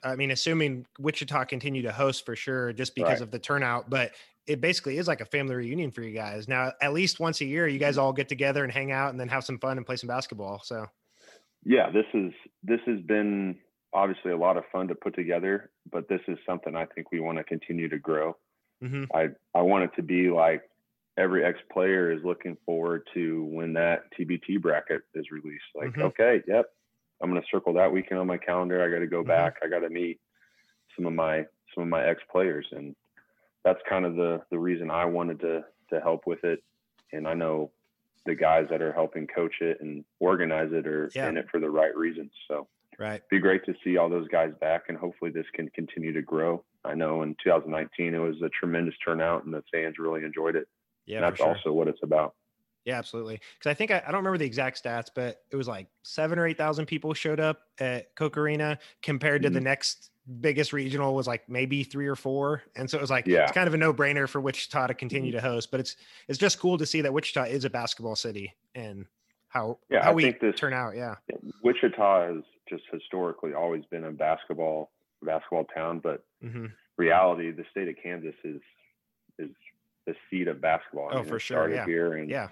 I 0.02 0.16
mean, 0.16 0.32
assuming 0.32 0.86
Wichita 0.98 1.44
continue 1.44 1.82
to 1.82 1.92
host 1.92 2.26
for 2.26 2.34
sure, 2.36 2.72
just 2.72 2.94
because 2.94 3.20
Right. 3.20 3.22
of 3.22 3.30
the 3.30 3.38
turnout, 3.38 3.88
but 3.88 4.12
it 4.46 4.60
basically 4.60 4.98
is 4.98 5.08
like 5.08 5.20
a 5.22 5.24
family 5.24 5.54
reunion 5.54 5.90
for 5.92 6.02
you 6.02 6.12
guys. 6.12 6.48
Now, 6.48 6.72
at 6.82 6.92
least 6.92 7.20
once 7.20 7.40
a 7.40 7.46
year, 7.46 7.66
you 7.68 7.78
guys 7.78 7.96
all 7.96 8.12
get 8.12 8.28
together 8.28 8.64
and 8.64 8.72
hang 8.72 8.90
out 8.92 9.10
and 9.10 9.18
then 9.20 9.28
have 9.28 9.44
some 9.44 9.58
fun 9.58 9.78
and 9.78 9.86
play 9.86 9.96
some 9.96 10.08
basketball. 10.08 10.60
So, 10.64 10.86
yeah 11.64 11.88
this 11.90 12.04
is 12.12 12.32
this 12.62 12.80
has 12.84 13.00
been 13.00 13.58
obviously 13.94 14.32
a 14.32 14.36
lot 14.36 14.56
of 14.56 14.64
fun 14.72 14.88
to 14.88 14.94
put 14.94 15.14
together 15.14 15.70
but 15.90 16.08
this 16.08 16.20
is 16.28 16.36
something 16.46 16.74
i 16.76 16.84
think 16.84 17.10
we 17.12 17.20
want 17.20 17.38
to 17.38 17.44
continue 17.44 17.88
to 17.88 17.98
grow 17.98 18.36
mhm. 18.82 19.06
i 19.14 19.28
i 19.58 19.62
want 19.62 19.84
it 19.84 19.90
to 19.96 20.02
be 20.02 20.28
like 20.30 20.68
every 21.16 21.44
ex 21.44 21.58
player 21.72 22.10
is 22.10 22.22
looking 22.24 22.56
forward 22.66 23.06
to 23.14 23.44
when 23.44 23.72
that 23.72 24.04
tbt 24.18 24.60
bracket 24.60 25.02
is 25.14 25.30
released 25.30 25.64
like 25.74 25.90
Mhm. 25.92 26.02
okay 26.02 26.42
yep 26.46 26.72
I'm 27.22 27.30
gonna 27.30 27.46
circle 27.50 27.72
that 27.74 27.90
weekend 27.92 28.18
on 28.20 28.26
my 28.26 28.36
calendar. 28.36 28.82
I 28.82 28.90
got 28.90 28.98
to 28.98 29.06
go 29.06 29.22
Mhm. 29.22 29.28
back. 29.28 29.58
I 29.62 29.68
got 29.68 29.78
to 29.78 29.88
meet 29.88 30.20
some 30.96 31.06
of 31.06 31.12
my 31.14 31.46
some 31.72 31.84
of 31.84 31.88
my 31.88 32.04
ex 32.04 32.20
players, 32.30 32.66
and 32.72 32.94
that's 33.62 33.80
kind 33.88 34.04
of 34.04 34.16
the 34.16 34.42
the 34.50 34.58
reason 34.58 34.90
I 34.90 35.04
wanted 35.06 35.38
to 35.40 35.64
to 35.90 36.00
help 36.00 36.26
with 36.26 36.42
it. 36.44 36.62
And 37.12 37.26
I 37.28 37.32
know 37.34 37.70
the 38.26 38.34
guys 38.34 38.66
that 38.68 38.82
are 38.82 38.92
helping 38.92 39.28
coach 39.28 39.60
it 39.62 39.80
and 39.80 40.04
organize 40.18 40.72
it 40.72 40.86
are 40.88 41.08
Yeah. 41.14 41.28
in 41.28 41.36
it 41.38 41.48
for 41.50 41.60
the 41.60 41.70
right 41.70 41.96
reasons. 41.96 42.32
So 42.48 42.66
Right. 42.98 43.22
be 43.30 43.38
great 43.38 43.64
to 43.66 43.74
see 43.82 43.96
all 43.96 44.08
those 44.08 44.28
guys 44.28 44.52
back, 44.60 44.84
and 44.88 44.96
hopefully 44.98 45.30
this 45.30 45.46
can 45.54 45.68
continue 45.70 46.12
to 46.12 46.22
grow. 46.22 46.64
I 46.84 46.94
know 46.94 47.22
in 47.22 47.34
2019 47.42 48.14
it 48.14 48.18
was 48.18 48.36
a 48.42 48.48
tremendous 48.50 48.94
turnout, 49.04 49.44
and 49.44 49.52
the 49.54 49.62
fans 49.72 49.96
really 49.98 50.22
enjoyed 50.24 50.56
it. 50.56 50.68
Yeah. 51.06 51.16
and 51.18 51.24
that's 51.24 51.38
sure. 51.38 51.48
also 51.48 51.72
what 51.72 51.88
it's 51.88 52.00
about. 52.02 52.34
Yeah, 52.86 52.98
absolutely. 52.98 53.40
Because 53.58 53.70
I 53.70 53.74
think 53.74 53.90
I, 53.90 53.98
I 53.98 54.10
don't 54.10 54.16
remember 54.20 54.36
the 54.38 54.44
exact 54.44 54.82
stats, 54.82 55.06
but 55.14 55.38
it 55.50 55.56
was 55.56 55.66
like 55.68 55.86
seven 56.02 56.38
or 56.38 56.46
eight 56.46 56.58
thousand 56.58 56.84
people 56.86 57.14
showed 57.14 57.40
up 57.40 57.60
at 57.78 58.14
Koch 58.14 58.36
Arena 58.36 58.78
compared 59.02 59.42
to 59.42 59.50
the 59.50 59.58
Mm-hmm. 59.58 59.64
next 59.64 60.10
biggest 60.40 60.72
regional 60.72 61.14
was 61.14 61.26
like 61.26 61.46
maybe 61.48 61.82
three 61.84 62.06
or 62.06 62.16
four, 62.16 62.62
and 62.76 62.88
so 62.88 62.96
it 62.98 63.00
was 63.00 63.10
like 63.10 63.26
Yeah. 63.26 63.42
it's 63.44 63.52
kind 63.52 63.66
of 63.68 63.74
a 63.74 63.78
no 63.78 63.92
brainer 63.94 64.28
for 64.28 64.40
Wichita 64.40 64.86
to 64.88 64.94
continue 64.94 65.32
to 65.32 65.40
host. 65.40 65.70
But 65.70 65.80
it's 65.80 65.96
it's 66.28 66.38
just 66.38 66.58
cool 66.58 66.76
to 66.78 66.86
see 66.86 67.00
that 67.02 67.12
Wichita 67.12 67.44
is 67.44 67.64
a 67.64 67.70
basketball 67.70 68.16
city 68.16 68.54
and 68.74 69.06
how 69.54 69.78
Yeah, 69.88 70.02
how 70.04 70.10
I 70.10 70.14
we 70.14 70.22
think 70.24 70.40
this- 70.40 70.56
turn 70.56 70.74
out. 70.74 70.96
Yeah. 70.96 71.14
Wichita 71.62 72.34
has 72.34 72.42
just 72.68 72.82
historically 72.92 73.54
always 73.54 73.84
been 73.86 74.04
a 74.04 74.10
basketball 74.10 74.90
basketball 75.22 75.64
town, 75.64 76.00
but 76.00 76.22
hmm 76.42 76.66
reality, 76.96 77.50
the 77.50 77.64
state 77.70 77.88
of 77.88 77.96
Kansas 78.02 78.34
is 78.44 78.60
is 79.38 79.50
the 80.06 80.14
seat 80.30 80.48
of 80.48 80.60
basketball. 80.60 81.08
Oh, 81.12 81.22
for 81.22 81.38
sure, 81.40 81.56
started 81.56 81.74
yeah. 81.76 81.86
here, 81.86 82.12
and 82.14 82.28
Yeah. 82.28 82.48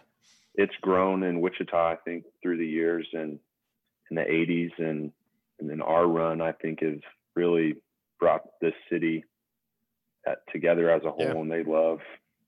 it's 0.55 0.75
grown 0.81 1.23
in 1.23 1.41
Wichita. 1.41 1.77
I 1.93 1.97
think 1.97 2.25
through 2.43 2.57
the 2.57 2.67
years 2.67 3.07
and 3.13 3.39
in 4.11 4.17
the 4.17 4.25
'80s, 4.25 4.73
and 4.79 5.13
and 5.59 5.69
then 5.71 5.83
our 5.83 6.07
run, 6.07 6.41
I 6.41 6.53
think, 6.53 6.81
has 6.81 6.99
really 7.35 7.77
brought 8.19 8.59
this 8.61 8.75
city 8.91 9.25
at, 10.27 10.39
together 10.53 10.91
as 10.91 11.03
a 11.05 11.11
whole. 11.11 11.21
Yeah. 11.27 11.33
And 11.37 11.51
they 11.51 11.63
love 11.65 12.01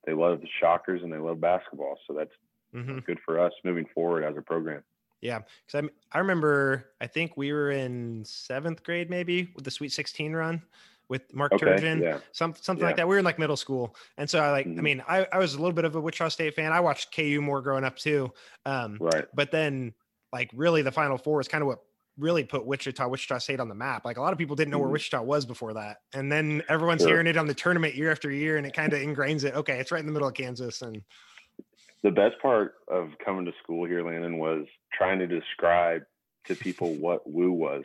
they 0.07 0.13
love 0.15 0.41
the 0.41 0.49
Shockers 0.61 1.03
and 1.03 1.13
they 1.13 1.19
love 1.19 1.41
basketball. 1.41 1.99
So 2.07 2.13
that's 2.15 2.33
hmm 2.75 2.99
good 3.07 3.21
for 3.25 3.39
us 3.39 3.53
moving 3.65 3.87
forward 3.95 4.25
as 4.25 4.37
a 4.37 4.43
program. 4.43 4.83
Yeah, 5.21 5.41
because 5.67 5.89
I 6.13 6.17
I 6.17 6.19
remember 6.21 6.93
I 7.01 7.07
think 7.07 7.37
we 7.37 7.53
were 7.53 7.71
in 7.71 8.25
seventh 8.25 8.83
grade 8.83 9.09
maybe 9.11 9.53
with 9.55 9.65
the 9.65 9.71
Sweet 9.71 9.91
Sixteen 9.91 10.33
run 10.35 10.63
with 11.09 11.33
Mark 11.35 11.53
Okay, 11.53 11.59
Turgeon, 11.59 12.03
yeah. 12.03 12.21
some, 12.33 12.55
something 12.55 12.83
Yeah. 12.83 12.87
like 12.87 12.97
that. 12.97 13.07
We 13.07 13.15
were 13.15 13.19
in 13.19 13.25
like 13.27 13.39
middle 13.39 13.57
school, 13.59 13.95
and 14.17 14.29
so 14.29 14.41
I 14.41 14.51
like 14.51 14.73
I 14.79 14.83
Mhm. 14.83 14.83
mean 14.83 15.03
I, 15.07 15.27
I 15.33 15.39
was 15.39 15.55
a 15.55 15.59
little 15.59 15.73
bit 15.75 15.85
of 15.85 15.95
a 15.97 16.01
Wichita 16.01 16.29
State 16.29 16.55
fan. 16.55 16.73
I 16.73 16.81
watched 16.81 17.15
KU 17.15 17.41
more 17.41 17.63
growing 17.63 17.85
up 17.85 17.97
too, 17.97 18.33
um, 18.67 19.01
Right. 19.01 19.29
but 19.33 19.51
then 19.51 19.95
like 20.33 20.51
really 20.55 20.83
the 20.83 20.93
Final 20.93 21.17
Four 21.19 21.41
is 21.41 21.49
kind 21.49 21.63
of 21.63 21.69
what 21.69 21.81
really 22.19 22.45
put 22.45 22.67
Wichita 22.67 23.09
Wichita 23.09 23.39
State 23.39 23.61
on 23.61 23.69
the 23.69 23.75
map. 23.75 24.05
Like 24.05 24.17
a 24.19 24.21
lot 24.23 24.33
of 24.33 24.39
people 24.39 24.57
didn't 24.57 24.71
know 24.71 24.79
where 24.79 24.89
Mhm. 24.89 24.91
Wichita 24.91 25.23
was 25.23 25.47
before 25.47 25.73
that, 25.75 25.99
and 26.13 26.31
then 26.31 26.63
everyone's 26.69 27.03
Sure. 27.03 27.05
hearing 27.05 27.27
it 27.27 27.37
on 27.39 27.47
the 27.47 27.55
tournament 27.55 27.95
year 27.95 28.11
after 28.11 28.31
year, 28.31 28.57
and 28.59 28.67
it 28.67 28.75
kind 28.75 28.93
of 28.93 29.01
ingrains 29.01 29.45
it. 29.45 29.55
Okay, 29.55 29.79
it's 29.81 29.91
right 29.93 30.01
in 30.01 30.07
the 30.07 30.13
middle 30.13 30.29
of 30.29 30.35
Kansas, 30.35 30.83
and 30.83 31.03
the 32.05 32.11
best 32.13 32.41
part 32.41 32.75
of 32.87 33.09
coming 33.25 33.47
to 33.47 33.53
school 33.63 33.85
here, 33.87 34.07
Landon, 34.07 34.39
was 34.39 34.67
trying 34.93 35.19
to 35.19 35.27
describe 35.27 36.03
to 36.47 36.55
people 36.55 36.95
what 37.01 37.29
Wu 37.29 37.51
was. 37.51 37.83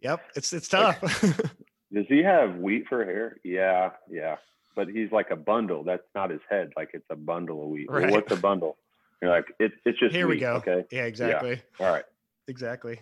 yep, 0.00 0.20
it's 0.36 0.52
it's 0.52 0.72
Like- 0.72 1.00
tough. 1.00 1.32
Does 1.92 2.04
he 2.08 2.22
have 2.22 2.56
wheat 2.56 2.84
for 2.86 3.02
hair? 3.02 3.38
Yeah, 3.42 3.92
yeah. 4.10 4.36
But 4.76 4.88
he's 4.88 5.10
like 5.10 5.30
a 5.30 5.36
bundle. 5.36 5.84
That's 5.84 6.02
not 6.14 6.28
his 6.30 6.42
head. 6.48 6.70
Like 6.76 6.90
it's 6.92 7.06
a 7.10 7.16
bundle 7.16 7.62
of 7.64 7.70
wheat. 7.70 7.90
Well, 7.90 8.10
what's 8.10 8.30
a 8.30 8.36
bundle? 8.36 8.76
You're 9.22 9.30
like, 9.30 9.46
it's 9.58 9.74
it's 9.86 9.98
just 9.98 10.14
Here 10.14 10.28
we 10.28 10.38
go. 10.38 10.56
Okay. 10.56 10.84
yeah, 10.92 11.04
exactly. 11.04 11.60
All 11.80 11.90
right. 11.90 12.04
exactly 12.46 13.00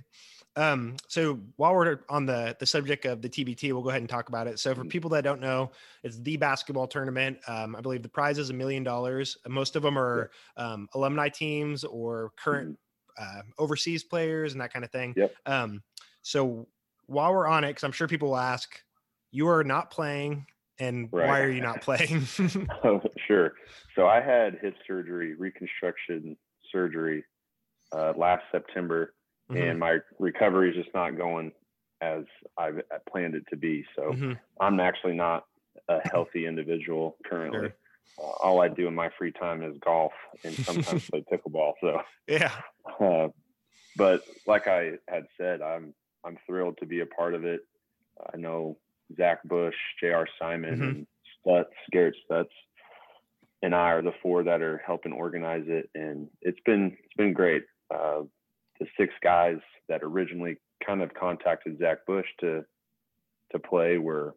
um 0.56 0.96
so 1.06 1.38
while 1.56 1.74
we're 1.74 2.00
on 2.08 2.26
the 2.26 2.56
the 2.58 2.66
subject 2.66 3.04
of 3.04 3.20
the 3.22 3.28
tbt 3.28 3.72
we'll 3.72 3.82
go 3.82 3.90
ahead 3.90 4.02
and 4.02 4.08
talk 4.08 4.28
about 4.28 4.46
it. 4.46 4.58
So 4.58 4.74
for 4.74 4.84
Mhm. 4.84 4.90
people 4.90 5.10
that 5.10 5.22
don't 5.22 5.40
know 5.40 5.70
it's 6.02 6.18
the 6.18 6.36
basketball 6.36 6.86
tournament. 6.86 7.38
Um 7.46 7.76
i 7.76 7.80
believe 7.80 8.02
the 8.02 8.08
prize 8.08 8.38
is 8.38 8.50
a 8.50 8.54
million 8.54 8.82
dollars. 8.82 9.36
Most 9.46 9.76
of 9.76 9.82
them 9.82 9.98
are 9.98 10.30
um, 10.56 10.88
alumni 10.94 11.28
teams 11.28 11.84
or 11.84 12.32
current 12.36 12.78
uh, 13.18 13.42
overseas 13.58 14.04
players 14.04 14.52
and 14.52 14.60
that 14.60 14.72
kind 14.72 14.84
of 14.84 14.90
thing. 14.90 15.14
Yep. 15.16 15.34
um 15.46 15.82
so 16.22 16.66
while 17.06 17.32
we're 17.32 17.46
on 17.46 17.62
it 17.64 17.68
because 17.68 17.84
i'm 17.84 17.92
sure 17.92 18.08
people 18.08 18.28
will 18.30 18.36
ask 18.36 18.82
you 19.30 19.48
are 19.48 19.62
not 19.64 19.90
playing 19.90 20.46
and 20.78 21.10
why 21.10 21.40
are 21.40 21.50
you 21.50 21.60
not 21.60 21.80
playing? 21.82 22.22
Oh, 22.84 23.00
sure. 23.26 23.54
So 23.94 24.06
I 24.06 24.20
had 24.20 24.58
hip 24.60 24.74
surgery, 24.86 25.34
reconstruction 25.34 26.36
surgery, 26.70 27.24
uh, 27.92 28.12
last 28.16 28.42
September, 28.52 29.14
Mhm, 29.50 29.70
and 29.70 29.78
my 29.78 29.98
recovery 30.18 30.70
is 30.70 30.76
just 30.76 30.94
not 30.94 31.16
going 31.16 31.52
as 32.00 32.24
I've 32.58 32.80
planned 33.08 33.34
it 33.34 33.44
to 33.50 33.56
be. 33.56 33.84
So 33.96 34.12
mhm. 34.12 34.38
I'm 34.60 34.80
actually 34.80 35.14
not 35.14 35.46
a 35.88 36.00
healthy 36.08 36.46
individual 36.46 37.16
currently. 37.26 37.68
Sure. 37.68 37.76
Uh, 38.18 38.22
all 38.22 38.60
I 38.62 38.68
do 38.68 38.86
in 38.88 38.94
my 38.94 39.10
free 39.18 39.32
time 39.32 39.62
is 39.62 39.76
golf 39.78 40.12
and 40.44 40.56
sometimes 40.64 41.04
play 41.10 41.24
pickleball. 41.30 41.74
So, 41.80 42.00
yeah 42.26 42.60
uh, 43.00 43.28
but 43.96 44.22
like 44.46 44.66
I 44.68 44.92
had 45.08 45.26
said, 45.38 45.62
I'm 45.62 45.94
I'm 46.24 46.38
thrilled 46.46 46.78
to 46.78 46.86
be 46.86 47.00
a 47.00 47.06
part 47.06 47.34
of 47.34 47.44
it. 47.44 47.60
I 48.32 48.36
know 48.36 48.78
Zach 49.16 49.42
Bush, 49.44 49.76
J.R. 50.00 50.26
Simon, 50.38 50.80
Mhm. 50.80 50.88
and 50.88 51.06
Stutz, 51.46 51.70
Garrett 51.92 52.16
Stutz, 52.28 52.50
and 53.62 53.74
I 53.74 53.90
are 53.92 54.02
the 54.02 54.12
four 54.22 54.42
that 54.44 54.60
are 54.62 54.78
helping 54.78 55.12
organize 55.12 55.64
it, 55.68 55.88
and 55.94 56.28
it's 56.42 56.60
been 56.66 56.96
it's 57.04 57.14
been 57.16 57.32
great. 57.32 57.64
Uh, 57.94 58.22
the 58.80 58.86
six 58.98 59.14
guys 59.22 59.58
that 59.88 60.00
originally 60.02 60.58
kind 60.84 61.02
of 61.02 61.14
contacted 61.14 61.78
Zach 61.78 62.06
Bush 62.06 62.26
to 62.40 62.64
to 63.52 63.58
play 63.58 63.98
were 63.98 64.34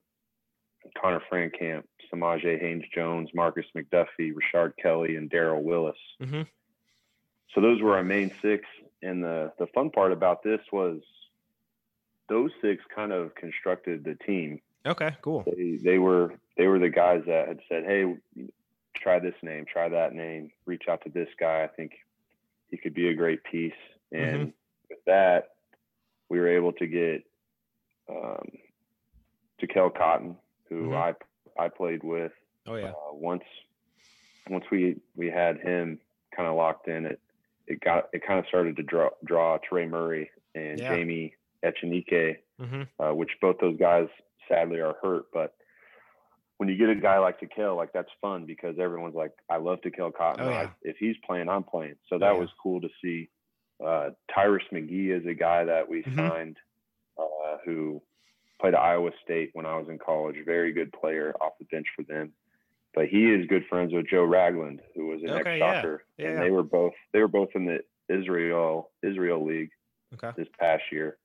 Connor 1.01 1.21
Frankamp, 1.31 1.83
Samajae 2.13 2.59
Haynes 2.59 2.85
Jones, 2.93 3.29
Markis 3.35 3.65
McDuffie, 3.75 4.33
Rashard 4.33 4.73
Kelly, 4.81 5.15
and 5.15 5.29
Darral 5.29 5.61
Willis. 5.63 5.97
Mhm. 6.21 6.47
So 7.53 7.61
those 7.61 7.81
were 7.81 7.95
our 7.95 8.03
main 8.03 8.31
six. 8.41 8.65
And 9.01 9.23
the 9.23 9.51
the 9.57 9.67
fun 9.67 9.89
part 9.89 10.11
about 10.11 10.43
this 10.43 10.61
was 10.71 11.01
those 12.27 12.51
six 12.61 12.83
kind 12.93 13.11
of 13.11 13.33
constructed 13.35 14.03
the 14.03 14.15
team. 14.15 14.61
okay 14.85 15.11
cool 15.21 15.43
They 15.43 15.77
they 15.83 15.97
were 15.97 16.33
they 16.57 16.67
were 16.67 16.79
the 16.79 16.89
guys 16.89 17.23
that 17.25 17.47
had 17.47 17.59
said, 17.69 17.85
"Hey, 17.85 18.15
try 18.95 19.19
this 19.19 19.35
name, 19.41 19.65
try 19.65 19.89
that 19.89 20.13
name, 20.13 20.51
reach 20.65 20.87
out 20.89 21.01
to 21.03 21.09
this 21.09 21.29
guy. 21.39 21.63
I 21.63 21.67
think 21.67 21.93
he 22.69 22.77
could 22.77 22.93
be 22.93 23.07
a 23.09 23.13
great 23.13 23.43
piece." 23.43 23.73
And 24.11 24.53
with 24.89 24.99
that, 25.05 25.49
we 26.29 26.39
were 26.39 26.47
able 26.47 26.73
to 26.73 26.87
get 26.87 27.23
um, 28.09 28.47
Tekele 29.61 29.95
Cotton, 29.95 30.37
who 30.67 30.89
Mhm. 30.91 30.95
I 30.95 31.15
I 31.63 31.67
played 31.69 32.03
with 32.03 32.31
oh 32.67 32.75
yeah 32.75 32.91
uh, 32.91 33.13
once 33.13 33.43
once 34.49 34.65
we 34.71 34.99
we 35.15 35.27
had 35.29 35.59
him 35.59 35.99
kind 36.35 36.47
of 36.47 36.55
locked 36.55 36.87
in 36.87 37.05
it 37.05 37.19
it 37.67 37.79
got 37.81 38.09
it 38.13 38.23
kind 38.25 38.39
of 38.39 38.45
started 38.47 38.75
to 38.77 38.83
draw 38.83 39.09
draw 39.25 39.57
Trey 39.57 39.85
Murray 39.85 40.29
and 40.55 40.79
Yeah. 40.79 40.89
Jaime 40.89 41.35
Echenique, 41.63 42.37
hmm 42.59 42.83
uh, 42.99 43.13
which 43.13 43.31
both 43.41 43.57
those 43.59 43.77
guys 43.77 44.07
sadly 44.47 44.79
are 44.79 44.95
hurt 45.01 45.25
but 45.33 45.53
when 46.57 46.67
you 46.69 46.75
get 46.77 46.89
a 46.89 46.95
guy 46.95 47.17
like 47.19 47.39
Tekele 47.39 47.75
like 47.75 47.91
that's 47.93 48.09
fun 48.21 48.45
because 48.45 48.79
everyone's 48.79 49.15
like 49.15 49.33
I 49.49 49.57
love 49.57 49.79
Tekele 49.81 50.13
Cotton 50.13 50.45
Oh, 50.47 50.51
I- 50.53 50.71
if 50.81 50.97
he's 50.97 51.15
playing 51.25 51.49
I'm 51.49 51.63
playing 51.63 51.95
so 52.07 52.15
Oh, 52.15 52.19
that 52.19 52.31
yeah. 52.33 52.39
was 52.39 52.49
cool 52.63 52.79
to 52.81 52.89
see 53.03 53.29
uh, 53.83 54.09
Tyrus 54.33 54.63
McGee 54.71 55.09
is 55.09 55.25
a 55.25 55.33
guy 55.33 55.63
that 55.65 55.87
we 55.89 56.03
Mhm. 56.03 56.15
signed 56.15 56.57
uh, 57.17 57.57
who 57.65 58.01
played 58.59 58.73
at 58.73 58.79
Iowa 58.79 59.11
State 59.23 59.49
when 59.53 59.65
I 59.65 59.77
was 59.77 59.89
in 59.89 59.97
college. 59.97 60.37
Very 60.45 60.71
good 60.71 60.91
player 60.93 61.33
off 61.41 61.57
the 61.59 61.65
bench 61.65 61.87
for 61.95 62.03
them. 62.03 62.33
But 62.93 63.07
he 63.07 63.31
is 63.31 63.45
good 63.47 63.65
friends 63.67 63.93
with 63.93 64.07
Joe 64.07 64.23
Ragland, 64.23 64.81
who 64.95 65.07
was 65.07 65.21
an 65.23 65.29
Okay, 65.31 65.61
ex 65.61 65.83
yeah. 65.83 65.97
Yeah, 66.17 66.29
and 66.31 66.41
they 66.41 66.49
were 66.49 66.63
both 66.63 66.93
they 67.11 67.19
were 67.19 67.27
both 67.27 67.49
in 67.55 67.65
the 67.65 67.83
Israel 68.09 68.89
Israel 69.03 69.43
League 69.45 69.71
okay 70.13 70.31
this 70.35 70.47
past 70.59 70.83
year. 70.91 71.17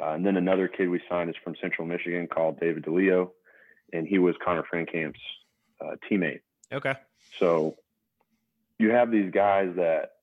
Uh, 0.00 0.10
and 0.10 0.26
then 0.26 0.36
another 0.36 0.66
kid 0.66 0.88
we 0.88 1.00
signed 1.08 1.30
is 1.30 1.36
from 1.36 1.54
Central 1.56 1.86
Michigan 1.86 2.26
called 2.26 2.58
David 2.58 2.82
DiLeo, 2.84 3.30
and 3.92 4.08
he 4.08 4.18
was 4.18 4.34
Connor 4.44 4.64
Frankamp's 4.64 5.20
uh, 5.80 5.94
teammate. 6.10 6.40
okay 6.72 6.94
So 7.38 7.76
you 8.78 8.90
have 8.90 9.10
these 9.12 9.30
guys 9.30 9.72
that 9.76 10.13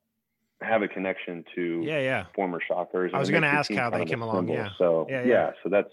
have 0.61 0.81
a 0.81 0.87
connection 0.87 1.43
to 1.55 1.81
yeah 1.83 1.99
yeah 1.99 2.25
former 2.35 2.59
shockers. 2.65 3.11
I 3.13 3.19
was 3.19 3.29
gonna 3.31 3.47
ask 3.47 3.71
how 3.73 3.89
they 3.89 3.97
kind 3.97 4.03
of 4.03 4.07
a 4.07 4.09
came 4.11 4.21
along, 4.21 4.47
yeah. 4.47 4.69
So 4.77 5.07
Yeah, 5.09 5.21
yeah, 5.23 5.27
yeah. 5.27 5.51
so 5.63 5.69
that's 5.69 5.91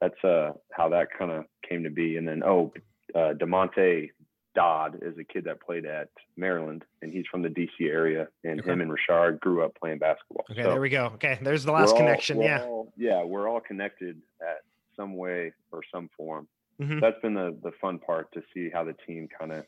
that's 0.00 0.24
uh 0.24 0.52
how 0.72 0.88
that 0.90 1.08
kind 1.18 1.30
of 1.30 1.44
came 1.68 1.82
to 1.84 1.90
be. 1.90 2.16
And 2.16 2.26
then 2.26 2.42
oh, 2.44 2.72
uh, 3.14 3.32
Damonte 3.34 4.10
Dodd 4.54 4.98
is 5.02 5.18
a 5.18 5.24
kid 5.24 5.44
that 5.44 5.60
played 5.60 5.84
at 5.86 6.08
Maryland, 6.36 6.84
and 7.02 7.12
he's 7.12 7.24
from 7.30 7.42
the 7.42 7.48
DC 7.48 7.68
area. 7.82 8.28
And 8.44 8.60
Okay. 8.60 8.70
him 8.72 8.80
and 8.80 8.90
Rashard 8.90 9.40
grew 9.40 9.62
up 9.64 9.74
playing 9.80 9.98
basketball. 9.98 10.46
okay 10.50 10.62
So 10.62 10.70
there 10.70 10.80
we 10.80 10.88
go 10.88 11.06
okay 11.14 11.38
there's 11.42 11.64
the 11.64 11.72
last 11.72 11.90
all- 11.92 11.96
connection 11.98 12.40
yeah 12.40 12.62
all- 12.64 12.92
yeah, 12.96 13.22
we're 13.24 13.48
all 13.48 13.60
connected 13.60 14.20
at 14.40 14.62
some 14.96 15.16
way 15.16 15.52
or 15.72 15.82
some 15.92 16.08
form. 16.16 16.48
Mhm. 16.80 17.00
That's 17.00 17.20
been 17.20 17.34
the 17.34 17.56
the 17.62 17.72
fun 17.80 17.98
part 17.98 18.32
to 18.32 18.42
see 18.54 18.70
how 18.70 18.84
the 18.84 18.94
team 19.06 19.28
kind 19.38 19.52
of 19.52 19.64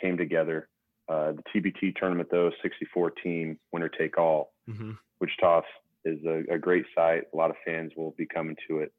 came 0.00 0.16
together. 0.16 0.68
Uh, 1.12 1.32
the 1.32 1.42
TBT 1.60 1.94
tournament 1.96 2.30
though, 2.30 2.50
64 2.62 3.10
team, 3.22 3.58
winner 3.70 3.90
take 3.90 4.16
all. 4.16 4.54
Mhm. 4.66 4.96
Wichita 5.20 5.60
is 6.06 6.24
a, 6.24 6.42
a 6.54 6.58
great 6.58 6.86
site. 6.94 7.24
A 7.34 7.36
lot 7.36 7.50
of 7.50 7.56
fans 7.66 7.92
will 7.96 8.12
be 8.16 8.24
coming 8.24 8.56
to 8.68 8.78
it. 8.78 8.92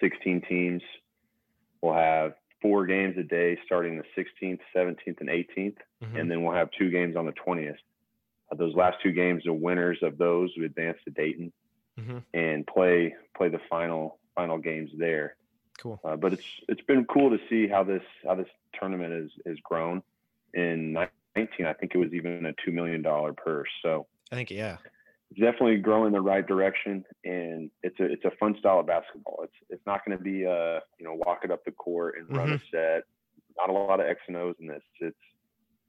16 0.00 0.42
teams. 0.42 0.82
We'll 1.80 1.94
have 1.94 2.34
four 2.60 2.84
games 2.84 3.16
a 3.16 3.22
day 3.22 3.58
starting 3.64 3.96
the 3.96 4.04
16th, 4.14 4.60
17th, 4.76 5.20
and 5.20 5.30
18th, 5.30 5.78
Mhm. 6.02 6.20
and 6.20 6.30
then 6.30 6.42
we'll 6.42 6.54
have 6.54 6.70
two 6.72 6.90
games 6.90 7.16
on 7.16 7.24
the 7.24 7.32
20th. 7.32 7.78
Uh, 8.50 8.56
those 8.56 8.74
last 8.74 9.00
two 9.02 9.12
games, 9.12 9.44
the 9.44 9.52
winners 9.54 9.98
of 10.02 10.18
those 10.18 10.52
would 10.56 10.66
advance 10.66 10.98
to 11.04 11.10
Dayton 11.10 11.52
Mhm. 11.98 12.22
and 12.34 12.66
play 12.66 13.14
play 13.34 13.48
the 13.48 13.60
final 13.70 14.18
final 14.34 14.58
games 14.58 14.90
there. 14.98 15.36
Cool. 15.78 15.98
Uh, 16.04 16.16
but 16.16 16.34
it's 16.34 16.46
it's 16.68 16.82
been 16.82 17.06
cool 17.06 17.30
to 17.30 17.40
see 17.48 17.66
how 17.66 17.82
this 17.82 18.02
how 18.24 18.34
this 18.34 18.48
tournament 18.74 19.14
is 19.14 19.30
is 19.46 19.58
grown. 19.60 20.02
In 20.54 20.92
19, 21.36 21.66
I 21.66 21.72
think 21.72 21.92
it 21.94 21.98
was 21.98 22.12
even 22.12 22.46
a 22.46 22.52
two 22.64 22.72
million 22.72 23.02
dollar 23.02 23.32
purse. 23.32 23.68
So 23.82 24.06
I 24.30 24.36
think 24.36 24.50
yeah. 24.50 24.76
definitely 25.34 25.78
growing 25.78 26.12
the 26.12 26.20
right 26.20 26.46
direction, 26.46 27.04
and 27.24 27.70
it's 27.82 27.98
a 28.00 28.04
it's 28.04 28.24
a 28.24 28.32
fun 28.38 28.56
style 28.58 28.80
of 28.80 28.86
basketball. 28.86 29.40
It's 29.44 29.56
it's 29.70 29.86
not 29.86 30.04
going 30.04 30.16
to 30.16 30.22
be 30.22 30.46
uh 30.46 30.80
you 30.98 31.04
know 31.04 31.14
walk 31.14 31.40
it 31.44 31.50
up 31.50 31.64
the 31.64 31.72
court 31.72 32.16
and 32.18 32.36
run 32.36 32.52
a 32.52 32.58
set. 32.70 33.04
Not 33.58 33.68
a 33.68 33.72
lot 33.72 34.00
of 34.00 34.06
X 34.06 34.20
and 34.28 34.36
O's 34.36 34.54
in 34.60 34.66
this. 34.66 34.82
It's 35.00 35.16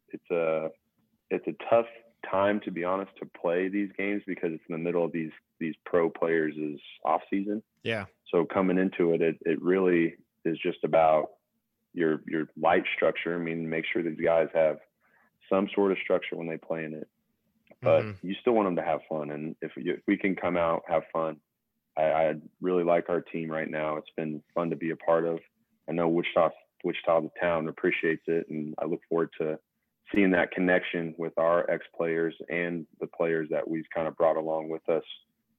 it's 0.10 0.32
a 0.32 0.70
it's 1.30 1.48
a 1.48 1.56
tough 1.70 1.88
time 2.30 2.60
to 2.62 2.72
be 2.72 2.84
honest 2.84 3.12
to 3.20 3.30
play 3.40 3.68
these 3.68 3.90
games 3.98 4.22
because 4.26 4.52
it's 4.54 4.64
in 4.70 4.74
the 4.74 4.80
middle 4.80 5.04
of 5.04 5.12
these 5.12 5.32
these 5.60 5.76
pro 5.86 6.10
players' 6.10 6.56
is 6.56 6.80
off 7.06 7.22
season. 7.30 7.62
Yeah. 7.84 8.06
So 8.32 8.46
coming 8.46 8.78
into 8.78 9.14
it, 9.14 9.22
it, 9.22 9.38
it 9.42 9.62
really 9.62 10.16
is 10.46 10.58
just 10.62 10.84
about 10.84 11.30
your 11.94 12.22
your 12.28 12.48
light 12.58 12.84
structure. 12.96 13.36
I 13.36 13.40
mean, 13.40 13.70
make 13.70 13.86
sure 13.92 14.04
these 14.04 14.20
guys 14.24 14.48
have 14.54 14.78
some 15.50 15.68
sort 15.76 15.92
of 15.92 15.98
structure 16.04 16.36
when 16.36 16.48
they 16.48 16.58
play 16.58 16.86
in 16.86 16.94
it. 16.94 17.08
But 17.82 18.06
Mhm. 18.06 18.16
you 18.22 18.36
still 18.36 18.54
want 18.54 18.68
them 18.68 18.78
to 18.78 18.82
have 18.84 19.02
fun, 19.10 19.32
and 19.32 19.56
if, 19.62 19.72
you, 19.76 19.94
if 19.94 20.02
we 20.08 20.18
can 20.18 20.36
come 20.36 20.56
out 20.56 20.84
have 20.88 21.04
fun, 21.12 21.42
I, 21.98 22.04
I 22.04 22.36
really 22.62 22.84
like 22.84 23.10
our 23.10 23.22
team 23.22 23.52
right 23.52 23.70
now. 23.70 23.98
It's 23.98 24.10
been 24.16 24.42
fun 24.56 24.70
to 24.70 24.76
be 24.76 24.92
a 24.92 24.96
part 24.96 25.26
of. 25.26 25.40
I 25.90 25.92
know 25.92 26.08
Wichita 26.08 26.52
Wichita 26.86 27.22
the 27.22 27.30
town 27.42 27.68
appreciates 27.68 28.24
it, 28.28 28.48
and 28.50 28.74
I 28.78 28.86
look 28.86 29.02
forward 29.10 29.32
to 29.40 29.60
seeing 30.14 30.32
that 30.32 30.52
connection 30.52 31.14
with 31.18 31.34
our 31.38 31.70
ex 31.70 31.86
players 31.96 32.36
and 32.50 32.86
the 33.00 33.08
players 33.08 33.50
that 33.52 33.68
we've 33.68 33.90
kind 33.94 34.08
of 34.08 34.16
brought 34.16 34.38
along 34.38 34.70
with 34.70 34.88
us 34.90 35.04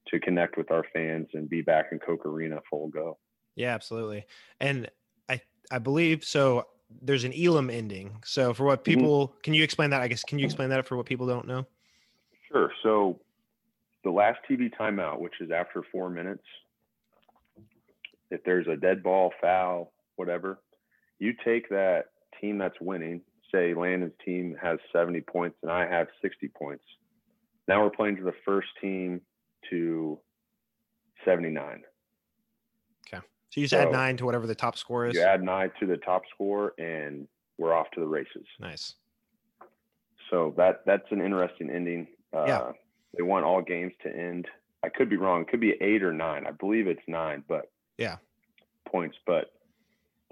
to 0.08 0.20
connect 0.20 0.56
with 0.56 0.70
our 0.70 0.84
fans 0.92 1.28
and 1.34 1.48
be 1.48 1.62
back 1.62 1.86
in 1.92 1.98
Koch 1.98 2.24
Arena 2.26 2.60
full 2.70 2.88
go. 2.88 3.18
Yeah, 3.54 3.74
absolutely. 3.74 4.26
And 4.60 4.90
I 5.70 5.78
believe 5.78 6.24
so 6.24 6.66
there's 7.02 7.24
an 7.24 7.32
Elam 7.34 7.70
ending. 7.70 8.16
So 8.24 8.54
for 8.54 8.64
what 8.64 8.84
Mm-hmm. 8.84 9.00
people 9.00 9.34
can 9.42 9.54
you 9.54 9.62
explain 9.64 9.90
that? 9.90 10.00
I 10.02 10.08
guess 10.08 10.22
can 10.22 10.38
you 10.38 10.44
explain 10.44 10.70
that 10.70 10.86
for 10.86 10.96
what 10.96 11.06
people 11.06 11.26
don't 11.26 11.46
know? 11.46 11.66
Sure. 12.50 12.70
So 12.82 13.20
the 14.04 14.10
last 14.10 14.38
TV 14.48 14.70
timeout, 14.78 15.18
which 15.20 15.34
is 15.40 15.50
after 15.50 15.82
four 15.90 16.10
minutes, 16.10 16.44
if 18.30 18.42
there's 18.44 18.66
a 18.66 18.76
dead 18.76 19.02
ball, 19.02 19.32
foul, 19.40 19.92
whatever, 20.16 20.60
you 21.18 21.32
take 21.44 21.68
that 21.70 22.06
team 22.40 22.58
that's 22.58 22.80
winning. 22.80 23.20
Say 23.52 23.74
Landon's 23.74 24.12
team 24.24 24.56
has 24.60 24.78
70 24.92 25.20
points 25.22 25.56
and 25.62 25.70
I 25.70 25.86
have 25.88 26.08
60 26.22 26.48
points. 26.48 26.84
Now 27.68 27.82
we're 27.82 27.90
playing 27.90 28.16
to 28.16 28.24
the 28.24 28.34
first 28.44 28.68
team 28.80 29.20
to 29.70 30.18
79. 31.24 31.82
So 33.54 33.60
you 33.60 33.68
just 33.68 33.80
add 33.80 33.92
nine 33.92 34.16
to 34.16 34.24
whatever 34.24 34.48
the 34.48 34.54
top 34.56 34.76
score 34.76 35.06
is. 35.06 35.14
You 35.14 35.22
add 35.22 35.40
nine 35.40 35.70
to 35.78 35.86
the 35.86 35.96
top 35.96 36.22
score 36.34 36.74
and 36.76 37.28
we're 37.56 37.72
off 37.72 37.88
to 37.92 38.00
the 38.00 38.06
races. 38.06 38.44
Nice. 38.58 38.94
So 40.28 40.52
that 40.56 40.82
that's 40.86 41.04
an 41.12 41.20
interesting 41.20 41.70
ending. 41.70 42.08
Uh, 42.34 42.44
Yeah. 42.46 42.72
They 43.16 43.22
want 43.22 43.44
all 43.44 43.62
games 43.62 43.92
to 44.02 44.08
end. 44.08 44.48
I 44.82 44.88
could 44.88 45.08
be 45.08 45.16
wrong. 45.16 45.42
It 45.42 45.48
could 45.50 45.60
be 45.60 45.80
eight 45.80 46.02
or 46.02 46.12
nine. 46.12 46.48
I 46.48 46.50
believe 46.50 46.88
it's 46.88 47.06
nine, 47.06 47.44
but 47.46 47.70
Yeah. 47.96 48.16
points. 48.86 49.16
But 49.24 49.52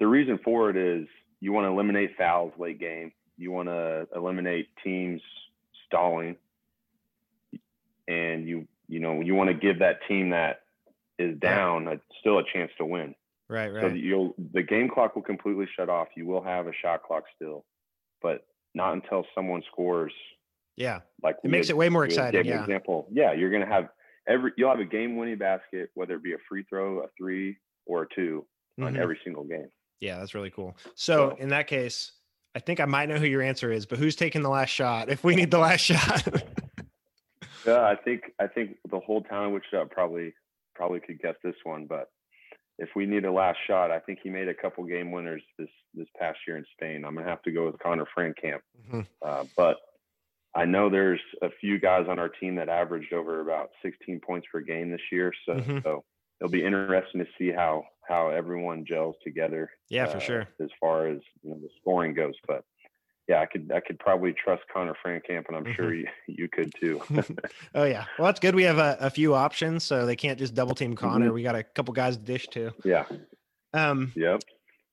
the 0.00 0.08
reason 0.08 0.38
for 0.38 0.68
it 0.68 0.76
is 0.76 1.06
you 1.38 1.52
want 1.52 1.66
to 1.66 1.68
eliminate 1.68 2.16
fouls 2.16 2.52
late 2.58 2.80
game. 2.80 3.12
You 3.36 3.52
want 3.52 3.68
to 3.68 4.08
eliminate 4.16 4.68
teams 4.82 5.22
stalling, 5.86 6.36
and 8.08 8.48
you 8.48 8.66
you 8.88 8.98
know 8.98 9.20
you 9.20 9.36
want 9.36 9.46
to 9.46 9.54
give 9.54 9.78
that 9.78 10.00
team 10.08 10.30
that 10.30 10.61
is 11.18 11.38
down 11.38 11.88
It's 11.88 12.02
still 12.20 12.38
a 12.38 12.44
chance 12.52 12.70
to 12.78 12.84
win. 12.84 13.14
Right, 13.48 13.68
right. 13.68 13.92
that 13.92 13.98
you'll 13.98 14.34
the 14.54 14.62
game 14.62 14.88
clock 14.88 15.14
will 15.14 15.22
completely 15.22 15.66
shut 15.76 15.88
off. 15.90 16.08
You 16.16 16.26
will 16.26 16.42
have 16.42 16.66
a 16.66 16.72
shot 16.80 17.02
clock 17.02 17.24
still, 17.36 17.64
but 18.22 18.46
not 18.74 18.94
until 18.94 19.26
someone 19.34 19.62
scores. 19.70 20.12
yeah. 20.76 21.00
Like 21.22 21.36
It 21.44 21.50
makes 21.50 21.68
it 21.68 21.76
way 21.76 21.88
more 21.90 22.04
exciting. 22.04 22.46
Yeah. 22.46 22.62
Example. 22.62 23.08
Yeah, 23.12 23.32
you're 23.34 23.50
gonna 23.50 23.66
have 23.66 23.88
every 24.26 24.52
you'll 24.56 24.70
have 24.70 24.80
a 24.80 24.84
game 24.86 25.16
winning 25.16 25.36
basket, 25.36 25.90
whether 25.94 26.14
it 26.14 26.22
be 26.22 26.32
a 26.32 26.38
free 26.48 26.64
throw, 26.68 27.00
a 27.00 27.08
three, 27.18 27.58
or 27.84 28.02
a 28.04 28.06
2 28.14 28.46
on 28.80 28.94
Mhm. 28.94 28.98
every 28.98 29.18
single 29.22 29.44
game. 29.44 29.68
Yeah, 30.00 30.18
that's 30.18 30.34
really 30.34 30.50
cool. 30.50 30.74
So 30.94 31.30
So- 31.30 31.36
in 31.36 31.48
that 31.50 31.66
case, 31.66 32.12
I 32.54 32.58
think 32.60 32.80
I 32.80 32.86
might 32.86 33.08
know 33.10 33.16
who 33.16 33.26
your 33.26 33.42
answer 33.42 33.70
is, 33.70 33.84
but 33.86 33.98
who's 33.98 34.16
taking 34.16 34.42
the 34.42 34.48
last 34.50 34.70
shot 34.70 35.10
if 35.10 35.24
we 35.24 35.34
need 35.34 35.50
the 35.50 35.58
last 35.58 35.80
shot? 35.90 36.26
Yeah, 37.66 37.82
I 37.86 37.96
think 37.96 38.32
I 38.40 38.46
think 38.46 38.78
the 38.90 38.98
whole 39.00 39.22
town 39.22 39.46
of 39.46 39.52
Wichita 39.52 39.84
probably 39.86 40.32
probably 40.74 41.00
could 41.00 41.20
guess 41.20 41.36
this 41.42 41.56
one, 41.64 41.86
but 41.86 42.08
if 42.78 42.88
we 42.96 43.06
need 43.06 43.24
a 43.24 43.32
last 43.32 43.58
shot, 43.66 43.90
I 43.90 44.00
think 44.00 44.20
he 44.22 44.30
made 44.30 44.48
a 44.48 44.54
couple 44.54 44.84
game 44.84 45.12
winners 45.12 45.42
this 45.58 45.68
this 45.94 46.08
past 46.18 46.38
year 46.46 46.56
in 46.56 46.64
Spain. 46.72 47.04
I'm 47.04 47.14
gonna 47.14 47.28
have 47.28 47.42
to 47.42 47.52
go 47.52 47.66
with 47.66 47.78
Connor 47.78 48.06
Frankamp. 48.16 48.60
Mhm. 48.88 49.06
Uh, 49.20 49.44
but 49.56 49.76
I 50.54 50.64
know 50.64 50.88
there's 50.90 51.20
a 51.42 51.50
few 51.60 51.78
guys 51.78 52.06
on 52.08 52.18
our 52.18 52.28
team 52.28 52.56
that 52.56 52.68
averaged 52.68 53.12
over 53.12 53.40
about 53.40 53.70
16 53.82 54.20
points 54.20 54.46
per 54.52 54.60
game 54.60 54.90
this 54.90 55.00
year. 55.10 55.32
So, 55.46 55.54
Mhm. 55.54 55.82
so 55.82 56.04
it'll 56.40 56.50
be 56.50 56.64
interesting 56.64 57.24
to 57.24 57.30
see 57.38 57.50
how 57.50 57.86
how 58.08 58.28
everyone 58.30 58.84
gels 58.84 59.16
together. 59.22 59.70
Yeah, 59.88 60.06
for 60.06 60.16
uh, 60.16 60.20
sure. 60.20 60.48
As 60.60 60.70
far 60.80 61.06
as 61.06 61.20
you 61.42 61.50
know, 61.50 61.60
the 61.60 61.70
scoring 61.80 62.14
goes, 62.14 62.34
but 62.48 62.64
yeah, 63.28 63.40
I 63.40 63.46
could 63.46 63.70
I 63.74 63.80
could 63.80 63.98
probably 63.98 64.32
trust 64.32 64.62
Connor 64.72 64.94
Frankamp, 65.04 65.44
and 65.48 65.56
I'm 65.56 65.64
Mm-hmm. 65.64 65.72
sure 65.74 65.94
you, 65.94 66.06
you 66.26 66.48
could 66.48 66.72
too. 66.80 67.00
Oh 67.74 67.84
yeah. 67.84 68.04
Well, 68.18 68.26
that's 68.26 68.40
good. 68.40 68.54
We 68.54 68.64
have 68.64 68.78
a, 68.78 68.96
a 69.00 69.08
few 69.10 69.34
options, 69.34 69.84
so 69.84 70.04
they 70.04 70.16
can't 70.16 70.38
just 70.38 70.54
double 70.54 70.74
team 70.74 70.94
Connor. 70.94 71.30
Mhm. 71.30 71.34
We 71.34 71.42
got 71.42 71.54
a 71.54 71.62
couple 71.62 71.94
guys 71.94 72.16
to 72.16 72.22
dish 72.22 72.46
to. 72.48 72.72
yeah. 72.84 73.04
Um, 73.74 74.12
Yep. 74.16 74.42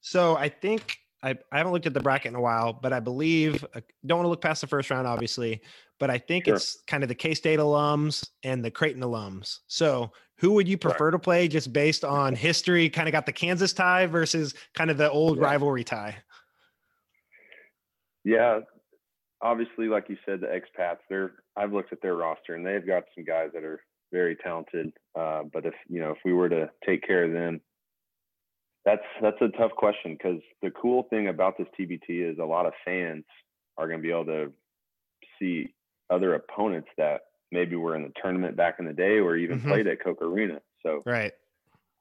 so 0.01 0.37
I 0.37 0.47
think 0.49 0.97
I, 1.21 1.31
I 1.51 1.57
haven't 1.57 1.73
looked 1.73 1.85
at 1.87 1.93
the 1.93 1.99
bracket 1.99 2.29
in 2.29 2.35
a 2.35 2.41
while, 2.41 2.71
but 2.71 2.93
I 2.93 3.01
believe 3.01 3.65
uh, 3.75 3.81
don't 4.05 4.19
want 4.19 4.25
to 4.25 4.29
look 4.29 4.41
past 4.41 4.61
the 4.61 4.67
first 4.67 4.89
round, 4.89 5.05
obviously. 5.07 5.61
But 5.99 6.09
I 6.09 6.17
think 6.17 6.45
Sure. 6.45 6.55
it's 6.55 6.81
kind 6.87 7.03
of 7.03 7.09
the 7.09 7.15
K 7.15 7.33
State 7.33 7.59
alums 7.59 8.25
and 8.43 8.63
the 8.63 8.71
Creighton 8.71 9.01
alums. 9.01 9.59
So 9.67 10.13
who 10.37 10.51
would 10.53 10.67
you 10.69 10.75
Right. 10.75 10.81
prefer 10.81 11.11
to 11.11 11.19
play 11.19 11.49
just 11.49 11.73
based 11.73 12.05
on 12.05 12.33
history? 12.35 12.89
Kind 12.89 13.09
of 13.09 13.11
got 13.11 13.25
the 13.25 13.33
Kansas 13.33 13.73
tie 13.73 14.05
versus 14.05 14.53
kind 14.75 14.89
of 14.89 14.97
the 14.97 15.11
old 15.11 15.37
Yeah. 15.37 15.43
rivalry 15.43 15.83
tie. 15.83 16.15
Yeah, 18.29 18.59
obviously, 19.41 19.87
like 19.87 20.07
you 20.09 20.17
said, 20.25 20.41
the 20.41 20.47
expats. 20.47 20.99
They're 21.09 21.31
I've 21.55 21.73
looked 21.73 21.91
at 21.93 22.01
their 22.01 22.15
roster 22.15 22.55
and 22.55 22.65
they've 22.65 22.85
got 22.85 23.03
some 23.15 23.23
guys 23.23 23.49
that 23.53 23.63
are 23.63 23.81
very 24.11 24.35
talented. 24.35 24.93
Uh, 25.17 25.43
but 25.51 25.65
if 25.65 25.73
you 25.87 25.99
know 25.99 26.11
if 26.11 26.19
we 26.23 26.33
were 26.33 26.49
to 26.49 26.69
take 26.85 27.01
care 27.05 27.23
of 27.25 27.33
them, 27.33 27.61
that's 28.85 29.01
that's 29.21 29.41
a 29.41 29.49
tough 29.57 29.71
question 29.71 30.13
because 30.13 30.41
the 30.61 30.71
cool 30.71 31.03
thing 31.09 31.27
about 31.27 31.57
this 31.57 31.67
TBT 31.79 32.31
is 32.31 32.37
a 32.39 32.45
lot 32.45 32.65
of 32.67 32.73
fans 32.85 33.25
are 33.77 33.87
going 33.87 33.99
to 33.99 34.03
be 34.03 34.11
able 34.11 34.25
to 34.25 34.53
see 35.39 35.73
other 36.11 36.35
opponents 36.35 36.89
that 36.97 37.21
maybe 37.51 37.75
were 37.75 37.95
in 37.95 38.03
the 38.03 38.13
tournament 38.21 38.55
back 38.55 38.75
in 38.79 38.85
the 38.85 38.93
day 38.93 39.17
or 39.19 39.35
even 39.35 39.59
Mhm. 39.59 39.67
played 39.69 39.87
at 39.87 40.03
Koch 40.03 40.21
Arena. 40.21 40.61
So 40.83 41.01
Right. 41.05 41.33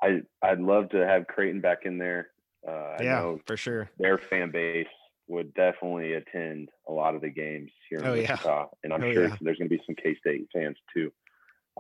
I 0.03 0.23
I'd 0.43 0.61
love 0.61 0.91
to 0.91 1.07
have 1.07 1.27
Creighton 1.27 1.61
back 1.63 1.87
in 1.87 1.99
there. 1.99 2.31
Uh, 2.67 2.97
I 2.99 3.03
yeah, 3.03 3.21
know 3.21 3.41
for 3.47 3.57
sure. 3.57 3.89
their 3.99 4.19
fan 4.19 4.51
base 4.51 4.87
would 5.29 5.53
definitely 5.55 6.15
attend 6.15 6.71
a 6.89 6.93
lot 6.93 7.15
of 7.15 7.21
the 7.21 7.29
games 7.31 7.71
here 7.89 7.99
in 8.01 8.07
Oh, 8.07 8.15
yeah. 8.15 8.65
And 8.83 8.93
I'm 8.93 9.03
Oh, 9.03 9.13
sure 9.13 9.29
yeah. 9.29 9.37
there's 9.41 9.59
going 9.59 9.69
to 9.69 9.77
be 9.77 9.83
some 9.87 9.95
K 9.95 10.17
State 10.21 10.49
fans 10.53 10.77
too. 10.95 11.13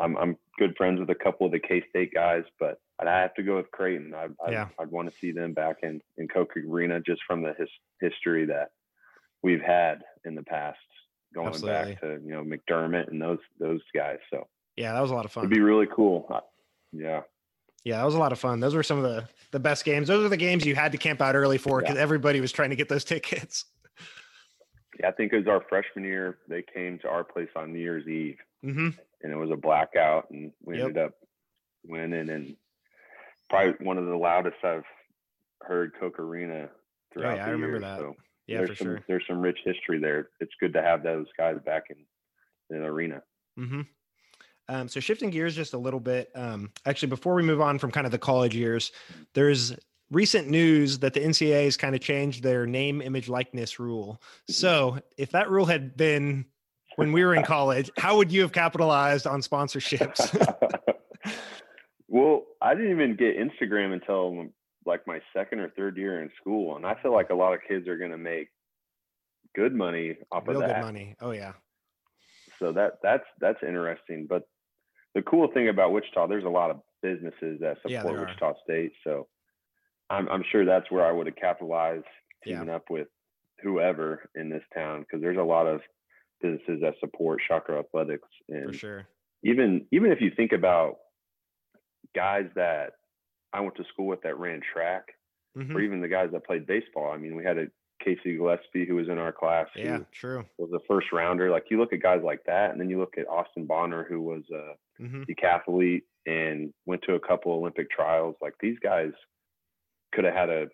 I'm 0.00 0.16
I'm 0.16 0.36
good 0.58 0.76
friends 0.76 1.00
with 1.00 1.10
a 1.10 1.14
couple 1.14 1.46
of 1.46 1.52
the 1.52 1.58
K 1.58 1.82
State 1.90 2.12
guys, 2.14 2.44
but 2.60 2.80
I'd 3.00 3.08
have 3.08 3.34
to 3.34 3.42
go 3.42 3.56
with 3.56 3.70
Creighton. 3.70 4.14
I, 4.14 4.26
I, 4.44 4.50
Yeah. 4.50 4.68
I'd 4.78 4.90
want 4.90 5.10
to 5.10 5.18
see 5.18 5.32
them 5.32 5.54
back 5.54 5.78
in 5.82 6.00
in 6.18 6.28
Koch 6.28 6.56
Arena 6.56 7.00
just 7.00 7.22
from 7.26 7.42
the 7.42 7.54
his, 7.58 7.68
history 8.00 8.44
that 8.46 8.70
we've 9.42 9.60
had 9.62 10.02
in 10.24 10.34
the 10.34 10.42
past, 10.42 10.78
going 11.34 11.48
Absolutely. 11.48 11.92
back 11.94 12.00
to 12.02 12.20
you 12.24 12.30
know 12.30 12.44
McDermott 12.44 13.08
and 13.08 13.20
those 13.20 13.38
those 13.58 13.80
guys. 13.94 14.18
So 14.30 14.46
Yeah, 14.76 14.92
that 14.92 15.00
was 15.00 15.10
a 15.10 15.14
lot 15.14 15.24
of 15.24 15.32
fun. 15.32 15.44
it'd 15.44 15.50
be 15.54 15.60
really 15.60 15.88
cool. 15.94 16.26
I- 16.30 16.40
yeah. 16.92 17.22
Yeah, 17.84 17.98
that 17.98 18.04
was 18.04 18.14
a 18.14 18.18
lot 18.18 18.32
of 18.32 18.38
fun. 18.38 18.60
Those 18.60 18.74
were 18.74 18.82
some 18.82 18.98
of 18.98 19.04
the 19.04 19.28
the 19.50 19.60
best 19.60 19.84
games. 19.84 20.08
Those 20.08 20.24
are 20.26 20.28
the 20.28 20.36
games 20.36 20.66
you 20.66 20.74
had 20.74 20.92
to 20.92 20.98
camp 20.98 21.20
out 21.22 21.34
early 21.34 21.58
for 21.58 21.80
because 21.80 21.96
everybody 21.96 22.40
was 22.40 22.52
trying 22.52 22.70
to 22.70 22.76
get 22.76 22.88
those 22.88 23.04
tickets. 23.12 23.64
Yeah, 25.00 25.08
I 25.08 25.12
think 25.12 25.32
it 25.32 25.38
was 25.38 25.46
our 25.46 25.64
freshman 25.68 26.04
year. 26.04 26.38
They 26.48 26.62
came 26.62 26.98
to 27.00 27.08
our 27.08 27.24
place 27.24 27.48
on 27.56 27.72
New 27.72 27.78
Year's 27.78 28.06
Eve, 28.08 28.38
hmm 28.62 28.88
and 29.22 29.32
it 29.32 29.36
was 29.36 29.50
a 29.50 29.56
blackout, 29.56 30.30
and 30.30 30.52
we 30.64 30.76
Yep. 30.78 30.86
ended 30.88 31.02
up 31.04 31.12
winning. 31.86 32.28
And 32.30 32.56
probably 33.50 33.72
one 33.86 33.98
of 33.98 34.06
the 34.06 34.16
loudest 34.16 34.56
I've 34.62 34.84
heard 35.62 35.92
Koch 35.98 36.18
Arena 36.18 36.68
throughout 37.12 37.32
Oh, 37.32 37.36
yeah, 37.36 37.46
I 37.46 37.50
remember 37.50 37.78
years. 37.78 37.82
that. 37.84 37.98
So 37.98 38.16
Yeah, 38.46 38.58
there's 38.58 38.70
for 38.70 38.76
some 38.76 38.86
sure. 38.86 39.04
there's 39.08 39.24
some 39.28 39.40
rich 39.40 39.58
history 39.64 39.98
there. 39.98 40.28
It's 40.40 40.54
good 40.60 40.72
to 40.74 40.82
have 40.82 41.02
those 41.02 41.26
guys 41.36 41.56
back 41.64 41.84
in 41.90 41.96
in 42.74 42.82
the 42.82 42.88
arena. 42.88 43.22
hmm 43.56 43.82
Um, 44.68 44.88
so 44.88 45.00
shifting 45.00 45.30
gears 45.30 45.56
just 45.56 45.74
a 45.74 45.78
little 45.78 46.00
bit. 46.00 46.30
Um, 46.34 46.70
actually, 46.86 47.08
before 47.08 47.34
we 47.34 47.42
move 47.42 47.60
on 47.60 47.78
from 47.78 47.90
kind 47.90 48.06
of 48.06 48.12
the 48.12 48.18
college 48.18 48.54
years, 48.54 48.92
there's 49.34 49.74
recent 50.10 50.48
news 50.48 50.98
that 50.98 51.14
the 51.14 51.20
NCAA 51.20 51.64
has 51.64 51.76
kind 51.76 51.94
of 51.94 52.00
changed 52.00 52.42
their 52.42 52.66
name, 52.66 53.00
image, 53.00 53.28
likeness 53.28 53.78
rule. 53.78 54.20
So 54.48 54.98
if 55.16 55.30
that 55.32 55.50
rule 55.50 55.66
had 55.66 55.96
been 55.96 56.44
when 56.96 57.12
we 57.12 57.24
were 57.24 57.34
in 57.34 57.44
college, 57.44 57.90
how 57.98 58.16
would 58.16 58.32
you 58.32 58.40
have 58.42 58.52
capitalized 58.52 59.26
on 59.26 59.40
sponsorships? 59.40 60.34
well, 62.08 62.44
I 62.60 62.74
didn't 62.74 62.90
even 62.90 63.16
get 63.16 63.36
Instagram 63.36 63.92
until 63.92 64.46
like 64.84 65.06
my 65.06 65.20
second 65.34 65.60
or 65.60 65.70
third 65.70 65.96
year 65.96 66.22
in 66.22 66.30
school, 66.40 66.76
and 66.76 66.86
I 66.86 66.94
feel 67.02 67.12
like 67.12 67.30
a 67.30 67.34
lot 67.34 67.52
of 67.52 67.60
kids 67.68 67.86
are 67.88 67.96
going 67.96 68.10
to 68.10 68.18
make 68.18 68.48
good 69.54 69.74
money 69.74 70.16
off 70.32 70.46
Real 70.46 70.60
of 70.60 70.68
that. 70.68 70.76
good 70.76 70.86
money. 70.86 71.14
Oh 71.20 71.30
yeah. 71.30 71.52
So 72.58 72.72
that 72.72 72.94
that's 73.02 73.24
that's 73.40 73.62
interesting. 73.62 74.26
But 74.28 74.48
the 75.14 75.22
cool 75.22 75.48
thing 75.52 75.68
about 75.68 75.92
Wichita, 75.92 76.26
there's 76.26 76.44
a 76.44 76.48
lot 76.48 76.70
of 76.70 76.80
businesses 77.02 77.60
that 77.60 77.78
Yeah, 77.86 78.02
support 78.02 78.16
are. 78.16 78.20
Wichita 78.26 78.54
State. 78.64 78.92
So 79.04 79.28
I'm 80.10 80.28
I'm 80.28 80.44
sure 80.50 80.64
that's 80.64 80.90
where 80.90 81.04
I 81.06 81.12
would 81.12 81.26
have 81.26 81.36
capitalized 81.36 82.04
Yeah. 82.44 82.60
teaming 82.60 82.74
up 82.74 82.84
with 82.90 83.08
whoever 83.62 84.30
in 84.34 84.48
this 84.50 84.62
town 84.74 85.00
because 85.02 85.20
there's 85.20 85.36
a 85.38 85.42
lot 85.42 85.66
of 85.66 85.80
businesses 86.40 86.80
that 86.82 86.94
support 87.00 87.40
Shocker 87.46 87.78
Athletics 87.78 88.28
and 88.48 88.66
For 88.66 88.72
sure. 88.72 89.08
even 89.42 89.86
even 89.92 90.12
if 90.12 90.20
you 90.20 90.30
think 90.36 90.52
about 90.52 90.96
guys 92.14 92.46
that 92.54 92.92
I 93.52 93.60
went 93.60 93.76
to 93.76 93.84
school 93.84 94.06
with 94.06 94.22
that 94.22 94.38
ran 94.38 94.60
track, 94.60 95.04
Mhm. 95.56 95.74
or 95.74 95.80
even 95.80 96.00
the 96.00 96.08
guys 96.08 96.30
that 96.32 96.44
played 96.44 96.66
baseball. 96.66 97.10
I 97.10 97.16
mean, 97.16 97.34
we 97.34 97.44
had 97.44 97.58
a 97.58 97.66
Casey 98.04 98.36
Gillaspie 98.38 98.86
who 98.86 98.94
was 98.96 99.08
in 99.08 99.18
our 99.18 99.32
class 99.32 99.68
Yeah, 99.76 100.00
true. 100.12 100.44
was 100.58 100.70
a 100.72 100.80
first 100.86 101.12
rounder. 101.12 101.50
Like 101.50 101.64
you 101.70 101.78
look 101.78 101.92
at 101.92 102.00
guys 102.02 102.20
like 102.24 102.44
that, 102.46 102.70
and 102.70 102.80
then 102.80 102.88
you 102.90 102.98
look 102.98 103.18
at 103.18 103.28
Austin 103.28 103.66
Bahner 103.66 104.06
who 104.08 104.20
was 104.22 104.42
a 104.52 104.74
hmm 105.02 105.22
decathlete 105.24 106.02
and 106.26 106.72
went 106.86 107.02
to 107.02 107.14
a 107.14 107.20
couple 107.20 107.52
Olympic 107.52 107.90
trials. 107.90 108.34
Like 108.42 108.54
these 108.60 108.78
guys 108.82 109.12
could 110.14 110.24
have 110.24 110.34
had 110.34 110.50
a, 110.50 110.66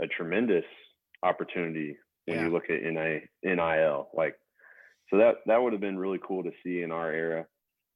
a 0.00 0.06
tremendous 0.06 0.64
opportunity 1.22 1.96
when 2.26 2.38
Yeah. 2.38 2.44
you 2.46 2.50
look 2.52 2.70
at 2.70 2.82
NI, 2.82 3.22
NIL. 3.42 4.08
Like, 4.14 4.36
so 5.10 5.16
that 5.18 5.36
that 5.46 5.62
would 5.62 5.72
have 5.72 5.80
been 5.80 5.98
really 5.98 6.18
cool 6.26 6.42
to 6.44 6.52
see 6.62 6.82
in 6.82 6.92
our 6.92 7.10
era. 7.12 7.46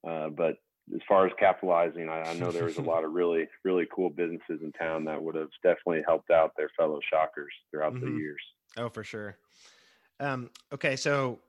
Uh, 0.06 0.28
but 0.30 0.56
as 0.94 1.00
far 1.08 1.26
as 1.26 1.32
capitalizing, 1.38 2.08
I, 2.10 2.20
I 2.22 2.34
know 2.34 2.50
there 2.52 2.64
was 2.66 2.76
a 2.76 2.82
lot 2.82 3.04
of 3.04 3.12
really 3.20 3.46
really 3.64 3.86
cool 3.94 4.10
businesses 4.10 4.60
in 4.62 4.72
town 4.72 5.04
that 5.04 5.22
would 5.22 5.34
have 5.34 5.48
definitely 5.62 6.02
helped 6.06 6.30
out 6.30 6.52
their 6.56 6.70
fellow 6.76 6.98
shockers 7.10 7.52
throughout 7.70 7.94
Mhm. 7.94 8.00
the 8.00 8.10
years. 8.10 8.42
Oh, 8.76 8.88
for 8.88 9.04
sure. 9.04 9.38
Um, 10.20 10.50
okay, 10.72 10.96
so 10.96 11.40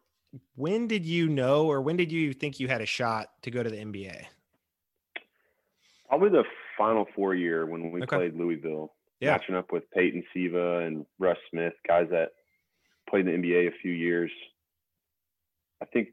when 0.55 0.87
did 0.87 1.05
you 1.05 1.29
know, 1.29 1.67
or 1.67 1.81
when 1.81 1.97
did 1.97 2.11
you 2.11 2.33
think 2.33 2.59
you 2.59 2.67
had 2.67 2.81
a 2.81 2.85
shot 2.85 3.41
to 3.43 3.51
go 3.51 3.63
to 3.63 3.69
the 3.69 3.77
NBA? 3.77 4.27
Probably 6.09 6.29
the 6.29 6.43
final 6.77 7.05
four 7.15 7.33
year 7.35 7.65
when 7.65 7.91
we 7.91 8.03
Okay. 8.03 8.17
played 8.17 8.35
Louisville, 8.35 8.95
Yeah. 9.19 9.39
matching 9.39 9.55
up 9.55 9.71
with 9.71 9.89
Peyton 9.91 10.23
Siva 10.33 10.79
and 10.79 11.05
Russ 11.19 11.37
Smith, 11.49 11.73
guys 11.87 12.07
that 12.11 12.33
played 13.09 13.27
in 13.27 13.41
the 13.41 13.47
NBA 13.47 13.67
a 13.67 13.71
few 13.81 13.91
years. 13.91 14.31
I 15.81 15.85
think 15.85 16.09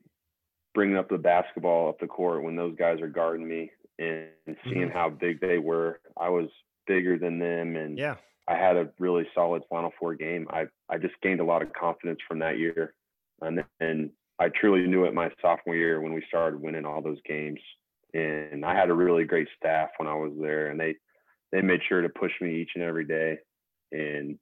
bringing 0.75 0.97
up 0.97 1.09
the 1.09 1.19
basketball 1.19 1.89
up 1.89 1.99
the 2.01 2.07
court 2.07 2.43
when 2.45 2.57
those 2.57 2.77
guys 2.77 3.01
are 3.01 3.09
guarding 3.09 3.49
me 3.49 3.71
and 3.99 4.31
seeing 4.69 4.89
Mhm. 4.89 4.93
how 4.93 5.11
big 5.11 5.41
they 5.41 5.59
were, 5.59 6.01
I 6.17 6.31
was 6.31 6.51
bigger 6.87 7.19
than 7.19 7.39
them, 7.39 7.77
and 7.77 7.99
Yeah. 7.99 8.17
I 8.49 8.57
had 8.57 8.77
a 8.77 8.91
really 8.99 9.27
solid 9.35 9.63
Final 9.71 9.93
Four 9.99 10.15
game. 10.15 10.47
I 10.51 10.67
I 10.89 10.99
just 10.99 11.15
gained 11.23 11.41
a 11.41 11.45
lot 11.45 11.63
of 11.63 11.73
confidence 11.73 12.21
from 12.27 12.39
that 12.41 12.59
year, 12.59 12.95
and 13.41 13.65
then 13.81 14.13
I 14.39 14.49
truly 14.49 14.87
knew 14.87 15.05
it 15.05 15.15
my 15.15 15.31
sophomore 15.41 15.77
year 15.77 16.01
when 16.01 16.13
we 16.13 16.25
started 16.27 16.61
winning 16.61 16.85
all 16.85 17.03
those 17.03 17.21
games. 17.27 17.61
And 18.15 18.65
I 18.65 18.75
had 18.75 18.91
a 18.91 18.95
really 18.95 19.25
great 19.25 19.49
staff 19.57 19.91
when 19.97 20.09
I 20.09 20.15
was 20.15 20.33
there, 20.41 20.69
and 20.71 20.79
they 20.81 20.97
they 21.53 21.63
made 21.63 21.81
sure 21.89 22.03
to 22.03 22.09
push 22.09 22.33
me 22.41 22.61
each 22.61 22.73
and 22.75 22.85
every 22.85 23.05
day. 23.05 23.39
And 23.93 24.39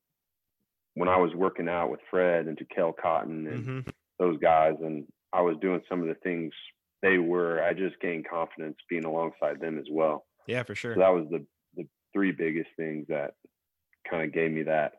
when 0.95 1.09
I 1.09 1.19
was 1.19 1.35
working 1.35 1.69
out 1.69 1.91
with 1.91 2.01
Fred 2.11 2.47
and 2.47 2.59
Tekele 2.59 2.95
Cotton 3.01 3.47
and 3.47 3.65
hmm 3.65 3.91
those 4.19 4.39
guys, 4.39 4.75
and 4.83 5.07
I 5.33 5.41
was 5.41 5.57
doing 5.63 5.81
some 5.89 6.03
of 6.03 6.09
the 6.09 6.15
things 6.23 6.53
they 7.01 7.17
were, 7.17 7.63
I 7.63 7.73
just 7.73 7.99
gained 8.01 8.29
confidence 8.29 8.77
being 8.89 9.07
alongside 9.07 9.61
them 9.61 9.79
as 9.79 9.87
well. 9.91 10.27
Yeah, 10.47 10.63
for 10.63 10.75
sure. 10.75 10.95
So 10.95 11.01
that 11.01 11.09
was 11.09 11.27
the 11.31 11.47
the 11.77 11.89
three 12.13 12.33
biggest 12.33 12.71
things 12.77 13.07
that 13.09 13.35
kind 14.11 14.25
of 14.25 14.33
gave 14.33 14.51
me 14.51 14.63
that 14.65 14.95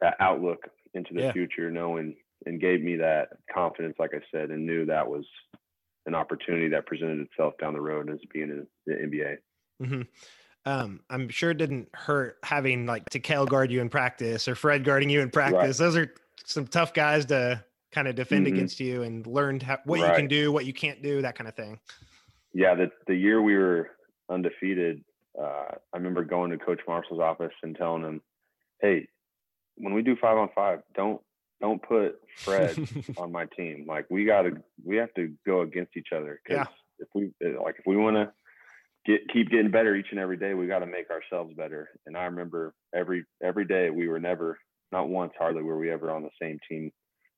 that 0.00 0.16
outlook 0.20 0.68
into 0.94 1.14
the 1.14 1.22
Yeah. 1.22 1.32
future, 1.32 1.70
knowing 1.70 2.16
and 2.44 2.60
gave 2.60 2.82
me 2.82 2.96
that 2.96 3.30
confidence, 3.52 3.96
like 3.98 4.12
I 4.14 4.20
said, 4.30 4.50
and 4.50 4.66
knew 4.66 4.84
that 4.86 5.08
was 5.08 5.24
an 6.04 6.14
opportunity 6.14 6.68
that 6.68 6.86
presented 6.86 7.20
itself 7.20 7.54
down 7.58 7.72
the 7.72 7.80
road 7.80 8.10
as 8.10 8.18
being 8.32 8.50
in 8.50 8.66
the 8.86 8.92
NBA. 8.94 9.38
hmm 9.82 10.02
Um, 10.66 11.00
I'm 11.08 11.28
sure 11.28 11.52
it 11.52 11.58
didn't 11.58 11.88
hurt 11.94 12.38
having 12.42 12.86
like 12.86 13.08
Kel 13.22 13.46
guard 13.46 13.70
you 13.72 13.80
in 13.80 13.88
practice 13.88 14.48
or 14.48 14.54
Fred 14.54 14.84
guarding 14.84 15.08
you 15.08 15.20
in 15.20 15.30
practice. 15.30 15.78
Those 15.78 15.96
are 15.96 16.12
some 16.44 16.66
tough 16.66 16.92
guys 16.92 17.24
to 17.26 17.64
kind 17.92 18.06
of 18.08 18.14
defend 18.16 18.46
Mhm. 18.46 18.50
against 18.50 18.78
you 18.80 19.02
and 19.02 19.26
learn 19.26 19.60
how, 19.60 19.78
what 19.84 20.00
you 20.00 20.12
can 20.14 20.26
do, 20.28 20.52
what 20.52 20.66
you 20.66 20.72
can't 20.74 21.02
do, 21.02 21.22
that 21.22 21.36
kind 21.36 21.48
of 21.48 21.54
thing. 21.54 21.80
Yeah, 22.52 22.74
the 22.74 22.90
the 23.06 23.14
year 23.16 23.40
we 23.42 23.56
were 23.56 23.90
undefeated, 24.28 25.04
uh, 25.40 25.74
I 25.92 25.96
remember 25.96 26.24
going 26.24 26.50
to 26.50 26.58
Coach 26.58 26.80
Marshall's 26.86 27.20
office 27.20 27.52
and 27.62 27.76
telling 27.76 28.02
him, 28.02 28.22
"Hey, 28.80 29.08
when 29.76 29.94
we 29.94 30.02
do 30.02 30.16
five 30.16 30.38
on 30.38 30.48
five, 30.54 30.80
don't 30.94 31.20
don't 31.60 31.82
put 31.82 32.18
Fred 32.36 32.76
on 33.16 33.32
my 33.32 33.46
team. 33.56 33.86
Like 33.88 34.06
we 34.10 34.24
got 34.24 34.42
to, 34.42 34.52
we 34.84 34.96
have 34.96 35.12
to 35.14 35.32
go 35.46 35.62
against 35.62 35.96
each 35.96 36.08
other. 36.14 36.40
Yeah. 36.48 36.64
Because 36.64 36.74
if 36.98 37.08
we 37.14 37.32
like, 37.62 37.76
if 37.78 37.86
we 37.86 37.96
want 37.96 38.16
to 38.16 38.32
get 39.06 39.20
keep 39.32 39.50
getting 39.50 39.70
better 39.70 39.94
each 39.94 40.08
and 40.10 40.20
every 40.20 40.36
day, 40.36 40.54
we 40.54 40.66
got 40.66 40.80
to 40.80 40.86
make 40.86 41.10
ourselves 41.10 41.54
better. 41.56 41.88
And 42.06 42.16
I 42.16 42.24
remember 42.24 42.74
every 42.94 43.24
every 43.42 43.64
day 43.64 43.90
we 43.90 44.08
were 44.08 44.20
never, 44.20 44.58
not 44.92 45.08
once 45.08 45.32
hardly 45.38 45.62
were 45.62 45.78
we 45.78 45.90
ever 45.90 46.10
on 46.10 46.22
the 46.22 46.30
same 46.40 46.58
team 46.68 46.90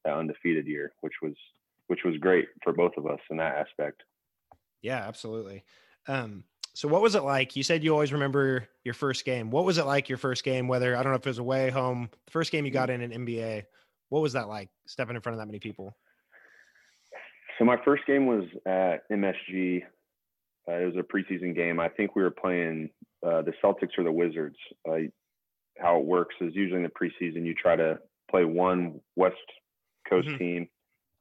that 0.04 0.16
undefeated 0.16 0.66
year, 0.66 0.92
which 1.00 1.14
was 1.22 1.34
which 1.86 2.00
was 2.04 2.16
great 2.18 2.48
for 2.62 2.72
both 2.72 2.92
of 2.96 3.06
us 3.06 3.20
in 3.30 3.38
that 3.38 3.56
aspect. 3.56 4.02
Yeah, 4.82 4.98
absolutely. 4.98 5.64
Um, 6.06 6.44
so 6.78 6.86
what 6.86 7.02
was 7.02 7.16
it 7.16 7.24
like? 7.24 7.56
You 7.56 7.64
said 7.64 7.82
you 7.82 7.92
always 7.92 8.12
remember 8.12 8.68
your 8.84 8.94
first 8.94 9.24
game. 9.24 9.50
What 9.50 9.64
was 9.64 9.78
it 9.78 9.84
like 9.84 10.08
your 10.08 10.16
first 10.16 10.44
game? 10.44 10.68
Whether 10.68 10.96
I 10.96 11.02
don't 11.02 11.10
know 11.10 11.16
if 11.16 11.26
it 11.26 11.30
was 11.30 11.38
away, 11.38 11.70
home, 11.70 12.08
the 12.26 12.30
first 12.30 12.52
game 12.52 12.64
you 12.64 12.70
got 12.70 12.88
in 12.88 13.00
an 13.00 13.10
NBA. 13.10 13.64
What 14.10 14.22
was 14.22 14.34
that 14.34 14.46
like 14.46 14.68
stepping 14.86 15.16
in 15.16 15.20
front 15.20 15.34
of 15.34 15.40
that 15.40 15.46
many 15.46 15.58
people? 15.58 15.96
So 17.58 17.64
my 17.64 17.78
first 17.84 18.06
game 18.06 18.26
was 18.26 18.44
at 18.64 19.08
MSG. 19.10 19.82
Uh, 20.68 20.72
it 20.72 20.84
was 20.84 20.94
a 20.96 21.02
preseason 21.02 21.52
game. 21.52 21.80
I 21.80 21.88
think 21.88 22.14
we 22.14 22.22
were 22.22 22.30
playing 22.30 22.90
uh, 23.26 23.42
the 23.42 23.54
Celtics 23.60 23.98
or 23.98 24.04
the 24.04 24.12
Wizards. 24.12 24.56
Uh, 24.88 24.98
how 25.80 25.98
it 25.98 26.04
works 26.04 26.36
is 26.40 26.54
usually 26.54 26.84
in 26.84 26.84
the 26.84 26.90
preseason 26.90 27.44
you 27.44 27.54
try 27.54 27.74
to 27.74 27.98
play 28.30 28.44
one 28.44 29.00
West 29.16 29.34
Coast 30.08 30.28
Mhm. 30.28 30.38
team, 30.38 30.68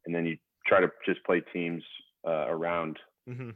and 0.05 0.13
then 0.13 0.27
you 0.27 0.37
try 0.67 0.81
to 0.81 0.91
just 1.03 1.23
play 1.23 1.41
teams 1.51 1.83
uh, 2.27 2.45
around 2.47 2.99
hmm 3.25 3.49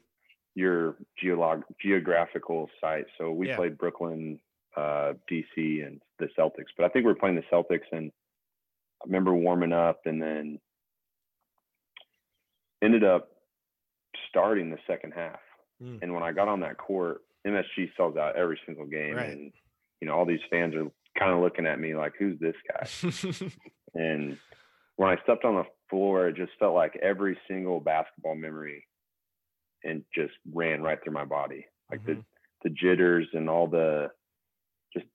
your 0.56 0.98
geolog- 1.24 1.64
geographical 1.82 2.70
site. 2.82 3.06
So 3.18 3.32
we 3.32 3.48
Yeah. 3.48 3.56
played 3.56 3.78
Brooklyn, 3.78 4.40
uh, 4.76 5.14
DC, 5.30 5.82
and 5.82 6.02
the 6.20 6.28
Celtics. 6.38 6.68
But 6.78 6.86
I 6.86 6.90
think 6.90 7.06
we 7.06 7.12
are 7.12 7.16
playing 7.16 7.36
the 7.38 7.44
Celtics, 7.44 7.90
and 7.92 8.12
I 9.02 9.06
remember 9.06 9.34
warming 9.34 9.74
up, 9.74 10.06
and 10.06 10.22
then 10.22 10.60
ended 12.82 13.04
up 13.04 13.30
starting 14.30 14.70
the 14.70 14.80
second 14.88 15.14
half. 15.14 15.40
Mm. 15.82 16.02
And 16.02 16.14
when 16.14 16.24
I 16.24 16.32
got 16.32 16.48
on 16.48 16.60
that 16.62 16.78
court, 16.78 17.22
MSG 17.46 17.92
sells 17.96 18.18
out 18.18 18.36
every 18.36 18.60
single 18.66 18.86
game, 18.86 19.16
Right. 19.16 19.30
and 19.30 19.52
you 20.00 20.08
know 20.08 20.16
all 20.16 20.26
these 20.26 20.44
fans 20.50 20.76
are 20.76 20.90
kind 21.18 21.32
of 21.34 21.40
looking 21.42 21.66
at 21.66 21.80
me 21.80 21.96
like, 21.96 22.16
"Who's 22.18 22.40
this 22.40 22.56
guy?" 22.68 22.86
And 23.94 24.38
when 24.96 25.10
I 25.10 25.22
stepped 25.24 25.44
on 25.44 25.56
the 25.56 25.66
floor, 25.90 26.28
it 26.30 26.36
just 26.38 26.54
felt 26.60 26.74
like 26.76 26.96
every 26.98 27.38
single 27.48 27.82
basketball 27.82 28.36
memory 28.36 28.88
and 29.84 30.04
just 30.14 30.34
ran 30.54 30.82
right 30.82 31.00
through 31.04 31.14
my 31.14 31.26
body. 31.26 31.66
Like 31.90 32.02
Mhm. 32.02 32.06
the 32.06 32.26
the 32.64 32.70
jitters 32.70 33.28
and 33.34 33.50
all 33.50 33.68
the 33.68 34.12
just 34.94 35.06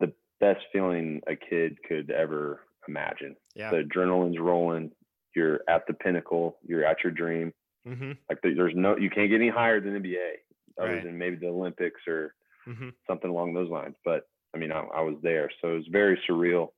the 0.00 0.12
best 0.40 0.64
feeling 0.72 1.20
a 1.26 1.34
kid 1.36 1.78
could 1.88 2.10
ever 2.10 2.62
imagine. 2.88 3.36
yeah. 3.54 3.70
The 3.70 3.78
adrenaline's 3.82 4.38
rolling, 4.38 4.92
you're 5.34 5.60
at 5.68 5.86
the 5.88 5.94
pinnacle, 5.94 6.58
you're 6.62 6.84
at 6.84 7.02
your 7.02 7.12
dream. 7.12 7.52
Mm-hmm. 7.86 8.12
Like 8.28 8.38
there's 8.42 8.74
no 8.76 8.96
you 8.96 9.10
can't 9.10 9.28
get 9.30 9.36
any 9.40 9.48
higher 9.48 9.80
than 9.80 10.00
NBA 10.02 10.34
other 10.78 10.94
Right. 10.94 11.04
than 11.04 11.18
maybe 11.18 11.36
the 11.36 11.48
Olympics 11.48 12.00
or 12.06 12.34
hmm 12.64 12.90
something 13.06 13.30
along 13.30 13.54
those 13.54 13.70
lines. 13.70 13.96
But 14.04 14.28
I 14.54 14.58
mean, 14.58 14.72
I, 14.72 14.80
I 14.80 15.00
was 15.02 15.16
there, 15.22 15.50
so 15.60 15.72
it 15.72 15.76
was 15.76 15.86
very 15.90 16.20
surreal, 16.28 16.70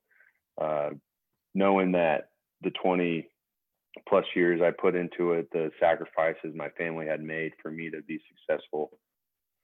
uh, 0.61 0.91
knowing 1.55 1.93
that 1.93 2.31
the 2.62 2.70
20 2.70 3.29
plus 4.07 4.25
years 4.35 4.61
I 4.63 4.71
put 4.71 4.95
into 4.95 5.33
it, 5.33 5.51
the 5.53 5.71
sacrifices 5.81 6.55
my 6.55 6.69
family 6.71 7.07
had 7.07 7.23
made 7.23 7.53
for 7.63 7.71
me 7.71 7.91
to 7.91 8.03
be 8.03 8.21
successful, 8.29 8.99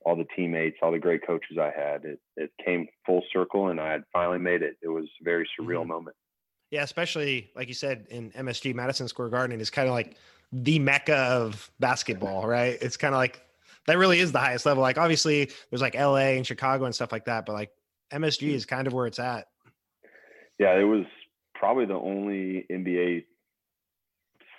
all 0.05 0.17
the 0.17 0.27
teammates, 0.37 0.77
all 0.83 0.93
the 0.93 0.99
great 0.99 1.27
coaches 1.27 1.59
I 1.59 1.71
had, 1.75 2.05
it 2.05 2.21
it 2.37 2.51
came 2.65 2.87
full 3.07 3.23
circle, 3.33 3.69
and 3.69 3.81
I 3.81 3.93
had 3.93 4.05
finally 4.13 4.39
made 4.39 4.63
it. 4.63 4.77
It 4.83 4.89
was 4.89 5.05
a 5.21 5.25
very 5.25 5.49
surreal 5.59 5.85
Mhm. 5.85 5.89
moment. 5.89 6.17
Yeah, 6.71 6.83
especially 6.83 7.51
like 7.55 7.69
you 7.69 7.75
said 7.75 8.07
in 8.11 8.33
MSG, 8.33 8.75
Madison 8.75 9.09
Square 9.09 9.29
Garden 9.29 9.61
is 9.61 9.71
kind 9.71 9.89
of 9.89 9.95
like 9.95 10.17
the 10.53 10.79
mecca 10.79 11.17
of 11.17 11.71
basketball, 11.81 12.47
right? 12.47 12.79
It's 12.81 12.97
kind 12.97 13.15
of 13.15 13.19
like 13.19 13.41
that 13.87 13.99
really 13.99 14.19
is 14.19 14.33
the 14.33 14.41
highest 14.41 14.67
level. 14.67 14.83
Like 14.83 14.99
obviously 14.99 15.51
there's 15.71 15.83
like 15.83 15.95
LA 15.95 16.37
and 16.37 16.47
Chicago 16.47 16.85
and 16.85 16.95
stuff 16.95 17.13
like 17.13 17.27
that, 17.27 17.47
but 17.47 17.53
like 17.53 17.71
MSG 18.13 18.55
is 18.55 18.67
kind 18.67 18.87
of 18.87 18.93
where 18.93 19.07
it's 19.07 19.19
at. 19.19 19.49
Yeah, 20.59 20.75
it 20.79 20.85
was 20.85 21.05
probably 21.55 21.87
the 21.87 21.95
only 21.95 22.67
NBA 22.71 23.25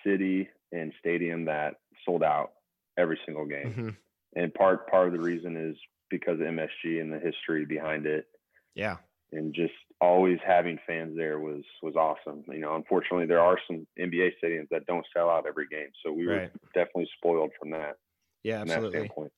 city 0.06 0.48
and 0.72 0.94
stadium 1.00 1.46
that 1.46 1.76
sold 2.06 2.24
out 2.24 2.52
every 2.98 3.20
single 3.26 3.46
game. 3.46 3.74
Mhm. 3.74 3.98
And 4.36 4.54
part 4.54 4.90
part 4.90 5.08
of 5.08 5.14
the 5.14 5.20
reason 5.20 5.56
is 5.58 5.78
because 6.10 6.40
of 6.40 6.46
MSG 6.46 7.00
and 7.02 7.12
the 7.12 7.20
history 7.20 7.66
behind 7.66 8.06
it 8.06 8.28
Yeah. 8.76 8.98
and 9.32 9.54
just 9.54 9.74
always 10.02 10.40
having 10.46 10.78
fans 10.86 11.16
there 11.18 11.40
was 11.40 11.64
was 11.82 11.96
awesome. 11.96 12.44
You 12.48 12.60
know, 12.60 12.76
unfortunately 12.76 13.26
there 13.26 13.40
are 13.40 13.58
some 13.68 13.88
NBA 13.98 14.34
stadiums 14.44 14.70
that 14.70 14.86
don't 14.86 15.06
sell 15.14 15.30
out 15.30 15.48
every 15.48 15.68
game. 15.68 15.90
So 16.04 16.12
we 16.12 16.28
were 16.28 16.50
definitely 16.74 17.10
spoiled 17.18 17.52
from 17.60 17.72
that 17.72 17.98
Yeah, 18.44 18.60
from 18.60 18.68
that 18.68 18.74
absolutely. 18.76 19.00
standpoint. 19.00 19.34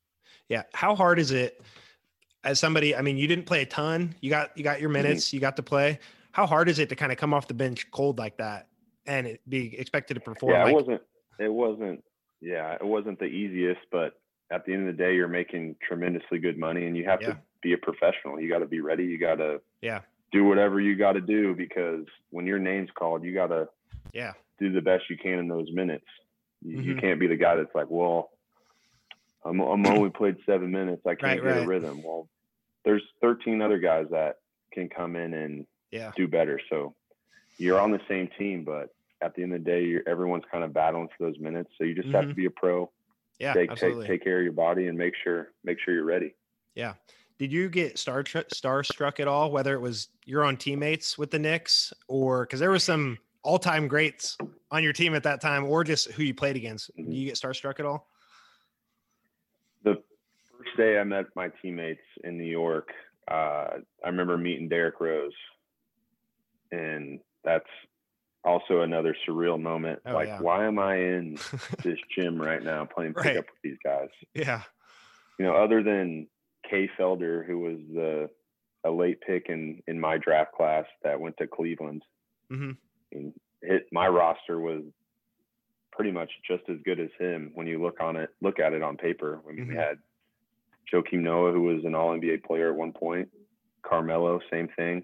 Yeah. 0.50 0.64
How 0.74 0.96
hard 0.96 1.20
is 1.20 1.32
it 1.32 1.62
as 2.44 2.60
somebody? 2.60 2.96
I 2.96 3.02
mean, 3.02 3.18
you 3.18 3.28
didn't 3.28 3.46
play 3.46 3.62
a 3.62 3.66
ton. 3.66 4.16
You 4.22 4.30
got 4.30 4.58
you 4.58 4.64
got 4.64 4.74
Mm-hmm. 4.76 4.82
your 4.82 4.90
minutes. 4.90 5.32
You 5.34 5.40
got 5.40 5.56
to 5.58 5.64
play. 5.64 6.00
How 6.32 6.46
hard 6.46 6.70
is 6.70 6.80
it 6.80 6.90
to 6.90 6.96
kind 6.96 7.12
of 7.12 7.18
come 7.18 7.34
off 7.34 7.48
the 7.48 7.54
bench 7.54 7.90
cold 7.92 8.20
like 8.20 8.38
that 8.38 8.68
and 9.08 9.26
it 9.26 9.42
be 9.50 9.78
expected 9.80 10.14
to 10.16 10.20
perform? 10.20 10.54
Yeah, 10.54 10.64
like, 10.66 10.72
it 10.72 10.76
wasn't 10.76 11.02
it 11.40 11.54
wasn't 11.54 12.04
yeah, 12.42 12.74
it 12.76 12.86
wasn't 12.86 13.18
the 13.20 13.26
easiest, 13.26 13.82
but 13.92 14.20
at 14.52 14.66
the 14.66 14.74
end 14.74 14.88
of 14.88 14.96
the 14.96 15.04
day 15.04 15.16
you're 15.16 15.28
making 15.28 15.76
tremendously 15.86 16.38
good 16.40 16.58
money 16.58 16.86
and 16.86 16.96
you 16.96 17.06
have 17.06 17.22
Yeah. 17.22 17.32
to 17.34 17.38
be 17.64 17.74
a 17.74 17.78
professional. 17.78 18.40
You 18.40 18.48
got 18.50 18.60
to 18.60 18.68
be 18.68 18.80
ready. 18.82 19.04
You 19.06 19.18
got 19.18 19.36
to 19.36 19.60
Yeah. 19.82 20.02
do 20.32 20.44
whatever 20.46 20.80
you 20.80 20.96
got 20.96 21.14
to 21.14 21.22
do 21.22 21.56
because 21.56 22.06
when 22.30 22.46
your 22.46 22.60
name's 22.60 22.92
called, 22.92 23.24
you 23.24 23.34
got 23.34 23.48
to 23.48 23.68
Yeah. 24.14 24.34
do 24.60 24.72
the 24.72 24.82
best 24.82 25.10
you 25.10 25.18
can 25.18 25.40
in 25.40 25.48
those 25.48 25.72
minutes. 25.72 26.06
You, 26.62 26.80
you 26.82 26.96
Mhm. 26.96 27.02
can't 27.02 27.20
be 27.20 27.28
the 27.28 27.36
guy 27.36 27.56
that's 27.56 27.74
like, 27.74 27.90
well, 27.90 28.32
I'm, 29.44 29.60
I'm 29.60 29.86
only 29.88 30.10
played 30.12 30.38
seven 30.46 30.72
minutes. 30.72 31.02
I 31.06 31.12
can't 31.16 31.22
Right, 31.24 31.36
get 31.42 31.50
right. 31.58 31.64
a 31.64 31.68
rhythm. 31.68 32.02
Well, 32.04 32.30
there's 32.86 33.04
13 33.22 33.62
other 33.62 33.80
guys 33.80 34.08
that 34.12 34.38
can 34.72 34.90
come 34.90 35.16
in 35.16 35.34
and 35.34 35.66
Yeah. 35.92 36.12
do 36.16 36.28
better. 36.28 36.60
So 36.70 36.96
you're 37.58 37.80
on 37.80 37.92
the 37.92 38.02
same 38.08 38.30
team, 38.38 38.64
but 38.64 38.94
at 39.22 39.36
the 39.36 39.44
end 39.44 39.54
of 39.54 39.64
the 39.64 39.70
day, 39.70 39.84
you're, 39.84 40.04
everyone's 40.08 40.44
kind 40.52 40.64
of 40.64 40.74
battling 40.74 41.08
for 41.18 41.26
those 41.26 41.40
minutes. 41.40 41.72
So 41.78 41.84
you 41.84 41.96
just 41.96 42.10
have 42.10 42.28
to 42.28 42.34
be 42.34 42.46
a 42.46 42.52
pro. 42.52 42.92
Yeah. 43.40 43.54
take, 43.54 43.70
take 43.70 43.72
absolutely. 43.72 44.08
take 44.08 44.24
care 44.24 44.40
of 44.40 44.44
your 44.44 44.54
body 44.54 44.88
and 44.88 44.98
make 44.98 45.14
sure 45.24 45.52
make 45.64 45.78
sure 45.80 45.94
you're 45.94 46.06
ready. 46.06 46.34
Yeah. 46.74 46.94
Did 47.38 47.52
you 47.52 47.70
get 47.70 48.00
star 48.00 48.24
starstruck 48.24 49.20
at 49.20 49.28
all? 49.28 49.52
Whether 49.52 49.74
it 49.76 49.82
was 49.82 50.10
your 50.26 50.44
own 50.44 50.58
teammates 50.58 51.18
with 51.18 51.30
the 51.30 51.38
Knicks, 51.38 51.94
or 52.08 52.46
because 52.46 52.60
there 52.60 52.72
was 52.72 52.84
some 52.84 53.20
all-time 53.44 53.88
greats 53.88 54.38
on 54.72 54.84
your 54.84 54.94
team 54.94 55.14
at 55.14 55.24
that 55.24 55.40
time, 55.40 55.66
or 55.66 55.84
just 55.84 56.12
who 56.12 56.24
you 56.24 56.34
played 56.34 56.56
against. 56.56 56.96
Mhm. 56.98 57.06
Did 57.06 57.14
you 57.14 57.26
get 57.28 57.36
starstruck 57.36 57.80
at 57.80 57.86
all? 57.86 58.10
The 59.84 60.02
first 60.52 60.76
day 60.76 61.00
I 61.00 61.04
met 61.04 61.26
my 61.36 61.50
teammates 61.62 62.02
in 62.24 62.38
New 62.38 62.44
York, 62.44 62.92
uh, 63.28 63.80
I 64.04 64.08
remember 64.08 64.38
meeting 64.38 64.68
Derrick 64.68 65.00
Rose, 65.00 65.32
and 66.72 67.20
that's 67.44 67.70
also 68.48 68.82
another 68.82 69.16
surreal 69.28 69.62
moment. 69.62 70.00
Oh, 70.06 70.14
like, 70.14 70.28
yeah. 70.28 70.40
why 70.42 70.66
am 70.66 70.80
I 70.80 70.96
in 70.96 71.36
this 71.84 72.00
gym 72.16 72.42
right 72.42 72.64
now 72.64 72.86
playing 72.86 73.14
Right. 73.14 73.26
pickup 73.28 73.46
with 73.46 73.62
these 73.64 73.78
guys? 73.84 74.10
yeah. 74.34 74.64
You 75.38 75.46
know, 75.46 75.56
other 75.56 75.84
than 75.84 76.28
Kay 76.68 76.90
Felder, 76.98 77.46
who 77.46 77.60
was 77.60 77.78
the 77.94 78.30
a 78.84 78.90
late 78.92 79.20
pick 79.22 79.48
in 79.50 79.82
in 79.88 80.00
my 80.00 80.18
draft 80.18 80.54
class 80.54 80.86
that 81.04 81.20
went 81.20 81.36
to 81.38 81.48
Cleveland. 81.48 82.04
hmm 82.50 82.72
and 83.12 83.34
hit 83.62 83.88
my 83.92 84.08
roster 84.08 84.60
was 84.60 84.84
pretty 85.92 86.12
much 86.12 86.30
just 86.48 86.64
as 86.70 86.78
good 86.86 87.00
as 87.00 87.10
him 87.20 87.52
when 87.56 87.66
you 87.68 87.82
look 87.82 88.00
on 88.02 88.16
it 88.16 88.30
look 88.42 88.60
at 88.60 88.74
it 88.74 88.82
on 88.84 88.98
paper. 88.98 89.42
I 89.48 89.52
mean, 89.52 89.68
we 89.68 89.74
Mhm. 89.74 89.78
had 89.78 89.98
Joakim 90.94 91.22
Noah, 91.22 91.52
who 91.52 91.64
was 91.64 91.84
an 91.86 91.96
all 91.96 92.14
NBA 92.14 92.38
player 92.46 92.70
at 92.72 92.76
one 92.76 92.94
point, 92.94 93.30
Carmelo, 93.84 94.40
same 94.52 94.68
thing. 94.70 95.04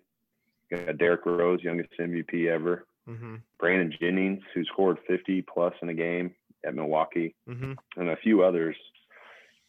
Derrick 0.97 1.25
Rose, 1.25 1.61
youngest 1.61 1.91
MVP 1.99 2.47
ever. 2.49 2.85
Hmm 3.05 3.35
Brandon 3.59 3.93
Jennings, 3.99 4.41
who 4.53 4.63
scored 4.65 4.97
50 5.07 5.41
plus 5.43 5.73
in 5.81 5.89
a 5.89 5.93
game 5.93 6.33
at 6.65 6.75
Milwaukee, 6.75 7.35
hmm 7.47 7.73
and 7.97 8.09
a 8.09 8.17
few 8.17 8.43
others. 8.43 8.75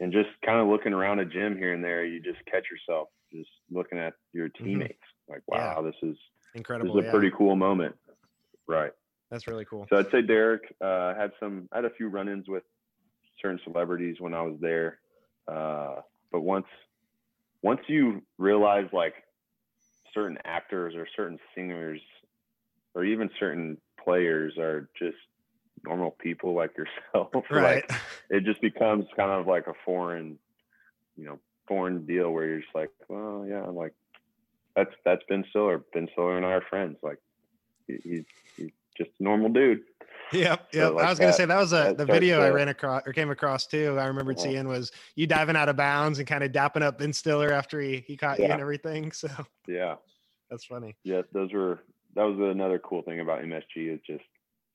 And 0.01 0.12
just 0.12 0.28
kind 0.45 0.61
of 0.61 0.66
looking 0.68 0.93
around 0.93 1.20
a 1.20 1.24
gym 1.24 1.57
here 1.57 1.72
and 1.72 1.82
there, 1.82 2.05
you 2.05 2.20
just 2.20 2.45
catch 2.47 2.64
yourself 2.70 3.09
just 3.32 3.49
looking 3.70 3.99
at 3.99 4.14
your 4.32 4.49
teammates. 4.49 4.99
Like, 5.28 5.43
Mm-hmm. 5.51 5.55
Yeah. 5.55 5.74
wow, 5.76 5.82
this 5.82 5.95
is 6.03 6.16
Incredible. 6.55 6.95
this 6.95 7.01
is 7.01 7.05
a 7.05 7.07
yeah. 7.07 7.11
pretty 7.12 7.30
cool 7.37 7.57
moment. 7.57 7.95
Right. 8.66 8.93
That's 9.30 9.47
really 9.47 9.64
cool. 9.64 9.87
So 9.91 9.99
I'd 9.99 10.11
say 10.12 10.22
Derek 10.22 10.62
uh, 10.80 11.14
had 11.14 11.32
some. 11.41 11.68
I 11.72 11.76
had 11.76 11.85
a 11.85 11.91
few 11.91 12.09
run-ins 12.09 12.49
with 12.49 12.62
certain 13.41 13.59
celebrities 13.64 14.16
when 14.20 14.35
I 14.35 14.43
was 14.43 14.57
there, 14.61 14.99
uh, 15.49 15.97
but 16.30 16.41
once 16.41 16.66
once 17.62 17.80
you 17.89 18.22
realize 18.39 18.87
like 18.93 19.14
certain 20.12 20.39
actors 20.45 20.95
or 20.95 21.07
certain 21.16 21.39
singers 21.55 22.01
or 22.95 23.05
even 23.05 23.30
certain 23.38 23.78
players 24.03 24.57
are 24.59 24.88
just 24.99 25.16
normal 25.84 26.12
people 26.12 26.55
like 26.55 26.70
yourself, 26.76 27.30
Right. 27.51 27.84
like 27.88 28.01
it 28.30 28.45
just 28.45 28.61
becomes 28.61 29.07
kind 29.16 29.30
of 29.30 29.47
like 29.47 29.66
a 29.66 29.74
foreign, 29.84 30.38
you 31.16 31.24
know, 31.26 31.38
foreign 31.68 32.07
deal 32.07 32.30
where 32.30 32.47
you're 32.47 32.61
just 32.61 32.74
like, 32.74 32.90
well, 33.09 33.45
yeah, 33.49 33.62
I'm 33.62 33.74
like 33.76 33.92
that's 34.76 34.90
that's 35.05 35.22
Ben 35.28 35.45
Stiller. 35.51 35.82
Ben 35.92 36.09
Stiller 36.12 36.36
and 36.36 36.45
I 36.47 36.51
are 36.53 36.64
friends. 36.68 36.97
Like 37.03 37.18
he, 37.86 37.99
he's 38.03 38.24
he's 38.57 38.70
just 38.97 39.11
a 39.20 39.22
normal 39.22 39.49
dude. 39.51 39.80
Yep. 40.32 40.68
So, 40.72 40.78
Yep. 40.80 40.95
like, 40.95 41.07
I 41.07 41.11
was 41.11 41.18
gonna 41.18 41.32
say 41.34 41.45
that 41.45 41.57
was 41.59 41.72
a 41.72 41.76
that 41.76 41.99
the 41.99 42.07
video 42.07 42.40
I 42.40 42.49
ran 42.49 42.68
across 42.68 43.03
or 43.07 43.12
came 43.12 43.30
across 43.30 43.66
too. 43.66 43.97
I 44.01 44.07
remember 44.07 44.32
Uh-huh. 44.32 44.42
seeing 44.42 44.66
was 44.66 44.90
you 45.16 45.26
diving 45.26 45.55
out 45.55 45.68
of 45.68 45.76
bounds 45.76 46.18
and 46.18 46.26
kind 46.26 46.42
of 46.42 46.51
dapping 46.51 46.82
up 46.82 46.99
Ben 46.99 47.12
Stiller 47.12 47.53
after 47.53 47.78
he 47.78 48.03
he 48.07 48.16
caught 48.16 48.38
you 48.40 48.47
and 48.47 48.61
everything. 48.61 49.12
So 49.14 49.28
Yeah, 49.68 49.97
that's 50.51 50.64
funny. 50.64 50.97
yeah. 51.05 51.22
Those 51.32 51.53
were 51.53 51.80
that 52.15 52.23
was 52.25 52.39
another 52.39 52.79
cool 52.79 53.03
thing 53.03 53.21
about 53.21 53.43
MSG 53.43 53.95
is 53.95 54.01
just 54.07 54.25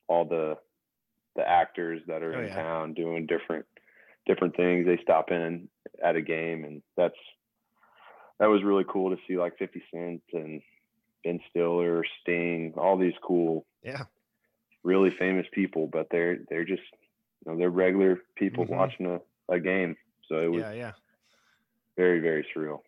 all 0.08 0.26
the 0.26 0.58
the 1.36 1.48
actors 1.48 2.02
that 2.08 2.24
are 2.24 2.34
Oh, 2.36 2.42
in 2.42 2.48
yeah. 2.48 2.56
town 2.56 2.94
doing 2.94 3.26
different 3.28 3.66
different 4.26 4.56
things. 4.56 4.86
They 4.86 5.00
stop 5.02 5.32
in 5.32 5.70
at 6.04 6.16
a 6.16 6.22
game, 6.22 6.64
and 6.66 6.82
that's 6.98 7.16
that 8.40 8.48
was 8.48 8.64
really 8.64 8.86
cool 8.90 9.10
to 9.16 9.22
see 9.28 9.38
like 9.38 9.58
50 9.58 9.82
Cent 9.94 10.22
and 10.34 10.62
Ben 11.24 11.40
Stiller, 11.50 12.04
Sting, 12.22 12.74
all 12.78 12.98
these 12.98 13.14
cool, 13.22 13.66
Yeah. 13.84 14.06
really 14.84 15.12
famous 15.20 15.46
people, 15.54 15.88
but 15.92 16.08
they're 16.12 16.40
they're 16.50 16.66
just 16.66 16.84
you 17.46 17.52
know 17.52 17.58
they're 17.58 17.70
regular 17.70 18.22
people 18.36 18.66
Mhm. 18.66 18.70
watching 18.70 19.06
a, 19.06 19.20
a 19.54 19.60
game. 19.60 19.96
So 20.28 20.40
it 20.40 20.48
was 20.48 20.64
Yeah. 20.64 20.72
Yeah. 20.74 20.92
very 21.98 22.20
very 22.20 22.46
surreal. 22.56 22.82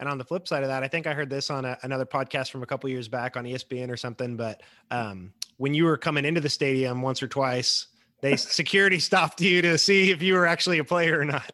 And 0.00 0.08
on 0.08 0.18
the 0.18 0.24
flip 0.24 0.48
side 0.48 0.62
of 0.62 0.68
that, 0.68 0.82
I 0.82 0.88
think 0.88 1.06
I 1.06 1.14
heard 1.14 1.30
this 1.30 1.50
on 1.50 1.64
a, 1.64 1.78
another 1.82 2.04
podcast 2.04 2.50
from 2.50 2.62
a 2.62 2.66
couple 2.66 2.90
years 2.90 3.08
back 3.08 3.36
on 3.36 3.44
ESPN 3.44 3.90
or 3.90 3.96
something. 3.96 4.36
But 4.36 4.62
um, 4.90 5.32
when 5.56 5.72
you 5.72 5.84
were 5.84 5.96
coming 5.96 6.24
into 6.24 6.40
the 6.40 6.48
stadium 6.48 7.00
once 7.00 7.22
or 7.22 7.28
twice, 7.28 7.86
they 8.20 8.36
security 8.36 8.98
stopped 9.00 9.40
you 9.40 9.62
to 9.62 9.78
see 9.78 10.10
if 10.10 10.20
you 10.22 10.34
were 10.34 10.46
actually 10.46 10.78
a 10.78 10.84
player 10.84 11.18
or 11.20 11.24
not. 11.24 11.52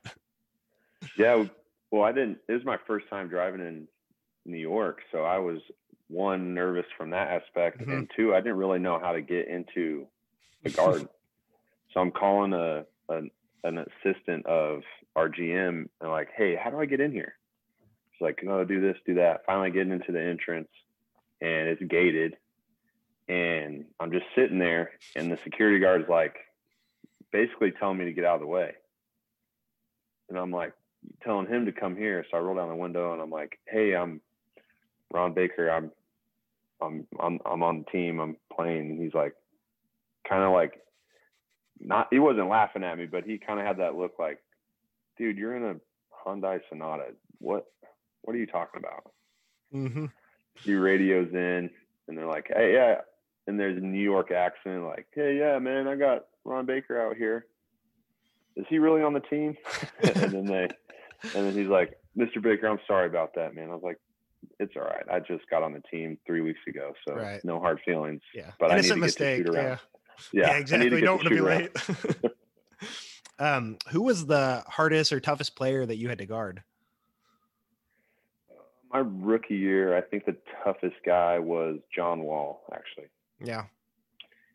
Yeah, 1.16 1.44
well, 1.90 2.02
I 2.02 2.12
didn't. 2.12 2.38
It 2.48 2.52
was 2.52 2.64
my 2.64 2.78
first 2.86 3.08
time 3.08 3.28
driving 3.28 3.60
in 3.60 3.88
New 4.46 4.58
York, 4.58 5.00
so 5.12 5.22
I 5.22 5.38
was 5.38 5.58
one 6.08 6.54
nervous 6.54 6.86
from 6.96 7.10
that 7.10 7.28
aspect, 7.28 7.78
Mhm. 7.80 7.92
and 7.92 8.10
two, 8.16 8.34
I 8.34 8.40
didn't 8.40 8.56
really 8.56 8.78
know 8.78 8.98
how 8.98 9.12
to 9.12 9.20
get 9.20 9.48
into 9.48 10.06
the 10.62 10.70
garden. 10.70 11.08
so 11.92 12.00
I'm 12.00 12.10
calling 12.10 12.52
a 12.52 12.84
an, 13.08 13.30
an 13.64 13.78
assistant 13.78 14.46
of 14.46 14.82
our 15.16 15.28
GM 15.28 15.88
and 16.00 16.10
like, 16.10 16.28
hey, 16.36 16.54
how 16.56 16.70
do 16.70 16.78
I 16.80 16.86
get 16.86 17.00
in 17.00 17.12
here? 17.12 17.34
She's 18.20 18.24
like, 18.26 18.44
no, 18.44 18.64
do 18.64 18.80
this, 18.82 18.98
do 19.06 19.14
that. 19.14 19.46
Finally, 19.46 19.70
getting 19.70 19.92
into 19.92 20.12
the 20.12 20.20
entrance, 20.20 20.68
and 21.40 21.68
it's 21.68 21.82
gated, 21.82 22.36
and 23.28 23.86
I'm 23.98 24.12
just 24.12 24.26
sitting 24.34 24.58
there, 24.58 24.90
and 25.16 25.32
the 25.32 25.38
security 25.42 25.78
guard's 25.78 26.08
like, 26.08 26.36
basically 27.32 27.70
telling 27.70 27.96
me 27.96 28.04
to 28.04 28.12
get 28.12 28.26
out 28.26 28.34
of 28.34 28.40
the 28.42 28.46
way, 28.46 28.74
and 30.28 30.38
I'm 30.38 30.50
like 30.50 30.74
telling 31.22 31.46
him 31.46 31.64
to 31.64 31.72
come 31.72 31.96
here. 31.96 32.26
So 32.30 32.36
I 32.36 32.40
roll 32.40 32.56
down 32.56 32.68
the 32.68 32.74
window 32.74 33.14
and 33.14 33.22
I'm 33.22 33.30
like, 33.30 33.58
"Hey, 33.66 33.94
I'm 33.96 34.20
Ron 35.10 35.32
Baker. 35.32 35.70
I'm 35.70 35.90
I'm 36.82 37.06
I'm 37.18 37.40
I'm 37.46 37.62
on 37.62 37.84
the 37.84 37.90
team. 37.90 38.20
I'm 38.20 38.36
playing." 38.54 38.90
And 38.90 39.00
he's 39.02 39.14
like, 39.14 39.34
kind 40.28 40.42
of 40.42 40.52
like, 40.52 40.80
not. 41.78 42.08
He 42.10 42.18
wasn't 42.18 42.50
laughing 42.50 42.84
at 42.84 42.98
me, 42.98 43.06
but 43.06 43.24
he 43.24 43.38
kind 43.38 43.58
of 43.58 43.66
had 43.66 43.78
that 43.78 43.96
look 43.96 44.18
like, 44.18 44.42
"Dude, 45.16 45.38
you're 45.38 45.56
in 45.56 45.64
a 45.64 45.76
Hyundai 46.26 46.60
Sonata. 46.68 47.14
What 47.38 47.66
what 48.22 48.34
are 48.34 48.38
you 48.38 48.46
talking 48.46 48.78
about?" 48.78 49.12
Mm-hmm. 49.74 50.06
He 50.62 50.74
radios 50.74 51.28
in, 51.32 51.70
and 52.08 52.18
they're 52.18 52.26
like, 52.26 52.48
"Hey, 52.54 52.72
yeah." 52.74 53.00
And 53.46 53.58
there's 53.58 53.76
a 53.76 53.80
New 53.80 54.00
York 54.02 54.30
accent, 54.30 54.84
like, 54.84 55.06
"Hey, 55.14 55.38
yeah, 55.38 55.58
man, 55.58 55.88
I 55.88 55.96
got 55.96 56.26
Ron 56.44 56.66
Baker 56.66 57.00
out 57.00 57.16
here. 57.16 57.46
Is 58.56 58.66
he 58.68 58.78
really 58.78 59.02
on 59.02 59.12
the 59.14 59.20
team?" 59.20 59.56
and 60.02 60.32
then 60.32 60.44
they 60.46 60.68
and 61.34 61.46
then 61.46 61.52
he's 61.54 61.68
like, 61.68 61.98
Mr. 62.16 62.40
Baker, 62.42 62.66
I'm 62.68 62.78
sorry 62.86 63.06
about 63.06 63.34
that, 63.34 63.54
man. 63.54 63.70
I 63.70 63.74
was 63.74 63.82
like, 63.82 63.98
it's 64.58 64.72
all 64.76 64.82
right. 64.82 65.04
I 65.10 65.20
just 65.20 65.48
got 65.50 65.62
on 65.62 65.72
the 65.72 65.82
team 65.90 66.16
three 66.26 66.40
weeks 66.40 66.60
ago, 66.66 66.92
so 67.06 67.14
Right. 67.14 67.44
no 67.44 67.60
hard 67.60 67.80
feelings. 67.84 68.22
Yeah. 68.34 68.50
But 68.58 68.70
I 68.70 68.76
need 68.76 68.86
Innocent 68.86 68.94
to 68.94 69.00
get 69.00 69.06
mistake. 69.06 69.46
shoot 69.46 69.54
around. 69.54 69.64
Yeah. 69.64 69.76
Yeah, 70.32 70.46
Yeah, 70.48 70.52
I 70.54 70.58
exactly. 70.58 70.90
get 70.90 71.00
Don't 71.02 71.16
want 71.16 71.28
to 71.28 71.34
be 71.34 71.40
late. 71.40 72.32
um, 73.38 73.76
who 73.90 74.02
was 74.02 74.26
the 74.26 74.62
hardest 74.66 75.12
or 75.12 75.20
toughest 75.20 75.56
player 75.56 75.84
that 75.86 75.96
you 75.96 76.08
had 76.08 76.18
to 76.18 76.26
guard? 76.26 76.62
My 78.92 78.98
rookie 79.00 79.54
year, 79.56 79.96
I 79.96 80.00
think 80.00 80.24
the 80.26 80.36
toughest 80.64 80.96
guy 81.06 81.38
was 81.38 81.78
John 81.94 82.22
Wall. 82.22 82.62
Actually, 82.72 83.06
Yeah. 83.40 83.64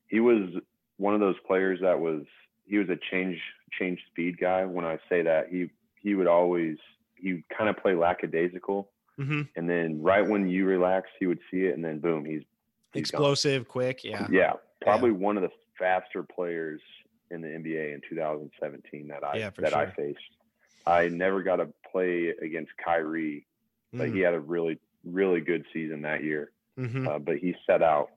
he 0.07 0.19
was 0.19 0.49
one 0.97 1.13
of 1.13 1.19
those 1.19 1.35
players 1.47 1.79
that 1.81 1.99
was 1.99 2.23
he 2.67 2.77
was 2.77 2.89
a 2.89 2.97
change 3.11 3.39
change 3.77 3.99
speed 4.11 4.37
guy. 4.39 4.65
When 4.65 4.85
I 4.85 4.99
say 5.09 5.21
that, 5.23 5.49
he 5.49 5.69
he 6.01 6.15
would 6.15 6.27
always 6.27 6.77
he 7.15 7.43
kind 7.55 7.69
of 7.69 7.77
play 7.77 7.95
lackadaisical, 7.95 8.89
hmm 9.15 9.43
and 9.55 9.69
then 9.69 10.01
right 10.01 10.27
when 10.27 10.47
you 10.49 10.65
relax, 10.65 11.09
he 11.19 11.27
would 11.27 11.39
see 11.49 11.65
it, 11.65 11.75
and 11.75 11.83
then 11.83 11.99
boom, 11.99 12.25
he's 12.25 12.43
he's 12.93 13.09
gone. 13.11 13.21
Explosive, 13.21 13.67
quick. 13.67 14.03
Yeah. 14.03 14.27
Yeah, 14.29 14.53
probably 14.81 15.11
one 15.11 15.37
of 15.37 15.43
the 15.43 15.51
faster 15.79 16.23
players 16.23 16.81
in 17.31 17.41
the 17.41 17.47
NBA 17.47 17.93
in 17.93 18.01
2017 18.09 19.07
that 19.07 19.23
I 19.23 19.37
Yeah, 19.37 19.49
that 19.59 19.73
I 19.73 19.85
faced. 19.91 20.19
I 20.85 21.07
never 21.07 21.41
got 21.41 21.55
to 21.57 21.67
play 21.91 22.33
against 22.41 22.71
Kyrie, 22.83 23.45
but 23.97 24.09
he 24.09 24.19
had 24.19 24.33
a 24.33 24.39
really 24.39 24.79
really 25.03 25.41
good 25.41 25.65
season 25.73 26.01
that 26.01 26.23
year. 26.23 26.51
hmm 26.77 27.07
Uh, 27.07 27.19
but 27.19 27.37
he 27.37 27.53
set 27.67 27.81
out 27.83 28.09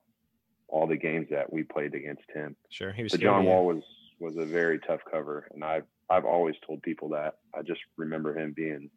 all 0.67 0.87
the 0.87 0.97
games 0.97 1.27
that 1.29 1.51
we 1.51 1.63
played 1.63 1.93
against 1.95 2.23
him. 2.33 2.55
Sure. 2.69 2.91
He 2.91 3.03
was 3.03 3.11
But 3.11 3.21
John. 3.21 3.45
Wall 3.45 3.65
was 3.65 3.83
was 4.19 4.35
a 4.37 4.45
very 4.45 4.79
tough 4.79 5.01
cover, 5.09 5.47
and 5.53 5.63
I've 5.63 5.85
I've 6.09 6.25
always 6.25 6.55
told 6.65 6.81
people 6.81 7.09
that. 7.09 7.35
I 7.55 7.61
just 7.61 7.81
remember 7.97 8.37
him 8.37 8.53
being 8.53 8.89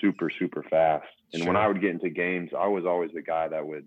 super 0.00 0.30
super 0.30 0.62
fast, 0.70 1.08
and 1.34 1.46
when 1.46 1.56
I 1.56 1.66
would 1.66 1.80
get 1.80 1.90
into 1.90 2.10
games, 2.10 2.50
I 2.56 2.66
was 2.68 2.84
always 2.86 3.10
the 3.12 3.22
guy 3.22 3.48
that 3.48 3.66
would 3.66 3.86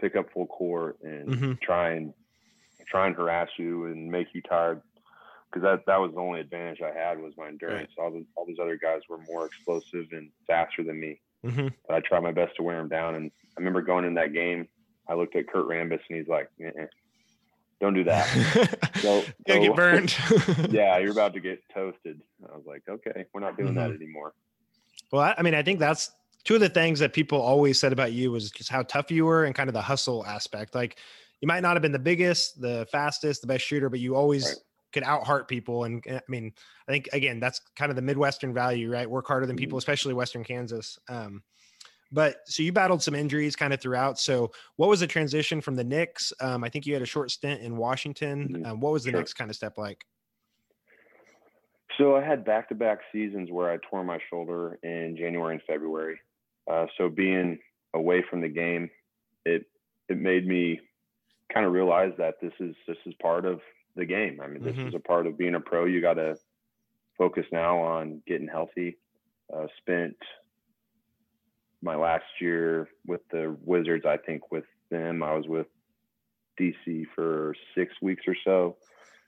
pick 0.00 0.16
up 0.16 0.32
full 0.32 0.46
court 0.46 0.98
and 1.02 1.28
Mhm. 1.28 1.60
try 1.60 1.90
and 1.92 2.12
try 2.86 3.06
and 3.06 3.14
harass 3.14 3.48
you 3.58 3.84
and 3.86 4.10
make 4.10 4.34
you 4.34 4.42
tired. 4.42 4.82
Because 5.52 5.62
that, 5.64 5.86
that 5.86 5.98
was 6.00 6.12
the 6.14 6.20
only 6.20 6.40
advantage 6.40 6.80
I 6.80 6.96
had 6.96 7.18
was 7.20 7.32
my 7.36 7.48
endurance. 7.48 7.90
All 7.98 8.10
the, 8.10 8.24
all 8.36 8.46
these 8.46 8.58
other 8.60 8.76
guys 8.76 9.00
were 9.08 9.18
more 9.28 9.46
explosive 9.46 10.06
and 10.12 10.30
faster 10.46 10.84
than 10.84 11.00
me. 11.00 11.20
Mhm. 11.44 11.72
But 11.88 11.96
I 11.96 12.00
tried 12.00 12.22
my 12.22 12.30
best 12.32 12.54
to 12.56 12.62
wear 12.62 12.76
them 12.76 12.88
down. 12.88 13.16
And 13.16 13.30
I 13.56 13.60
remember 13.60 13.82
going 13.82 14.04
in 14.04 14.14
that 14.14 14.32
game, 14.32 14.68
I 15.08 15.14
looked 15.14 15.34
at 15.34 15.48
Kurt 15.48 15.66
Rambis 15.66 15.98
and 16.08 16.18
he's 16.18 16.28
like, 16.28 16.48
"Uh-uh, 16.64 16.86
"Don't 17.80 17.94
do 17.94 18.04
that." 18.04 18.28
Go- 19.02 19.24
get 19.44 19.74
burned. 19.74 20.14
yeah, 20.70 20.98
you're 20.98 21.10
about 21.12 21.34
to 21.34 21.40
get 21.40 21.60
toasted. 21.74 22.20
I 22.48 22.56
was 22.56 22.64
like, 22.66 22.82
okay, 22.88 23.24
we're 23.32 23.40
not 23.40 23.56
doing 23.56 23.74
that 23.74 23.88
Mm-hmm. 23.90 24.02
anymore. 24.02 24.34
Well, 25.10 25.22
I, 25.22 25.34
I 25.38 25.42
mean, 25.42 25.54
I 25.54 25.62
think 25.62 25.80
that's 25.80 26.12
two 26.44 26.54
of 26.54 26.60
the 26.60 26.68
things 26.68 27.00
that 27.00 27.12
people 27.12 27.40
always 27.40 27.80
said 27.80 27.92
about 27.92 28.12
you 28.12 28.30
was 28.30 28.50
just 28.52 28.70
how 28.70 28.82
tough 28.84 29.10
you 29.10 29.24
were 29.24 29.44
and 29.44 29.54
kind 29.54 29.68
of 29.68 29.74
the 29.74 29.82
hustle 29.82 30.24
aspect. 30.26 30.74
Like 30.76 30.98
you 31.40 31.48
might 31.48 31.60
not 31.60 31.74
have 31.74 31.82
been 31.82 31.90
the 31.92 31.98
biggest, 31.98 32.60
the 32.60 32.86
fastest, 32.92 33.40
the 33.40 33.46
best 33.48 33.64
shooter, 33.64 33.88
but 33.88 33.98
you 33.98 34.14
always 34.14 34.44
Right. 34.46 34.56
Could 34.92 35.02
out 35.04 35.24
heart 35.24 35.48
people. 35.48 35.84
And 35.84 36.06
uh, 36.08 36.16
I 36.16 36.22
mean, 36.28 36.52
I 36.88 36.92
think 36.92 37.08
again, 37.12 37.40
that's 37.40 37.60
kind 37.76 37.90
of 37.90 37.96
the 37.96 38.02
Midwestern 38.02 38.52
value, 38.54 38.90
right? 38.90 39.08
Work 39.08 39.26
harder 39.26 39.46
than 39.46 39.56
people, 39.56 39.76
Mhm. 39.76 39.80
especially 39.82 40.14
Western 40.14 40.44
Kansas. 40.44 40.98
Um, 41.08 41.42
but 42.12 42.38
so 42.46 42.62
you 42.62 42.72
battled 42.72 43.02
some 43.02 43.14
injuries 43.14 43.54
kind 43.54 43.72
of 43.72 43.80
throughout. 43.80 44.18
So 44.18 44.50
what 44.76 44.88
was 44.88 45.00
the 45.00 45.06
transition 45.06 45.60
from 45.60 45.76
the 45.76 45.84
Knicks? 45.84 46.32
Um, 46.40 46.64
I 46.64 46.68
think 46.68 46.84
you 46.86 46.92
had 46.92 47.02
a 47.02 47.06
short 47.06 47.30
stint 47.30 47.62
in 47.62 47.76
Washington. 47.76 48.48
Mhm. 48.48 48.66
Um, 48.66 48.80
what 48.80 48.92
was 48.92 49.04
the 49.04 49.10
Sure. 49.10 49.20
next 49.20 49.34
kind 49.34 49.48
of 49.48 49.56
step 49.56 49.78
like? 49.78 50.04
So 51.98 52.16
I 52.16 52.24
had 52.24 52.44
back-to-back 52.44 53.00
seasons 53.12 53.50
where 53.50 53.70
I 53.70 53.78
tore 53.88 54.04
my 54.04 54.18
shoulder 54.30 54.78
in 54.82 55.16
January 55.16 55.54
and 55.54 55.62
February. 55.64 56.18
Uh, 56.70 56.86
so 56.96 57.08
being 57.08 57.58
away 57.94 58.22
from 58.28 58.40
the 58.40 58.48
game, 58.48 58.90
it 59.44 59.66
it 60.08 60.16
made 60.18 60.46
me 60.46 60.80
kind 61.52 61.66
of 61.66 61.72
realize 61.72 62.12
that 62.18 62.40
this 62.40 62.52
is 62.60 62.74
this 62.86 62.96
is 63.06 63.14
part 63.22 63.44
of 63.44 63.60
the 63.96 64.04
game. 64.04 64.40
I 64.40 64.46
mean, 64.46 64.62
this 64.62 64.76
Mhm. 64.76 64.88
is 64.88 64.94
a 64.94 65.00
part 65.00 65.26
of 65.26 65.36
being 65.38 65.54
a 65.54 65.60
pro. 65.60 65.84
You 65.84 66.00
got 66.00 66.14
to 66.14 66.38
focus 67.16 67.46
now 67.52 67.78
on 67.78 68.22
getting 68.26 68.48
healthy. 68.48 68.98
Uh, 69.52 69.66
spent 69.78 70.16
my 71.82 71.96
last 71.96 72.24
year 72.40 72.88
with 73.06 73.26
the 73.30 73.56
Wizards. 73.64 74.04
I 74.06 74.16
think 74.18 74.50
with 74.52 74.64
them, 74.90 75.22
I 75.22 75.34
was 75.34 75.48
with 75.48 75.66
DC 76.58 77.04
for 77.14 77.54
six 77.74 77.94
weeks 78.02 78.24
or 78.26 78.36
so. 78.44 78.76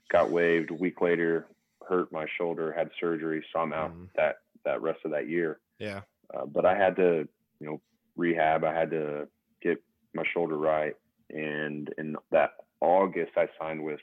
Got 0.09 0.29
waived 0.29 0.69
a 0.71 0.75
week 0.75 1.01
later. 1.01 1.47
Hurt 1.87 2.11
my 2.11 2.25
shoulder. 2.37 2.71
Had 2.71 2.91
surgery, 2.99 3.45
so 3.51 3.59
I'm 3.59 3.73
out 3.73 3.91
Mhm. 3.91 4.09
that 4.15 4.37
that 4.65 4.81
rest 4.81 5.03
of 5.03 5.11
that 5.11 5.27
year. 5.27 5.59
Yeah. 5.79 6.03
Uh, 6.33 6.45
but 6.45 6.65
I 6.65 6.75
had 6.77 6.95
to, 6.95 7.27
you 7.59 7.67
know, 7.67 7.81
rehab. 8.15 8.63
I 8.63 8.73
had 8.73 8.91
to 8.91 9.27
get 9.61 9.83
my 10.13 10.23
shoulder 10.25 10.57
right. 10.57 10.95
And 11.29 11.93
in 11.97 12.15
that 12.31 12.51
August, 12.79 13.33
I 13.37 13.49
signed 13.59 13.83
with 13.83 13.99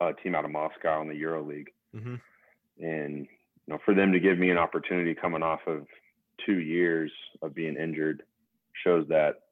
a 0.00 0.12
team 0.14 0.34
out 0.34 0.44
of 0.44 0.50
Moscow 0.50 1.00
in 1.02 1.08
the 1.08 1.14
Euro 1.16 1.42
League. 1.42 1.70
hmm 1.92 2.16
And 2.80 3.26
you 3.66 3.74
know, 3.74 3.78
for 3.84 3.94
them 3.94 4.12
to 4.12 4.20
give 4.20 4.38
me 4.38 4.50
an 4.50 4.58
opportunity 4.58 5.14
coming 5.14 5.42
off 5.42 5.60
of 5.66 5.86
two 6.44 6.58
years 6.60 7.12
of 7.42 7.54
being 7.54 7.76
injured 7.76 8.22
shows 8.84 9.06
that 9.08 9.42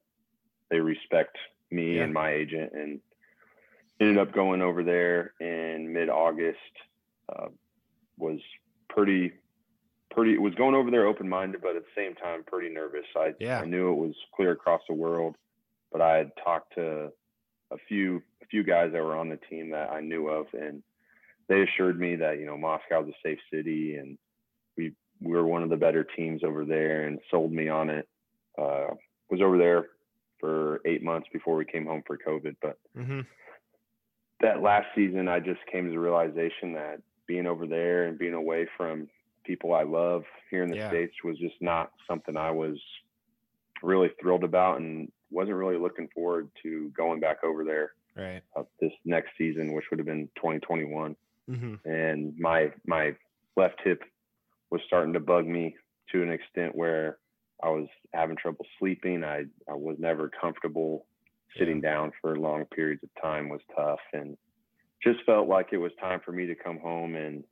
they 0.70 0.80
respect 0.80 1.36
me 1.70 1.96
Yeah. 1.96 2.04
and 2.04 2.14
my 2.14 2.32
agent. 2.32 2.72
And 2.72 3.00
ended 4.00 4.18
up 4.18 4.32
going 4.32 4.62
over 4.62 4.82
there 4.82 5.32
in 5.40 5.92
mid-August. 5.92 6.58
Uh, 7.28 7.48
was 8.16 8.40
pretty 8.88 9.32
pretty 10.10 10.38
was 10.38 10.54
going 10.54 10.74
over 10.74 10.90
there 10.90 11.06
open 11.06 11.28
minded, 11.28 11.60
but 11.60 11.76
at 11.76 11.82
the 11.82 11.88
same 11.94 12.14
time 12.14 12.42
pretty 12.44 12.68
nervous. 12.72 13.04
I 13.14 13.34
Yeah. 13.38 13.60
I 13.60 13.64
knew 13.66 13.90
it 13.90 13.94
was 13.96 14.14
clear 14.34 14.52
across 14.52 14.80
the 14.88 14.94
world, 14.94 15.36
but 15.92 16.00
I 16.00 16.16
had 16.16 16.32
talked 16.42 16.74
to 16.74 17.12
a 17.70 17.76
few 17.88 18.22
a 18.42 18.46
few 18.46 18.62
guys 18.62 18.92
that 18.92 19.02
were 19.02 19.16
on 19.16 19.28
the 19.28 19.38
team 19.50 19.70
that 19.70 19.90
I 19.90 20.00
knew 20.00 20.28
of, 20.28 20.46
and 20.52 20.82
they 21.48 21.62
assured 21.62 21.98
me 21.98 22.16
that 22.16 22.38
you 22.38 22.46
know 22.46 22.56
Moscow's 22.56 23.08
a 23.08 23.12
safe 23.22 23.38
city, 23.52 23.96
and 23.96 24.18
we 24.76 24.92
we 25.20 25.32
were 25.32 25.46
one 25.46 25.62
of 25.62 25.70
the 25.70 25.76
better 25.76 26.04
teams 26.04 26.42
over 26.44 26.64
there, 26.64 27.06
and 27.06 27.18
sold 27.30 27.52
me 27.52 27.68
on 27.68 27.90
it. 27.90 28.08
Uh, 28.56 28.88
was 29.30 29.40
over 29.42 29.58
there 29.58 29.88
for 30.40 30.80
eight 30.86 31.02
months 31.02 31.28
before 31.32 31.56
we 31.56 31.64
came 31.64 31.86
home 31.86 32.02
for 32.06 32.16
COVID, 32.16 32.56
but 32.62 32.78
hmm 32.96 33.20
that 34.40 34.62
last 34.62 34.86
season, 34.94 35.28
I 35.28 35.40
just 35.40 35.60
came 35.70 35.86
to 35.86 35.90
the 35.90 35.98
realization 35.98 36.72
that 36.74 37.02
being 37.26 37.46
over 37.46 37.66
there 37.66 38.04
and 38.04 38.18
being 38.18 38.34
away 38.34 38.68
from 38.76 39.08
people 39.44 39.74
I 39.74 39.82
love 39.82 40.22
here 40.50 40.62
in 40.62 40.70
the 40.70 40.76
Yeah. 40.76 40.88
States 40.88 41.14
was 41.24 41.36
just 41.38 41.56
not 41.60 41.90
something 42.08 42.36
I 42.36 42.50
was 42.50 42.78
really 43.82 44.10
thrilled 44.20 44.44
about 44.44 44.80
and 44.80 45.10
wasn't 45.30 45.56
really 45.56 45.76
looking 45.78 46.08
forward 46.14 46.50
to 46.62 46.90
going 46.96 47.20
back 47.20 47.44
over 47.44 47.64
there 47.64 47.92
Right. 48.16 48.42
uh, 48.56 48.62
this 48.80 48.92
next 49.04 49.30
season, 49.38 49.72
which 49.74 49.84
would 49.90 49.98
have 50.00 50.06
been 50.06 50.28
2021. 50.36 51.14
hmm 51.48 51.74
And 51.84 52.34
my, 52.38 52.72
my 52.86 53.14
left 53.56 53.80
hip 53.84 54.02
was 54.70 54.80
starting 54.86 55.12
to 55.14 55.20
bug 55.20 55.46
me 55.46 55.74
to 56.12 56.22
an 56.22 56.30
extent 56.30 56.74
where 56.74 57.18
I 57.62 57.68
was 57.70 57.88
having 58.14 58.36
trouble 58.36 58.64
sleeping. 58.78 59.24
I, 59.24 59.44
I 59.68 59.74
was 59.74 59.96
never 59.98 60.30
comfortable 60.40 61.06
sitting 61.58 61.80
down 61.80 62.12
for 62.20 62.36
long 62.38 62.64
periods 62.66 63.02
of 63.02 63.10
time 63.22 63.48
was 63.48 63.60
tough 63.74 63.98
and 64.12 64.36
just 65.02 65.18
felt 65.24 65.48
like 65.48 65.68
it 65.72 65.78
was 65.78 65.92
time 66.00 66.20
for 66.24 66.32
me 66.32 66.46
to 66.46 66.54
come 66.54 66.78
home 66.78 67.14
and 67.16 67.42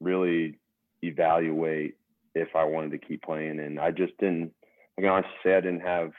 really 0.00 0.58
evaluate 1.02 1.94
if 2.34 2.48
I 2.54 2.64
wanted 2.64 2.90
to 2.92 2.98
keep 3.06 3.22
playing. 3.22 3.60
And 3.60 3.78
I 3.78 3.90
just 3.90 4.16
didn't, 4.18 4.52
I 4.98 5.02
can 5.02 5.10
honestly 5.10 5.30
say 5.44 5.54
I 5.56 5.60
didn't 5.60 5.80
have 5.80 6.10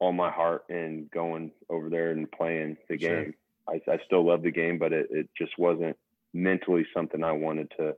all 0.00 0.12
my 0.12 0.30
heart 0.30 0.64
in 0.68 1.08
going 1.12 1.52
over 1.70 1.88
there 1.88 2.10
and 2.10 2.30
playing 2.30 2.76
the 2.88 2.98
Sure. 2.98 3.24
game. 3.24 3.34
I, 3.68 3.80
I 3.90 3.98
still 4.04 4.26
love 4.26 4.42
the 4.42 4.50
game, 4.50 4.78
but 4.78 4.92
it, 4.92 5.08
it 5.10 5.28
just 5.36 5.58
wasn't 5.58 5.96
mentally 6.32 6.86
something 6.92 7.22
I 7.24 7.32
wanted 7.32 7.70
to, 7.78 7.96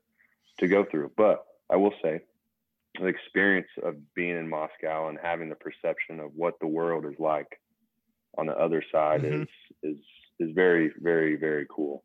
to 0.59 0.68
go 0.68 0.84
through. 0.84 1.12
But 1.16 1.44
I 1.70 1.76
will 1.76 1.94
say 2.03 2.20
the 2.99 3.07
experience 3.07 3.68
of 3.82 3.97
being 4.14 4.36
in 4.36 4.49
Moscow 4.49 5.09
and 5.09 5.18
having 5.20 5.49
the 5.49 5.57
perception 5.57 6.20
of 6.20 6.32
what 6.34 6.55
the 6.61 6.66
world 6.66 7.05
is 7.07 7.18
like 7.18 7.61
on 8.38 8.47
the 8.47 8.57
other 8.57 8.82
side 8.92 9.22
Mhm. 9.22 9.42
is 9.42 9.49
is 9.82 9.97
is 10.38 10.51
very 10.55 10.92
very 11.01 11.36
very 11.36 11.66
cool. 11.68 12.05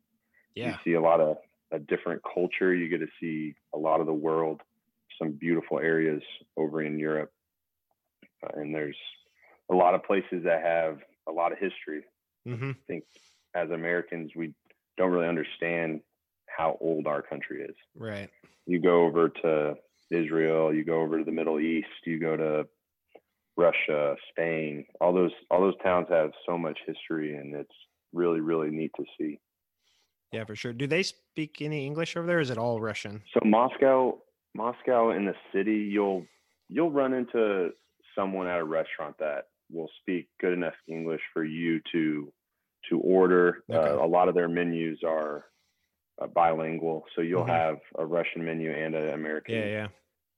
Yeah. 0.54 0.70
You 0.72 0.74
see 0.84 0.92
a 0.94 1.00
lot 1.00 1.20
of 1.20 1.36
a 1.70 1.78
different 1.78 2.22
culture. 2.22 2.74
You 2.74 2.88
get 2.88 2.98
to 2.98 3.08
see 3.20 3.54
a 3.74 3.78
lot 3.78 4.00
of 4.00 4.06
the 4.06 4.12
world, 4.12 4.60
some 5.18 5.32
beautiful 5.32 5.78
areas 5.78 6.22
over 6.56 6.82
in 6.82 6.98
Europe, 6.98 7.32
uh, 8.42 8.60
and 8.60 8.74
there's 8.74 8.98
a 9.72 9.76
lot 9.76 9.94
of 9.94 10.02
places 10.04 10.44
that 10.44 10.62
have 10.62 10.98
a 11.28 11.32
lot 11.32 11.52
of 11.52 11.58
history. 11.58 12.02
hmm 12.46 12.70
I 12.70 12.74
think 12.86 13.04
as 13.54 13.70
Americans 13.70 14.32
we 14.36 14.54
don't 14.96 15.10
really 15.10 15.28
understand 15.28 16.00
how 16.48 16.76
old 16.80 17.06
our 17.06 17.22
country 17.22 17.62
is 17.62 17.76
Right. 17.96 18.30
you 18.66 18.78
go 18.80 19.04
over 19.04 19.28
to 19.28 19.74
Israel, 20.10 20.74
you 20.74 20.84
go 20.84 21.00
over 21.00 21.18
to 21.18 21.24
the 21.24 21.32
Middle 21.32 21.58
East, 21.60 21.88
you 22.04 22.18
go 22.20 22.36
to 22.36 22.68
Russia, 23.56 24.16
Spain, 24.30 24.84
all 25.00 25.12
those 25.12 25.32
all 25.50 25.60
those 25.60 25.76
towns 25.82 26.06
have 26.10 26.30
so 26.46 26.56
much 26.58 26.78
history 26.86 27.36
and 27.36 27.54
it's 27.54 27.76
really 28.12 28.40
really 28.40 28.70
neat 28.70 28.92
to 28.96 29.04
see. 29.18 29.38
Yeah, 30.32 30.44
for 30.44 30.56
sure. 30.56 30.72
Do 30.72 30.86
they 30.86 31.02
speak 31.02 31.60
any 31.60 31.84
English 31.86 32.16
over 32.16 32.26
there? 32.26 32.40
Is 32.40 32.48
it 32.50 32.56
all 32.58 32.80
Russian? 32.80 33.22
So 33.34 33.40
Moscow 33.44 34.18
Moscow 34.54 35.10
in 35.10 35.24
the 35.26 35.34
city 35.54 35.76
you'll 35.94 36.26
you'll 36.68 36.90
run 36.90 37.12
into 37.14 37.70
someone 38.14 38.46
at 38.46 38.58
a 38.58 38.64
restaurant 38.64 39.16
that 39.18 39.48
will 39.72 39.90
speak 40.00 40.28
good 40.40 40.52
enough 40.52 40.74
English 40.88 41.22
for 41.32 41.44
you 41.44 41.80
to 41.92 42.32
to 42.90 42.98
order. 43.00 43.62
Okay. 43.70 43.78
Uh, 43.78 44.04
a 44.04 44.06
lot 44.06 44.28
of 44.28 44.34
their 44.34 44.48
menus 44.48 45.00
are 45.04 45.46
uh, 46.20 46.26
bilingual, 46.26 47.04
so 47.14 47.20
you'll 47.22 47.44
Mhm. 47.44 47.48
have 47.48 47.80
a 47.98 48.04
Russian 48.04 48.44
menu 48.44 48.70
and 48.72 48.94
an 48.94 49.10
American 49.14 49.54
Yeah, 49.54 49.66
yeah. 49.66 49.88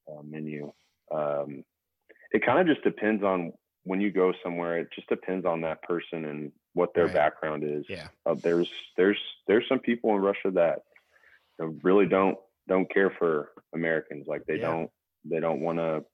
uh, 0.09 0.23
menu. 0.23 0.73
Um, 1.11 1.65
it 2.33 2.45
kind 2.45 2.59
of 2.61 2.67
just 2.67 2.85
depends 2.85 3.23
on 3.23 3.53
when 3.85 4.01
you 4.01 4.11
go 4.11 4.33
somewhere. 4.43 4.79
It 4.79 4.89
just 4.95 5.09
depends 5.09 5.45
on 5.47 5.61
that 5.63 5.83
person 5.83 6.25
and 6.27 6.53
what 6.75 6.95
their 6.95 7.07
Right. 7.07 7.15
background 7.15 7.65
is. 7.65 7.85
Yeah. 7.89 8.09
Uh, 8.27 8.35
there's 8.43 8.71
there's 8.97 9.21
there's 9.47 9.67
some 9.69 9.81
people 9.81 10.11
in 10.15 10.23
Russia 10.23 10.51
that 10.53 10.83
you 11.59 11.67
know, 11.67 11.79
really 11.83 12.07
don't 12.07 12.39
don't 12.69 12.91
care 12.93 13.11
for 13.11 13.53
Americans. 13.75 14.27
Like 14.27 14.45
they 14.47 14.57
Yeah. 14.57 14.67
don't 14.69 14.91
they 15.25 15.41
don't 15.41 15.61
want 15.61 15.79
to 15.79 16.05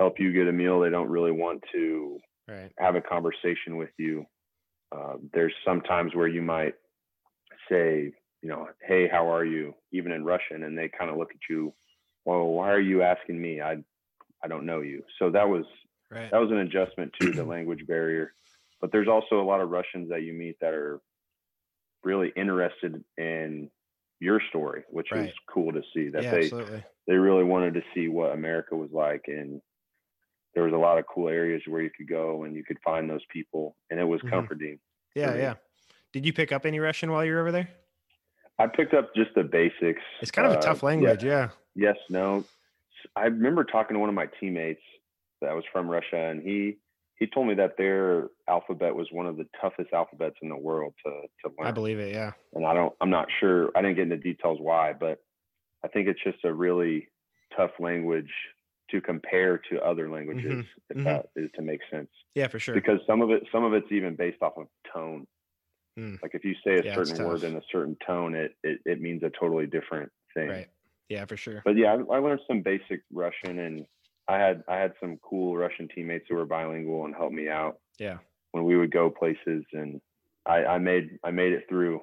help 0.00 0.18
you 0.18 0.32
get 0.32 0.48
a 0.48 0.52
meal. 0.52 0.80
They 0.80 0.88
don't 0.88 1.10
really 1.10 1.30
want 1.30 1.62
to 1.72 2.18
Right. 2.48 2.72
have 2.78 2.96
a 2.96 3.02
conversation 3.02 3.76
with 3.76 3.90
you. 3.98 4.24
Uh, 4.90 5.16
there's 5.34 5.52
some 5.64 5.82
times 5.82 6.14
where 6.14 6.26
you 6.26 6.40
might 6.40 6.74
say, 7.70 8.12
you 8.42 8.48
know, 8.48 8.66
hey, 8.88 9.08
how 9.08 9.30
are 9.30 9.44
you? 9.44 9.74
Even 9.92 10.12
in 10.12 10.24
Russian, 10.24 10.64
and 10.64 10.76
they 10.76 10.88
kind 10.88 11.10
of 11.10 11.18
look 11.18 11.30
at 11.30 11.50
you, 11.50 11.74
well, 12.24 12.46
why 12.46 12.70
are 12.70 12.80
you 12.80 13.02
asking 13.02 13.40
me? 13.40 13.60
I, 13.60 13.76
I 14.42 14.48
don't 14.48 14.64
know 14.64 14.80
you. 14.80 15.04
So 15.18 15.30
that 15.30 15.46
was 15.48 15.64
Right. 16.10 16.30
that 16.32 16.38
was 16.38 16.50
an 16.50 16.58
adjustment 16.58 17.12
to 17.20 17.32
the 17.32 17.44
language 17.44 17.86
barrier. 17.86 18.32
But 18.80 18.90
there's 18.92 19.08
also 19.08 19.40
a 19.40 19.44
lot 19.44 19.60
of 19.60 19.68
Russians 19.68 20.08
that 20.08 20.22
you 20.22 20.32
meet 20.32 20.56
that 20.60 20.72
are 20.72 21.00
really 22.02 22.32
interested 22.36 23.04
in 23.18 23.70
your 24.18 24.40
story, 24.48 24.84
which 24.88 25.08
Right. 25.12 25.32
cool 25.52 25.72
to 25.72 25.82
see. 25.94 26.08
That 26.08 26.22
yeah, 26.24 26.30
they 26.32 26.42
absolutely. 26.42 26.84
they 27.06 27.14
really 27.14 27.44
wanted 27.44 27.74
to 27.74 27.82
see 27.94 28.08
what 28.08 28.32
America 28.32 28.74
was 28.74 28.90
like, 28.92 29.24
and 29.26 29.60
there 30.54 30.64
was 30.64 30.72
a 30.72 30.76
lot 30.76 30.98
of 30.98 31.04
cool 31.06 31.28
areas 31.28 31.62
where 31.66 31.80
you 31.82 31.90
could 31.96 32.08
go 32.08 32.44
and 32.44 32.54
you 32.54 32.64
could 32.64 32.78
find 32.84 33.08
those 33.08 33.24
people, 33.32 33.76
and 33.90 34.00
it 34.00 34.04
was 34.04 34.20
Mhm. 34.22 34.30
comforting. 34.30 34.78
Yeah, 35.14 35.34
yeah. 35.36 35.54
Did 36.12 36.26
you 36.26 36.32
pick 36.32 36.52
up 36.52 36.66
any 36.66 36.80
Russian 36.80 37.10
while 37.12 37.24
you 37.24 37.32
were 37.32 37.40
over 37.40 37.52
there? 37.52 37.68
I 38.58 38.66
picked 38.66 38.94
up 38.94 39.14
just 39.14 39.34
the 39.34 39.44
basics. 39.44 40.02
It's 40.20 40.30
kind 40.30 40.46
of 40.46 40.52
a 40.54 40.58
uh, 40.58 40.60
tough 40.60 40.82
yeah, 40.82 40.86
language. 40.86 41.24
Yeah. 41.24 41.50
yes, 41.74 41.96
no. 42.08 42.44
I 43.16 43.24
remember 43.26 43.64
talking 43.64 43.94
to 43.94 44.00
one 44.00 44.08
of 44.08 44.14
my 44.14 44.26
teammates 44.38 44.82
that 45.40 45.54
was 45.54 45.64
from 45.72 45.88
Russia, 45.88 46.16
and 46.16 46.42
he 46.42 46.76
he 47.16 47.26
told 47.26 47.46
me 47.46 47.54
that 47.54 47.76
their 47.76 48.28
alphabet 48.48 48.94
was 48.94 49.12
one 49.12 49.26
of 49.26 49.36
the 49.36 49.46
toughest 49.60 49.92
alphabets 49.92 50.36
in 50.42 50.48
the 50.48 50.56
world 50.56 50.94
to 51.04 51.10
to 51.42 51.54
learn. 51.58 51.68
I 51.68 51.70
believe 51.70 51.98
it. 51.98 52.12
Yeah. 52.14 52.32
and 52.54 52.66
I 52.66 52.74
don't, 52.74 52.94
I'm 53.00 53.10
not 53.10 53.28
sure. 53.38 53.70
I 53.74 53.82
didn't 53.82 53.96
get 53.96 54.02
into 54.04 54.16
details 54.16 54.58
why, 54.60 54.92
but 54.94 55.22
I 55.84 55.88
think 55.88 56.08
it's 56.08 56.22
just 56.22 56.44
a 56.44 56.52
really 56.52 57.08
tough 57.56 57.72
language 57.78 58.30
to 58.90 59.00
compare 59.00 59.58
to 59.70 59.80
other 59.82 60.10
languages, 60.10 60.52
Mhm, 60.52 60.66
if 60.90 60.96
mhm. 60.96 61.04
that 61.04 61.26
is 61.36 61.50
to 61.56 61.62
make 61.62 61.80
sense. 61.90 62.08
Yeah, 62.34 62.48
for 62.48 62.58
sure. 62.58 62.74
Because 62.74 63.00
some 63.06 63.22
of 63.22 63.30
it, 63.30 63.42
some 63.52 63.64
of 63.64 63.72
it's 63.72 63.90
even 63.90 64.16
based 64.16 64.42
off 64.42 64.54
of 64.56 64.66
tone. 64.92 65.26
Mm. 65.98 66.20
Like 66.22 66.34
if 66.34 66.44
you 66.44 66.54
say 66.64 66.78
a 66.78 66.84
Yeah, 66.84 66.94
certain 66.94 67.24
word 67.24 67.44
in 67.44 67.56
a 67.56 67.62
certain 67.72 67.96
tone, 68.06 68.34
it, 68.34 68.52
it 68.62 68.80
it 68.84 69.00
means 69.00 69.22
a 69.22 69.30
totally 69.30 69.66
different 69.66 70.10
thing. 70.34 70.50
Right. 70.50 70.68
Yeah, 71.08 71.24
for 71.24 71.36
sure. 71.36 71.62
But 71.64 71.76
yeah, 71.76 71.94
I, 71.94 72.16
I 72.16 72.18
learned 72.18 72.40
some 72.46 72.62
basic 72.62 73.02
Russian, 73.12 73.58
and 73.58 73.86
I 74.28 74.38
had 74.38 74.62
I 74.68 74.76
had 74.76 74.92
some 75.00 75.18
cool 75.22 75.56
Russian 75.56 75.88
teammates 75.94 76.26
who 76.28 76.36
were 76.36 76.46
bilingual 76.46 77.04
and 77.04 77.14
helped 77.14 77.34
me 77.34 77.48
out 77.48 77.78
Yeah. 77.98 78.18
when 78.52 78.64
we 78.64 78.76
would 78.76 78.92
go 78.92 79.10
places, 79.10 79.64
and 79.72 80.00
I, 80.46 80.64
I 80.64 80.78
made 80.78 81.18
I 81.24 81.30
made 81.30 81.52
it 81.52 81.64
through 81.68 82.00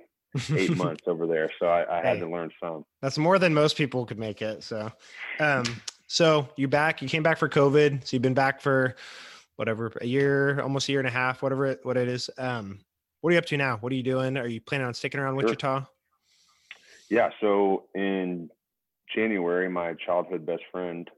eight 0.56 0.72
months 0.76 1.04
over 1.08 1.28
there, 1.28 1.52
so 1.60 1.68
I, 1.68 2.00
I 2.00 2.02
had 2.02 2.16
Hey. 2.16 2.20
to 2.20 2.28
learn 2.30 2.52
some. 2.62 2.84
That's 3.02 3.18
more 3.18 3.40
than 3.40 3.54
most 3.54 3.78
people 3.78 4.06
could 4.06 4.20
make 4.20 4.42
it. 4.42 4.64
So, 4.64 4.92
um, 5.40 5.64
so 6.08 6.48
you 6.56 6.68
back? 6.68 7.02
You 7.02 7.08
came 7.08 7.24
back 7.24 7.38
for 7.38 7.50
COVID. 7.50 8.06
So 8.06 8.16
you've 8.16 8.22
been 8.22 8.34
back 8.34 8.62
for 8.62 8.96
whatever 9.58 9.92
a 10.02 10.06
year, 10.06 10.60
almost 10.62 10.88
a 10.90 10.92
year 10.92 11.00
and 11.00 11.08
a 11.08 11.12
half, 11.12 11.42
whatever 11.42 11.66
it, 11.68 11.80
what 11.84 11.98
it 11.98 12.08
is. 12.08 12.30
Um, 12.38 12.80
what 13.22 13.32
are 13.32 13.34
you 13.34 13.40
up 13.40 13.46
to 13.48 13.58
now? 13.58 13.78
What 13.78 13.92
are 13.92 13.96
you 13.96 14.04
doing? 14.04 14.38
Are 14.38 14.48
you 14.48 14.62
planning 14.62 14.88
on 14.88 14.94
sticking 14.94 15.20
around 15.20 15.34
Sure. 15.34 15.50
Wichita? 15.50 15.86
Yeah, 17.10 17.30
so 17.42 17.86
in 17.96 18.50
January, 19.14 19.70
my 19.70 19.94
childhood 19.94 20.46
best 20.46 20.64
friend 20.72 21.10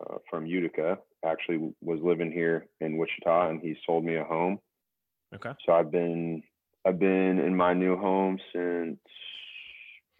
uh, 0.00 0.18
from 0.28 0.46
Utica 0.46 0.98
actually 1.24 1.72
was 1.80 2.00
living 2.02 2.30
here 2.30 2.66
in 2.80 2.96
Wichita, 2.96 3.48
and 3.48 3.60
he 3.60 3.76
sold 3.86 4.04
me 4.04 4.16
a 4.16 4.24
home. 4.24 4.58
Okay. 5.34 5.52
So 5.64 5.72
I've 5.72 5.90
been 5.90 6.42
I've 6.86 6.98
been 6.98 7.38
in 7.38 7.56
my 7.56 7.72
new 7.72 7.96
home 7.96 8.38
since 8.52 8.98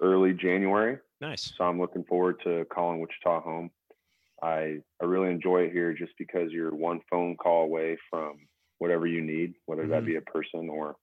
early 0.01 0.33
January. 0.33 0.99
Nice. 1.21 1.53
So 1.57 1.65
I'm 1.65 1.81
looking 1.81 2.05
forward 2.05 2.41
to 2.45 2.65
calling 2.67 3.01
Wichita 3.01 3.41
home. 3.41 3.71
I 4.43 4.79
I 5.01 5.05
really 5.07 5.31
enjoy 5.31 5.63
it 5.65 5.73
here 5.73 5.93
just 5.95 6.13
because 6.19 6.53
you're 6.53 6.75
one 6.75 7.01
phone 7.11 7.37
call 7.37 7.65
away 7.65 7.97
from 8.11 8.49
whatever 8.79 9.07
you 9.07 9.23
need, 9.23 9.55
whether 9.67 9.87
that 9.89 10.03
Mhm. 10.03 10.07
be 10.07 10.17
a 10.17 10.21
person 10.23 10.69
or 10.69 10.97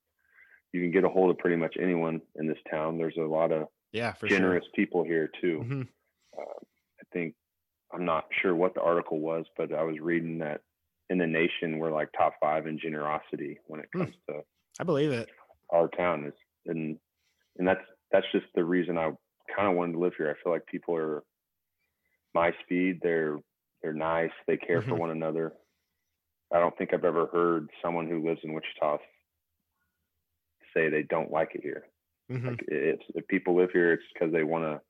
you 0.73 0.81
can 0.81 0.91
get 0.91 1.03
a 1.03 1.09
hold 1.09 1.31
of 1.31 1.37
pretty 1.37 1.55
much 1.57 1.75
anyone 1.79 2.21
in 2.35 2.47
this 2.47 2.57
town. 2.69 2.97
There's 2.97 3.17
a 3.17 3.21
lot 3.21 3.51
of 3.51 3.67
Yeah, 3.91 4.13
for 4.13 4.27
generous 4.27 4.65
people 4.75 5.03
here 5.03 5.27
too. 5.41 5.59
sure. 5.59 5.65
Mhm. 5.65 5.89
I 6.37 7.03
think 7.13 7.35
I'm 7.91 8.05
not 8.05 8.27
sure 8.41 8.55
what 8.55 8.73
the 8.75 8.81
article 8.81 9.19
was, 9.19 9.45
but 9.57 9.73
I 9.73 9.83
was 9.83 9.99
reading 9.99 10.39
that 10.39 10.61
in 11.09 11.17
the 11.19 11.27
nation 11.27 11.79
we're 11.79 11.91
like 11.91 12.11
top 12.13 12.35
five 12.41 12.67
in 12.67 12.79
generosity 12.79 13.59
when 13.67 13.81
it 13.81 13.89
Hmm. 13.93 14.03
comes 14.03 14.15
to 14.29 14.43
I 14.79 14.83
believe 14.83 15.11
it. 15.11 15.29
our 15.71 15.87
town. 15.89 16.25
Is 16.25 16.33
and 16.65 16.99
and 17.57 17.67
that's 17.67 17.85
that's 18.11 18.31
just 18.31 18.47
the 18.55 18.63
reason 18.65 18.97
I 18.97 19.11
kind 19.55 19.69
of 19.69 19.75
wanted 19.75 19.93
to 19.93 19.99
live 19.99 20.15
here. 20.17 20.29
I 20.31 20.41
feel 20.43 20.51
like 20.53 20.65
people 20.67 20.95
are 20.95 21.23
my 22.33 22.53
speed. 22.63 22.99
They're 23.01 23.39
they're 23.81 23.93
nice. 23.93 24.31
They 24.47 24.57
care 24.57 24.81
for 24.81 24.91
Mhm. 24.91 24.99
one 24.99 25.09
another. 25.11 25.53
I 26.51 26.59
don't 26.59 26.77
think 26.77 26.93
I've 26.93 27.03
ever 27.05 27.27
heard 27.27 27.69
someone 27.81 28.07
who 28.07 28.23
lives 28.23 28.41
in 28.43 28.53
Wichita 28.53 28.99
say 30.73 30.89
they 30.89 31.03
don't 31.03 31.31
like 31.31 31.55
it 31.55 31.61
here. 31.61 31.87
Mhm. 32.29 32.51
Like 32.51 32.63
it's 32.67 33.03
if 33.15 33.27
people 33.27 33.55
live 33.55 33.71
here, 33.71 33.93
it's 33.93 34.03
because 34.13 34.31
they 34.31 34.43
want 34.43 34.63
to 34.63 34.81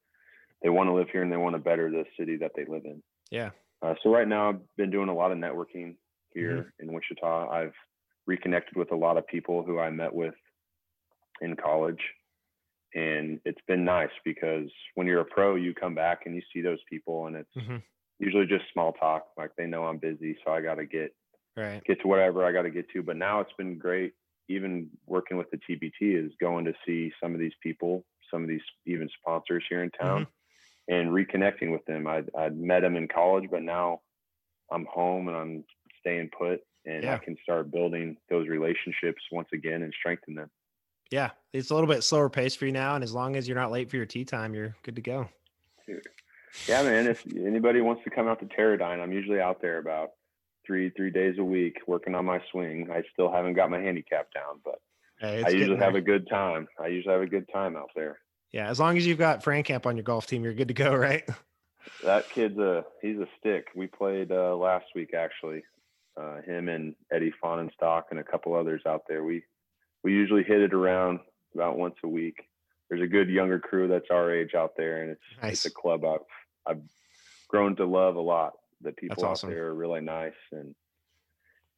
they 0.61 0.69
want 0.69 0.87
to 0.87 0.93
live 0.93 1.09
here 1.09 1.21
and 1.23 1.31
they 1.31 1.37
want 1.37 1.55
to 1.55 1.59
better 1.59 1.89
the 1.89 2.05
city 2.17 2.37
that 2.37 2.51
they 2.55 2.65
live 2.65 2.85
in. 2.85 3.03
Yeah. 3.31 3.51
Uh, 3.81 3.95
so 4.01 4.09
right 4.13 4.27
now, 4.27 4.49
I've 4.49 4.75
been 4.77 4.91
doing 4.91 5.09
a 5.09 5.13
lot 5.13 5.31
of 5.33 5.37
networking 5.37 5.97
here 6.33 6.73
in 6.79 6.93
Wichita. 6.93 7.49
I've 7.49 7.75
reconnected 8.25 8.77
with 8.77 8.91
a 8.93 8.95
lot 8.95 9.17
of 9.17 9.27
people 9.27 9.63
who 9.63 9.77
I 9.79 9.89
met 9.89 10.13
with 10.13 10.35
in 11.41 11.57
college, 11.57 12.01
and 12.95 13.39
it's 13.45 13.61
been 13.67 13.85
nice 13.85 14.11
because 14.25 14.71
when 14.95 15.07
you're 15.07 15.21
a 15.21 15.25
pro, 15.25 15.55
you 15.55 15.73
come 15.73 15.95
back 15.95 16.21
and 16.25 16.35
you 16.35 16.41
see 16.53 16.61
those 16.61 16.79
people, 16.89 17.27
and 17.27 17.35
it's 17.35 17.49
Mhm. 17.55 17.83
usually 18.19 18.45
just 18.47 18.65
small 18.73 18.93
talk. 18.93 19.27
Like 19.37 19.51
they 19.57 19.67
know 19.67 19.85
I'm 19.85 19.97
busy, 19.99 20.37
so 20.45 20.51
I 20.53 20.61
got 20.61 20.75
to 20.75 20.85
get 20.85 21.15
Right. 21.55 21.83
get 21.85 22.01
to 22.01 22.07
whatever 22.07 22.45
I 22.45 22.51
got 22.51 22.63
to 22.63 22.71
get 22.71 22.89
to. 22.91 23.03
But 23.03 23.17
now 23.17 23.39
it's 23.41 23.53
been 23.57 23.77
great. 23.77 24.13
Even 24.49 24.89
working 25.05 25.37
with 25.37 25.49
the 25.51 25.57
TBT 25.57 26.15
is 26.15 26.31
going 26.39 26.65
to 26.65 26.73
see 26.85 27.11
some 27.21 27.33
of 27.33 27.39
these 27.39 27.53
people, 27.61 28.05
some 28.31 28.43
of 28.43 28.49
these 28.49 28.61
even 28.85 29.09
sponsors 29.19 29.63
here 29.69 29.83
in 29.83 29.91
town, 29.91 30.27
and 30.89 31.09
reconnecting 31.11 31.71
with 31.71 31.85
them. 31.85 32.07
I 32.07 32.23
I 32.37 32.49
met 32.49 32.81
them 32.81 32.97
in 32.97 33.07
college, 33.07 33.49
but 33.51 33.63
now 33.63 34.01
I'm 34.71 34.85
home 34.85 35.27
and 35.27 35.37
I'm 35.37 35.65
staying 35.99 36.31
put, 36.37 36.61
and 36.85 37.09
Yeah. 37.09 37.11
I 37.11 37.19
can 37.19 37.37
start 37.43 37.71
building 37.71 38.17
those 38.29 38.47
relationships 38.47 39.21
once 39.31 39.49
again 39.53 39.83
and 39.83 39.93
strengthen 39.97 40.35
them. 40.35 40.51
Yeah. 41.11 41.31
It's 41.51 41.69
a 41.69 41.75
little 41.75 41.87
bit 41.89 42.03
slower 42.03 42.29
pace 42.29 42.55
for 42.55 42.65
you 42.65 42.71
now. 42.71 42.95
And 42.95 43.03
as 43.03 43.13
long 43.13 43.35
as 43.35 43.47
you're 43.47 43.57
not 43.57 43.71
late 43.71 43.89
for 43.89 43.97
your 43.97 44.05
tea 44.05 44.25
time, 44.25 44.53
you're 44.53 44.75
good 44.83 44.95
to 44.95 45.01
go. 45.01 45.29
Yeah, 46.67 46.83
man. 46.83 47.07
If 47.07 47.25
anybody 47.35 47.81
wants 47.81 48.03
to 48.03 48.09
come 48.09 48.27
out 48.27 48.39
to 48.39 48.45
Terradyne, 48.45 49.01
I'm 49.01 49.11
usually 49.11 49.39
out 49.39 49.61
there 49.61 49.79
about 49.79 50.11
three 50.65 50.89
three 50.91 51.11
days 51.11 51.35
a 51.39 51.43
week 51.43 51.77
working 51.87 52.15
on 52.15 52.25
my 52.25 52.39
swing. 52.51 52.89
I 52.91 53.03
still 53.11 53.31
haven't 53.31 53.53
got 53.55 53.69
my 53.69 53.79
handicap 53.79 54.27
down, 54.33 54.59
but 54.63 54.79
Hey, 55.19 55.43
I 55.45 55.49
usually 55.49 55.77
have 55.77 55.95
a 55.95 56.01
good 56.01 56.27
time. 56.29 56.67
I 56.81 56.87
usually 56.87 57.13
have 57.13 57.21
a 57.21 57.27
good 57.27 57.47
time 57.53 57.75
out 57.75 57.89
there. 57.95 58.19
yeah. 58.51 58.69
As 58.69 58.79
long 58.79 58.97
as 58.97 59.05
you've 59.05 59.17
got 59.17 59.43
Fran 59.43 59.63
Camp 59.63 59.85
on 59.85 59.95
your 59.97 60.03
golf 60.03 60.25
team, 60.27 60.43
you're 60.43 60.53
good 60.53 60.67
to 60.69 60.73
go, 60.73 60.93
right? 60.95 61.27
That 62.03 62.29
kid's 62.29 62.57
a 62.57 62.85
he's 63.01 63.17
a 63.17 63.27
stick. 63.39 63.67
We 63.75 63.87
played 63.87 64.31
uh, 64.31 64.55
last 64.55 64.85
week 64.95 65.13
actually. 65.13 65.63
Uh, 66.15 66.41
him 66.41 66.69
and 66.69 66.93
Eddie 67.11 67.33
Fahnenstock 67.43 68.03
and 68.11 68.19
a 68.19 68.23
couple 68.23 68.53
others 68.53 68.81
out 68.87 69.03
there. 69.07 69.23
We 69.23 69.43
we 70.03 70.11
usually 70.13 70.43
hit 70.43 70.61
it 70.61 70.73
around 70.73 71.19
about 71.55 71.77
once 71.77 71.95
a 72.03 72.07
week. 72.07 72.35
There's 72.89 73.01
a 73.01 73.07
good 73.07 73.29
younger 73.29 73.59
crew 73.59 73.87
that's 73.87 74.09
our 74.11 74.31
age 74.33 74.53
out 74.55 74.73
there, 74.77 75.01
and 75.01 75.11
it's 75.11 75.21
Nice. 75.41 75.51
it's 75.53 75.65
a 75.65 75.71
club 75.71 76.03
I've 76.05 76.19
I've 76.67 76.81
grown 77.47 77.75
to 77.77 77.85
love 77.85 78.15
a 78.15 78.21
lot. 78.21 78.53
The 78.81 78.91
people 78.91 79.15
That's 79.15 79.23
out 79.23 79.31
awesome. 79.31 79.49
there 79.51 79.67
are 79.67 79.73
really 79.73 80.01
nice, 80.01 80.33
and 80.51 80.75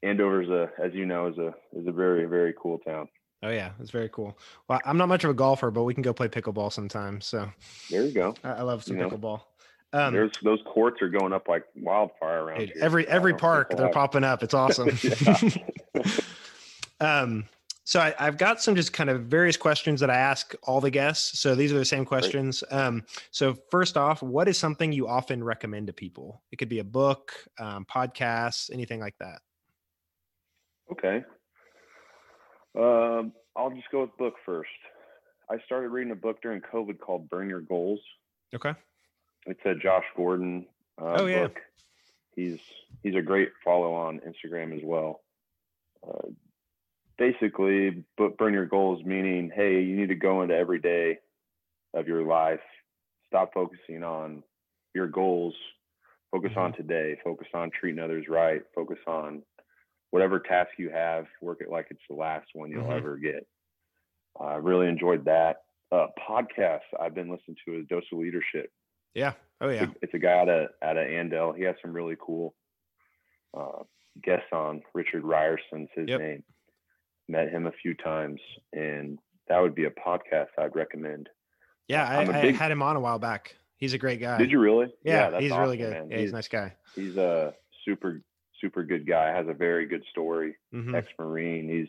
Andover's 0.04 0.50
a 0.50 0.70
as 0.84 0.94
you 0.94 1.06
know 1.06 1.28
is 1.28 1.38
a 1.38 1.54
is 1.78 1.88
a 1.88 1.92
very 1.92 2.26
very 2.26 2.54
cool 2.60 2.80
town. 2.80 3.08
Oh 3.44 3.50
yeah, 3.50 3.72
it's 3.80 3.92
very 3.92 4.10
cool. 4.10 4.38
Well, 4.68 4.82
I'm 4.86 4.98
not 4.98 5.08
much 5.08 5.24
of 5.24 5.30
a 5.30 5.34
golfer, 5.36 5.70
but 5.70 5.84
we 5.84 5.94
can 5.94 6.02
go 6.04 6.14
play 6.14 6.28
pickleball 6.28 6.72
sometime. 6.72 7.22
So 7.22 7.50
There 7.92 8.04
you 8.04 8.12
go. 8.12 8.34
I, 8.44 8.50
I 8.54 8.62
love 8.64 8.84
some 8.84 8.98
You 8.98 9.04
know, 9.04 9.10
pickleball. 9.10 9.42
Um, 9.94 10.14
There's 10.14 10.32
those 10.44 10.60
courts 10.66 11.02
are 11.02 11.10
going 11.10 11.32
up 11.32 11.48
like 11.48 11.64
wildfire 11.76 12.44
around 12.44 12.60
dude, 12.60 12.70
here. 12.72 12.82
every 12.82 13.08
every 13.08 13.32
don't 13.34 13.42
know 13.44 13.48
if 13.48 13.52
park 13.70 13.78
they're 13.78 13.90
popping 13.92 14.24
up. 14.24 14.42
It's 14.44 14.54
awesome. 14.56 14.90
Um, 17.02 17.46
So 17.86 18.00
I, 18.00 18.16
I've 18.20 18.38
got 18.38 18.62
some 18.62 18.76
just 18.76 18.94
kind 18.94 19.12
of 19.12 19.26
various 19.26 19.58
questions 19.58 20.00
that 20.00 20.10
I 20.10 20.16
ask 20.18 20.56
all 20.64 20.82
the 20.82 20.90
guests. 20.90 21.40
So 21.40 21.54
these 21.54 21.72
are 21.72 21.78
the 21.78 21.86
same 21.86 22.04
questions. 22.04 22.64
Um, 22.72 23.04
so 23.30 23.56
first 23.70 23.96
off, 23.96 24.24
what 24.24 24.48
is 24.48 24.58
something 24.58 24.92
you 24.92 25.08
often 25.08 25.44
recommend 25.44 25.86
to 25.88 25.94
people? 25.94 26.42
It 26.52 26.56
could 26.58 26.68
be 26.68 26.80
a 26.80 26.84
book, 26.84 27.32
um, 27.60 27.86
podcasts, 27.86 28.72
anything 28.74 29.00
like 29.00 29.14
that. 29.20 29.40
Okay. 30.92 31.24
Um, 32.76 33.34
I'll 33.56 33.70
just 33.70 33.90
go 33.92 34.02
with 34.02 34.18
book 34.18 34.34
first. 34.44 34.70
I 35.50 35.58
started 35.66 35.90
reading 35.90 36.12
a 36.12 36.16
book 36.16 36.42
during 36.42 36.62
COVID 36.62 37.00
called 37.00 37.30
Burn 37.30 37.48
Your 37.48 37.62
Goals. 37.62 38.00
Okay. 38.54 38.74
It's 39.46 39.62
a 39.64 39.76
Josh 39.76 40.06
Gordon 40.18 40.66
uh, 41.00 41.18
Oh, 41.20 41.26
yeah. 41.28 41.44
book. 41.44 41.62
He's 42.36 42.60
he's 43.04 43.16
a 43.16 43.22
great 43.22 43.50
follow 43.64 43.94
on 43.94 44.20
Instagram 44.28 44.76
as 44.76 44.82
well. 44.84 45.22
Uh, 46.06 46.30
basically, 47.18 48.04
but 48.18 48.38
burn 48.38 48.54
your 48.54 48.66
goals 48.66 49.04
meaning, 49.06 49.52
hey, 49.54 49.82
you 49.82 49.96
need 49.96 50.10
to 50.10 50.16
go 50.16 50.42
into 50.42 50.56
every 50.56 50.80
day 50.80 51.20
of 51.94 52.08
your 52.08 52.24
life. 52.24 52.60
Stop 53.28 53.54
focusing 53.54 54.04
on 54.04 54.44
your 54.94 55.08
goals. 55.08 55.54
Focus 56.32 56.52
on 56.58 56.74
today. 56.74 57.18
Focus 57.24 57.48
on 57.54 57.70
treating 57.72 58.00
others 58.04 58.26
right. 58.30 58.62
Focus 58.74 58.98
on 59.08 59.42
whatever 60.12 60.40
task 60.40 60.72
you 60.78 60.90
have. 60.90 61.26
Work 61.42 61.62
it 61.62 61.70
like 61.70 61.88
it's 61.90 62.02
the 62.10 62.16
last 62.16 62.48
one 62.54 62.70
you'll 62.72 62.84
Mhm. 62.86 62.98
ever 62.98 63.18
get. 63.18 63.48
I 64.40 64.56
really 64.56 64.88
enjoyed 64.88 65.26
that. 65.26 65.64
Uh, 65.92 66.08
podcast 66.28 66.82
I've 67.00 67.14
been 67.14 67.30
listening 67.30 67.58
to 67.66 67.80
is 67.80 67.88
Dose 67.88 68.04
of 68.12 68.18
Leadership 68.20 68.72
Yeah. 69.14 69.34
Oh 69.62 69.70
yeah. 69.70 69.84
it's, 69.84 69.94
a, 69.94 69.98
it's 70.02 70.14
a 70.16 70.20
guy 70.20 70.34
out 70.40 70.50
of 70.50 70.70
out 70.82 70.98
of 70.98 71.08
Andale. 71.08 71.56
He 71.56 71.64
has 71.64 71.76
some 71.82 71.94
really 71.94 72.18
cool 72.20 72.54
uh, 73.54 73.84
guests 74.22 74.52
on. 74.52 74.82
Richard 74.94 75.24
Rierson's 75.24 75.90
his 75.96 76.10
Yep. 76.10 76.20
name. 76.20 76.44
Met 77.28 77.50
him 77.50 77.66
a 77.68 77.72
few 77.72 77.94
times, 77.96 78.40
and 78.74 79.18
that 79.48 79.60
would 79.60 79.74
be 79.76 79.86
a 79.86 79.90
podcast 79.92 80.48
I'd 80.60 80.76
recommend. 80.76 81.28
Yeah. 81.88 82.08
I, 82.08 82.24
a 82.24 82.32
I 82.32 82.42
big- 82.42 82.56
had 82.56 82.72
him 82.72 82.82
on 82.82 82.96
a 82.96 83.00
while 83.00 83.20
back. 83.20 83.56
He's 83.78 83.94
a 83.94 83.98
great 83.98 84.20
guy. 84.22 84.38
Did 84.38 84.52
you 84.52 84.60
really? 84.60 84.88
Yeah. 85.04 85.32
that's 85.32 85.44
he's 85.44 85.52
really 85.52 85.78
good. 85.78 85.92
man. 85.92 86.10
Yeah. 86.12 86.18
He's 86.20 86.32
a 86.32 86.36
nice 86.36 86.48
guy. 86.48 86.74
He's 86.96 87.18
a 87.18 87.54
super 87.84 88.22
super 88.62 88.84
good 88.84 89.06
guy. 89.08 89.36
Has 89.36 89.48
a 89.50 89.54
very 89.54 89.86
good 89.86 90.04
story. 90.12 90.56
hmm 90.72 90.96
Ex 90.96 91.08
Marine. 91.20 91.68
He's 91.68 91.88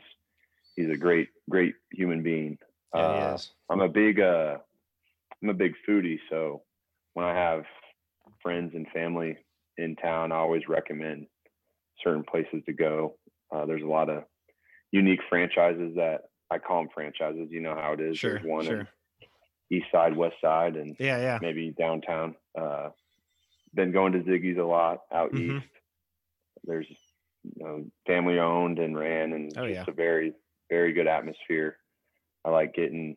he's 0.75 0.91
a 0.93 0.97
great 0.99 1.29
great 1.49 1.75
human 1.93 2.23
being. 2.23 2.59
Yeah, 2.95 3.01
Uh. 3.01 3.39
I'm 3.71 3.81
a 3.81 3.89
big 3.89 4.21
uh 4.21 4.57
I'm 5.43 5.51
a 5.51 5.55
big 5.55 5.75
foodie, 5.89 6.19
so 6.31 6.63
when 7.15 7.25
I 7.27 7.35
have 7.35 7.65
friends 8.43 8.73
and 8.75 8.87
family 8.89 9.37
in 9.79 9.97
town, 9.97 10.33
I 10.33 10.37
always 10.37 10.63
recommend 10.69 11.27
certain 12.03 12.25
places 12.25 12.63
to 12.67 12.73
go. 12.73 13.17
Uh, 13.55 13.65
there's 13.67 13.83
a 13.83 13.87
lot 13.87 14.09
of 14.11 14.25
unique 14.93 15.21
franchises 15.29 15.95
that 15.97 16.23
I 16.51 16.59
call 16.59 16.83
them 16.83 16.91
franchises. 16.95 17.49
You 17.51 17.61
know 17.61 17.75
how 17.75 17.93
it 17.93 18.01
is. 18.01 18.19
Sure. 18.19 18.35
There's 18.35 18.45
one 18.47 18.65
Sure. 18.65 18.89
East 19.71 19.87
Side, 19.91 20.17
West 20.17 20.37
Side, 20.41 20.77
and 20.77 20.97
Yeah. 20.99 21.19
Yeah. 21.19 21.39
maybe 21.43 21.71
downtown. 21.73 22.37
Uh, 22.57 22.91
been 23.75 23.91
going 23.93 24.13
to 24.13 24.21
Ziggy's 24.21 24.59
a 24.59 24.65
lot 24.65 25.03
out 25.13 25.33
Mhm. 25.33 25.59
east. 25.59 25.67
There's 26.65 26.87
you 27.57 27.65
know, 27.65 27.85
family 28.09 28.41
owned 28.41 28.81
and 28.81 28.99
ran, 28.99 29.33
and 29.33 29.53
Oh, 29.57 29.67
just 29.69 29.75
yeah. 29.75 29.85
a 29.87 29.93
very 29.95 30.35
very 30.69 30.93
good 30.93 31.07
atmosphere. 31.07 31.79
I 32.45 32.51
like 32.51 32.75
getting 32.75 33.17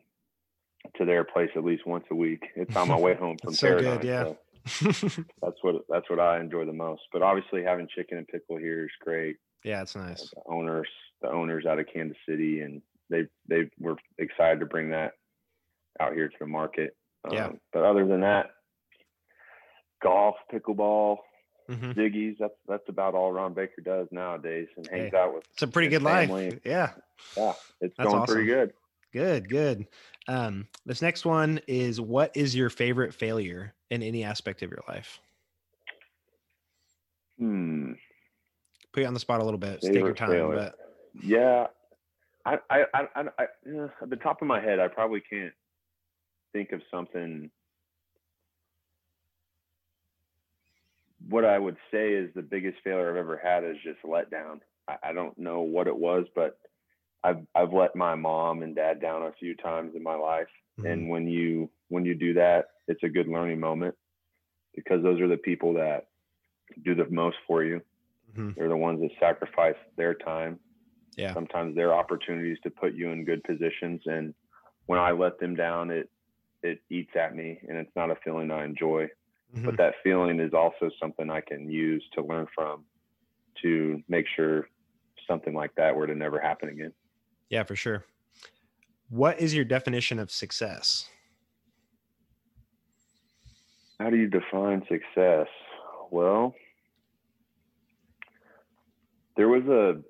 to 0.96 1.04
their 1.04 1.24
place 1.24 1.50
at 1.56 1.64
least 1.64 1.84
once 1.84 2.04
a 2.12 2.14
week. 2.14 2.44
It's 2.54 2.76
on 2.76 2.86
my 2.88 2.98
way 2.98 3.14
home 3.14 3.36
from 3.42 3.54
so 3.54 3.80
good, 3.80 4.04
yeah. 4.04 4.32
so 4.66 4.88
that's 5.42 5.62
what 5.62 5.82
that's 5.88 6.08
what 6.08 6.20
I 6.20 6.38
enjoy 6.40 6.64
the 6.64 6.72
most. 6.72 7.02
But 7.12 7.22
obviously, 7.22 7.62
having 7.64 7.88
chicken 7.88 8.18
and 8.18 8.28
pickle 8.28 8.56
here 8.56 8.84
is 8.84 8.90
great. 9.00 9.36
yeah. 9.64 9.82
It's 9.82 9.96
nice. 9.96 10.30
The 10.30 10.42
owners, 10.46 10.88
the 11.22 11.30
owners 11.30 11.66
out 11.66 11.78
of 11.78 11.86
Kansas 11.92 12.16
City, 12.28 12.60
and 12.60 12.82
they 13.08 13.26
they 13.48 13.70
were 13.78 13.96
excited 14.18 14.60
to 14.60 14.66
bring 14.66 14.90
that 14.90 15.12
out 16.00 16.14
here 16.14 16.28
to 16.28 16.36
the 16.40 16.46
market. 16.46 16.96
Yeah. 17.30 17.46
Um, 17.46 17.60
but 17.72 17.84
other 17.84 18.06
than 18.06 18.20
that, 18.20 18.50
golf, 20.02 20.36
pickleball, 20.52 21.18
hmm 21.68 21.90
Ziggy's. 21.92 22.36
That's 22.40 22.54
that's 22.66 22.88
about 22.88 23.14
all 23.14 23.32
Ron 23.32 23.54
Baker 23.54 23.82
does 23.82 24.08
nowadays, 24.10 24.68
and 24.76 24.86
hangs 24.88 25.10
Hey, 25.12 25.18
out 25.18 25.34
with. 25.34 25.44
It's 25.52 25.62
a 25.62 25.68
pretty 25.68 25.88
good 25.88 26.02
life. 26.02 26.30
Yeah. 26.64 26.92
Yeah, 27.36 27.52
it's 27.80 27.94
That's 27.96 28.08
going 28.08 28.22
awesome. 28.22 28.34
pretty 28.34 28.48
good. 28.48 28.72
Good, 29.12 29.48
good. 29.48 29.86
Um, 30.28 30.68
this 30.86 31.02
next 31.02 31.26
one 31.26 31.60
is 31.66 32.00
what 32.00 32.30
is 32.36 32.54
your 32.54 32.70
favorite 32.70 33.12
failure 33.12 33.74
in 33.90 34.02
any 34.02 34.24
aspect 34.24 34.62
of 34.62 34.70
your 34.70 34.82
life? 34.88 35.18
Hmm. 37.38 37.92
Put 38.92 39.00
you 39.00 39.06
on 39.06 39.14
the 39.14 39.20
spot 39.20 39.40
a 39.40 39.44
little 39.44 39.58
bit. 39.58 39.80
Take 39.80 39.94
your 39.94 40.14
time, 40.14 40.30
failure. 40.30 40.54
but 40.56 40.89
Yeah, 41.14 41.66
I, 42.44 42.58
I, 42.70 42.84
I, 42.94 43.06
I, 43.38 43.42
at 43.42 44.10
the 44.10 44.16
top 44.16 44.42
of 44.42 44.48
my 44.48 44.60
head, 44.60 44.78
I 44.80 44.88
probably 44.88 45.20
can't 45.20 45.52
think 46.52 46.72
of 46.72 46.82
something. 46.90 47.50
What 51.28 51.44
I 51.44 51.58
would 51.58 51.76
say 51.90 52.12
is 52.14 52.30
the 52.34 52.42
biggest 52.42 52.78
failure 52.82 53.10
I've 53.10 53.16
ever 53.16 53.36
had 53.42 53.64
is 53.64 53.76
just 53.84 53.98
let 54.04 54.30
down. 54.30 54.62
I, 54.88 54.96
I 55.04 55.12
don't 55.12 55.38
know 55.38 55.60
what 55.60 55.86
it 55.86 55.96
was, 55.96 56.26
but 56.34 56.58
I've 57.22 57.46
I've 57.54 57.72
let 57.72 57.94
my 57.94 58.14
mom 58.14 58.62
and 58.62 58.74
dad 58.74 59.00
down 59.00 59.22
a 59.22 59.32
few 59.32 59.54
times 59.56 59.94
in 59.94 60.02
my 60.02 60.14
life, 60.14 60.48
Mhm. 60.78 60.90
and 60.90 61.10
when 61.10 61.28
you 61.28 61.70
when 61.88 62.04
you 62.04 62.14
do 62.14 62.34
that, 62.34 62.66
it's 62.88 63.02
a 63.02 63.08
good 63.08 63.28
learning 63.28 63.60
moment 63.60 63.94
because 64.74 65.02
those 65.02 65.20
are 65.20 65.28
the 65.28 65.36
people 65.36 65.74
that 65.74 66.08
do 66.84 66.94
the 66.94 67.08
most 67.10 67.36
for 67.46 67.62
you. 67.64 67.82
Mhm. 68.34 68.56
They're 68.56 68.68
the 68.68 68.76
ones 68.76 69.00
that 69.00 69.10
sacrifice 69.20 69.76
their 69.96 70.14
time 70.14 70.60
yeah, 71.16 71.34
sometimes 71.34 71.74
their 71.74 71.92
opportunities 71.94 72.58
to 72.62 72.70
put 72.70 72.94
you 72.94 73.10
in 73.10 73.24
good 73.24 73.42
positions 73.44 74.00
and 74.06 74.34
when 74.86 74.98
i 74.98 75.10
let 75.10 75.38
them 75.40 75.54
down 75.54 75.90
it 75.90 76.08
it 76.62 76.80
eats 76.90 77.10
at 77.16 77.34
me 77.34 77.58
and 77.68 77.76
it's 77.78 77.94
not 77.96 78.10
a 78.10 78.16
feeling 78.24 78.50
i 78.50 78.64
enjoy 78.64 79.08
Mhm. 79.56 79.64
but 79.64 79.76
that 79.78 79.94
feeling 80.04 80.38
is 80.40 80.54
also 80.54 80.90
something 81.00 81.28
i 81.30 81.40
can 81.40 81.68
use 81.70 82.04
to 82.14 82.22
learn 82.22 82.46
from 82.54 82.84
to 83.62 84.00
make 84.08 84.26
sure 84.36 84.68
something 85.26 85.54
like 85.54 85.74
that 85.76 85.94
were 85.94 86.06
to 86.06 86.14
never 86.14 86.38
happen 86.40 86.68
again 86.68 86.92
yeah, 87.48 87.64
for 87.64 87.74
sure. 87.74 88.04
What 89.08 89.40
is 89.40 89.52
your 89.56 89.64
definition 89.64 90.20
of 90.20 90.30
success? 90.30 91.08
how 93.98 94.08
do 94.08 94.16
you 94.16 94.28
define 94.28 94.82
success 94.88 95.48
well 96.10 96.54
there 99.36 99.48
was 99.48 99.64
a 99.66 100.00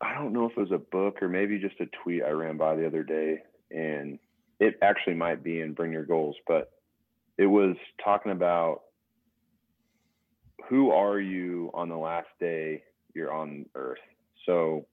i 0.00 0.14
don't 0.14 0.32
know 0.32 0.46
if 0.46 0.52
it 0.52 0.60
was 0.60 0.72
a 0.72 0.78
book 0.78 1.22
or 1.22 1.28
maybe 1.28 1.58
just 1.58 1.80
a 1.80 1.86
tweet 2.02 2.22
i 2.22 2.30
ran 2.30 2.56
by 2.56 2.74
the 2.74 2.86
other 2.86 3.02
day 3.02 3.38
and 3.70 4.18
it 4.58 4.74
actually 4.82 5.14
might 5.14 5.42
be 5.42 5.60
in 5.60 5.72
burn 5.72 5.92
your 5.92 6.04
goals 6.04 6.36
but 6.46 6.72
it 7.38 7.46
was 7.46 7.76
talking 8.04 8.32
about 8.32 8.82
who 10.68 10.92
are 10.92 11.18
you 11.18 11.70
on 11.74 11.88
the 11.88 11.96
last 11.96 12.28
day 12.38 12.82
you're 13.12 13.32
on 13.32 13.66
earth? 13.74 13.98
So 14.46 14.86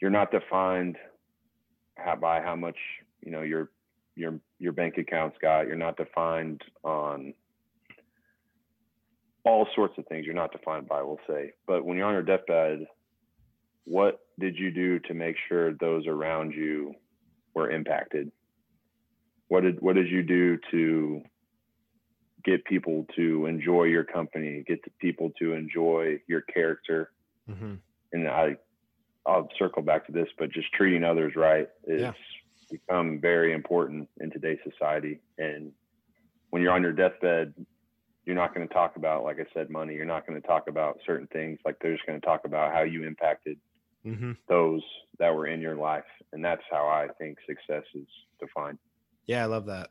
you're 0.00 0.10
not 0.10 0.30
defined 0.30 0.96
how, 1.96 2.16
by 2.16 2.40
how 2.40 2.56
much 2.56 2.76
you 3.22 3.30
know 3.30 3.42
your 3.42 3.70
your 4.14 4.40
your 4.58 4.72
bank 4.72 4.96
account's 4.96 5.36
got. 5.40 5.66
You're 5.66 5.76
not 5.76 5.96
defined 5.96 6.62
on 6.82 7.34
all 9.44 9.68
sorts 9.74 9.94
of 9.98 10.06
things. 10.06 10.24
You're 10.24 10.34
not 10.34 10.52
defined 10.52 10.88
by 10.88 11.02
we'll 11.02 11.20
say. 11.28 11.52
But 11.66 11.84
when 11.84 11.98
you're 11.98 12.06
on 12.06 12.14
your 12.14 12.22
deathbed 12.22 12.86
what 13.86 14.20
did 14.38 14.56
you 14.58 14.70
do 14.70 14.98
to 15.00 15.14
make 15.14 15.36
sure 15.48 15.72
those 15.72 16.06
around 16.06 16.52
you 16.52 16.94
were 17.54 17.70
impacted? 17.70 18.30
What 19.48 19.62
did 19.62 19.80
what 19.80 19.94
did 19.94 20.08
you 20.10 20.22
do 20.22 20.58
to 20.70 21.22
get 22.44 22.64
people 22.64 23.06
to 23.16 23.46
enjoy 23.46 23.84
your 23.84 24.04
company 24.04 24.62
get 24.68 24.84
the 24.84 24.90
people 25.00 25.30
to 25.38 25.54
enjoy 25.54 26.20
your 26.28 26.42
character? 26.42 27.10
Hmm 27.48 27.76
and 28.12 28.28
i 28.28 28.56
i'll 29.26 29.48
circle 29.58 29.82
back 29.82 30.06
to 30.06 30.12
this 30.12 30.28
but 30.38 30.52
just 30.52 30.72
treating 30.72 31.02
others 31.02 31.34
right 31.34 31.68
is 31.88 32.00
Yeah. 32.02 32.12
become 32.70 33.20
very 33.20 33.52
important 33.52 34.08
in 34.20 34.30
today's 34.30 34.58
society. 34.68 35.20
And 35.38 35.72
when 36.50 36.62
you're 36.62 36.72
on 36.72 36.82
your 36.82 36.92
deathbed 36.92 37.54
you're 38.24 38.36
not 38.36 38.54
going 38.54 38.66
to 38.66 38.72
talk 38.74 38.96
about 38.96 39.24
like 39.24 39.38
i 39.40 39.46
said 39.54 39.70
money. 39.70 39.94
You're 39.94 40.04
not 40.04 40.26
going 40.26 40.40
to 40.40 40.46
talk 40.46 40.68
about 40.68 41.00
certain 41.06 41.26
things. 41.28 41.58
Like 41.64 41.76
they're 41.80 41.94
just 41.94 42.06
going 42.06 42.20
to 42.20 42.26
talk 42.26 42.44
about 42.44 42.72
how 42.72 42.82
you 42.82 43.04
impacted 43.04 43.58
hmm 44.06 44.32
those 44.48 44.82
that 45.18 45.34
were 45.34 45.46
in 45.46 45.60
your 45.60 45.74
life 45.76 46.04
and 46.32 46.44
that's 46.44 46.62
how 46.70 46.86
i 46.86 47.08
think 47.18 47.38
success 47.46 47.82
is 47.94 48.06
defined 48.40 48.78
Yeah, 49.26 49.42
I 49.42 49.46
love 49.46 49.66
that. 49.66 49.90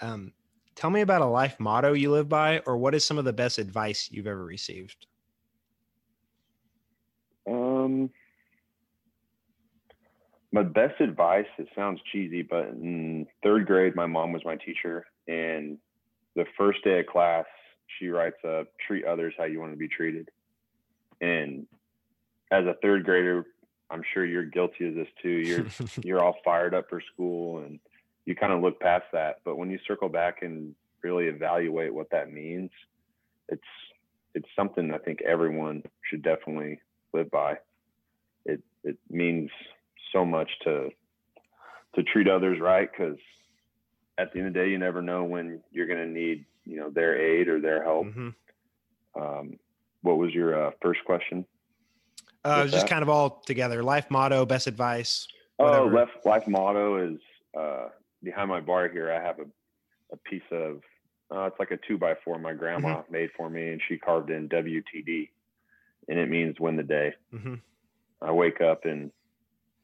Um, 0.00 0.32
tell 0.74 0.90
me 0.90 1.00
about 1.00 1.22
a 1.22 1.26
life 1.26 1.58
motto 1.58 1.92
you 1.92 2.10
live 2.12 2.28
by, 2.28 2.60
or 2.66 2.76
what 2.76 2.94
is 2.94 3.04
some 3.04 3.18
of 3.18 3.24
the 3.24 3.32
best 3.32 3.58
advice 3.58 4.08
you've 4.10 4.26
ever 4.26 4.44
received? 4.44 5.06
Um, 7.48 8.10
my 10.52 10.62
best 10.62 11.00
advice, 11.00 11.46
it 11.58 11.68
sounds 11.74 12.00
cheesy, 12.12 12.42
but 12.42 12.68
in 12.68 13.26
third 13.42 13.66
grade, 13.66 13.96
my 13.96 14.06
mom 14.06 14.32
was 14.32 14.44
my 14.44 14.56
teacher. 14.56 15.06
And 15.26 15.78
the 16.36 16.46
first 16.56 16.84
day 16.84 17.00
of 17.00 17.06
class, 17.06 17.46
she 17.98 18.08
writes 18.08 18.38
up, 18.46 18.68
treat 18.86 19.04
others 19.04 19.34
how 19.36 19.44
you 19.44 19.60
want 19.60 19.72
to 19.72 19.78
be 19.78 19.88
treated. 19.88 20.28
And 21.20 21.66
as 22.50 22.64
a 22.66 22.74
third 22.82 23.04
grader, 23.04 23.44
I'm 23.90 24.02
sure 24.12 24.24
you're 24.24 24.44
guilty 24.44 24.88
of 24.88 24.94
this 24.94 25.08
too. 25.22 25.28
You're 25.28 25.66
you're 26.02 26.22
all 26.22 26.36
fired 26.44 26.74
up 26.74 26.88
for 26.88 27.00
school 27.12 27.58
and 27.58 27.78
you 28.24 28.34
kind 28.34 28.52
of 28.52 28.62
look 28.62 28.80
past 28.80 29.04
that. 29.12 29.40
But 29.44 29.56
when 29.56 29.70
you 29.70 29.78
circle 29.86 30.08
back 30.08 30.42
and 30.42 30.74
really 31.02 31.26
evaluate 31.26 31.92
what 31.92 32.10
that 32.10 32.32
means, 32.32 32.70
it's 33.48 33.62
it's 34.34 34.48
something 34.56 34.92
I 34.92 34.98
think 34.98 35.22
everyone 35.22 35.82
should 36.08 36.22
definitely 36.22 36.80
live 37.12 37.30
by. 37.30 37.58
It 38.44 38.62
it 38.82 38.96
means 39.10 39.50
so 40.12 40.24
much 40.24 40.50
to 40.64 40.90
to 41.94 42.02
treat 42.02 42.28
others 42.28 42.58
right 42.60 42.88
because 42.90 43.18
at 44.18 44.32
the 44.32 44.38
end 44.38 44.48
of 44.48 44.54
the 44.54 44.60
day, 44.60 44.70
you 44.70 44.78
never 44.78 45.02
know 45.02 45.24
when 45.24 45.60
you're 45.70 45.86
going 45.86 45.98
to 45.98 46.06
need 46.06 46.44
you 46.64 46.76
know 46.76 46.90
their 46.90 47.16
aid 47.16 47.48
or 47.48 47.60
their 47.60 47.82
help. 47.82 48.06
Mhm. 48.06 48.34
Um, 49.14 49.58
what 50.02 50.18
was 50.18 50.32
your 50.34 50.66
uh, 50.66 50.70
first 50.82 51.04
question? 51.04 51.46
Uh, 52.44 52.64
just 52.64 52.72
that? 52.82 52.90
kind 52.90 53.02
of 53.02 53.08
all 53.08 53.42
together. 53.46 53.82
Life 53.82 54.10
motto, 54.10 54.44
best 54.44 54.66
advice. 54.66 55.26
Oh, 55.58 55.64
whatever. 55.64 55.94
left 55.94 56.26
life 56.26 56.46
motto 56.46 57.12
is 57.14 57.18
uh, 57.58 57.88
behind 58.22 58.48
my 58.48 58.60
bar 58.60 58.88
here. 58.88 59.10
I 59.12 59.22
have 59.22 59.38
a, 59.38 59.46
a 60.12 60.16
piece 60.28 60.42
of 60.50 60.80
uh, 61.34 61.44
it's 61.46 61.58
like 61.58 61.70
a 61.70 61.78
two 61.88 61.96
by 61.96 62.14
four 62.24 62.38
my 62.38 62.52
grandma 62.52 62.98
Mm-hmm. 63.00 63.12
made 63.12 63.30
for 63.36 63.48
me, 63.48 63.70
and 63.70 63.80
she 63.88 63.96
carved 63.96 64.30
in 64.30 64.48
WTD, 64.48 65.30
and 66.08 66.18
it 66.18 66.28
means 66.28 66.56
win 66.60 66.76
the 66.76 66.82
day. 66.82 67.14
hmm 67.30 67.54
I 68.20 68.32
wake 68.32 68.60
up 68.62 68.84
and 68.84 69.10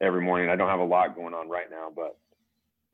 every 0.01 0.23
morning 0.23 0.49
I 0.49 0.57
don't 0.57 0.69
have 0.69 0.81
a 0.81 0.85
lot 0.85 1.15
going 1.15 1.35
on 1.35 1.49
right 1.51 1.71
now, 1.71 1.89
but 1.95 2.17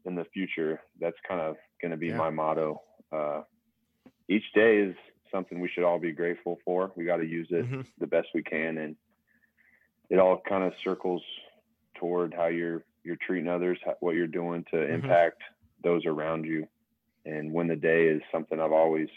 in 0.04 0.14
the 0.16 0.24
future 0.32 0.80
that's 1.00 1.16
kind 1.28 1.40
of 1.40 1.56
going 1.80 1.90
to 1.92 1.96
be 1.96 2.08
Yeah. 2.08 2.16
my 2.16 2.30
motto. 2.30 2.80
Uh, 3.12 3.42
each 4.28 4.42
day 4.54 4.78
is 4.78 4.94
something 5.32 5.60
we 5.60 5.68
should 5.68 5.84
all 5.84 5.98
be 6.00 6.10
grateful 6.12 6.58
for. 6.64 6.90
We 6.96 7.04
got 7.04 7.18
to 7.18 7.26
use 7.26 7.48
it 7.50 7.64
hmm 7.66 7.82
the 7.98 8.06
best 8.06 8.28
we 8.34 8.42
can 8.42 8.78
and 8.78 8.96
it 10.10 10.18
all 10.18 10.40
kind 10.48 10.64
of 10.64 10.72
circles 10.84 11.22
toward 11.98 12.34
how 12.34 12.46
you're 12.46 12.84
you're 13.04 13.16
treating 13.26 13.48
others 13.48 13.78
how, 13.84 13.94
what 14.00 14.14
you're 14.14 14.26
doing 14.26 14.64
to 14.70 14.76
Mhm. 14.76 14.94
impact 14.94 15.42
those 15.82 16.04
around 16.06 16.44
you 16.44 16.66
and 17.24 17.52
win 17.52 17.68
the 17.68 17.76
day 17.76 18.06
is 18.06 18.22
something 18.32 18.60
i've 18.60 18.72
always 18.72 19.08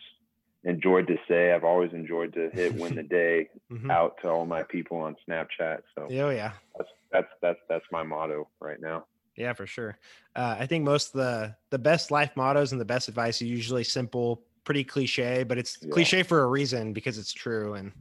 enjoyed 0.63 1.07
to 1.07 1.15
say 1.27 1.51
i've 1.53 1.63
always 1.63 1.91
enjoyed 1.93 2.33
to 2.33 2.49
hit 2.53 2.75
win 2.75 2.95
the 2.95 3.03
day 3.19 3.49
hmm 3.69 3.89
out 3.89 4.15
to 4.21 4.27
all 4.29 4.45
my 4.45 4.63
people 4.63 4.97
on 4.97 5.15
snapchat 5.27 5.79
so 5.95 6.07
Oh 6.09 6.29
yeah. 6.29 6.51
that's 6.77 6.89
that's 7.11 7.27
that's 7.41 7.59
that's 7.69 7.85
my 7.91 8.03
motto 8.03 8.47
right 8.59 8.79
now 8.81 9.05
Yeah, 9.35 9.53
for 9.53 9.65
sure. 9.65 9.97
Uh, 10.35 10.57
I 10.59 10.65
think 10.67 10.83
most 10.83 11.15
of 11.15 11.19
the 11.21 11.55
the 11.69 11.79
best 11.79 12.11
life 12.11 12.31
mottos 12.35 12.71
and 12.71 12.81
the 12.81 12.85
best 12.85 13.07
advice 13.07 13.41
are 13.41 13.45
usually 13.45 13.85
simple, 13.85 14.43
pretty 14.65 14.83
cliche, 14.83 15.43
but 15.43 15.57
it's 15.57 15.77
Yeah. 15.81 15.93
cliche 15.93 16.23
for 16.23 16.43
a 16.43 16.47
reason 16.47 16.91
because 16.93 17.17
it's 17.17 17.31
true. 17.33 17.73
And 17.75 17.91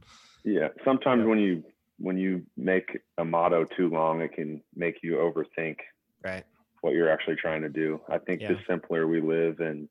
yeah 0.43 0.69
sometimes 0.85 1.21
Yeah. 1.23 1.29
when 1.29 1.39
you 1.39 1.63
when 1.99 2.17
you 2.17 2.43
make 2.57 2.99
a 3.17 3.25
motto 3.25 3.65
too 3.65 3.89
long 3.89 4.21
it 4.21 4.33
can 4.33 4.61
make 4.75 4.99
you 5.03 5.15
overthink 5.15 5.77
right, 6.23 6.45
what 6.81 6.93
you're 6.93 7.09
actually 7.09 7.35
trying 7.35 7.61
to 7.61 7.69
do. 7.69 7.99
I 8.09 8.17
think 8.17 8.41
the 8.41 8.57
simpler 8.67 9.07
we 9.07 9.21
live 9.21 9.59
and 9.59 9.89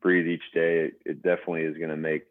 breathe 0.00 0.26
each 0.26 0.42
day, 0.52 0.86
it, 0.86 0.94
it 1.04 1.22
definitely 1.22 1.62
is 1.62 1.76
going 1.76 1.90
to 1.90 1.96
make 1.96 2.22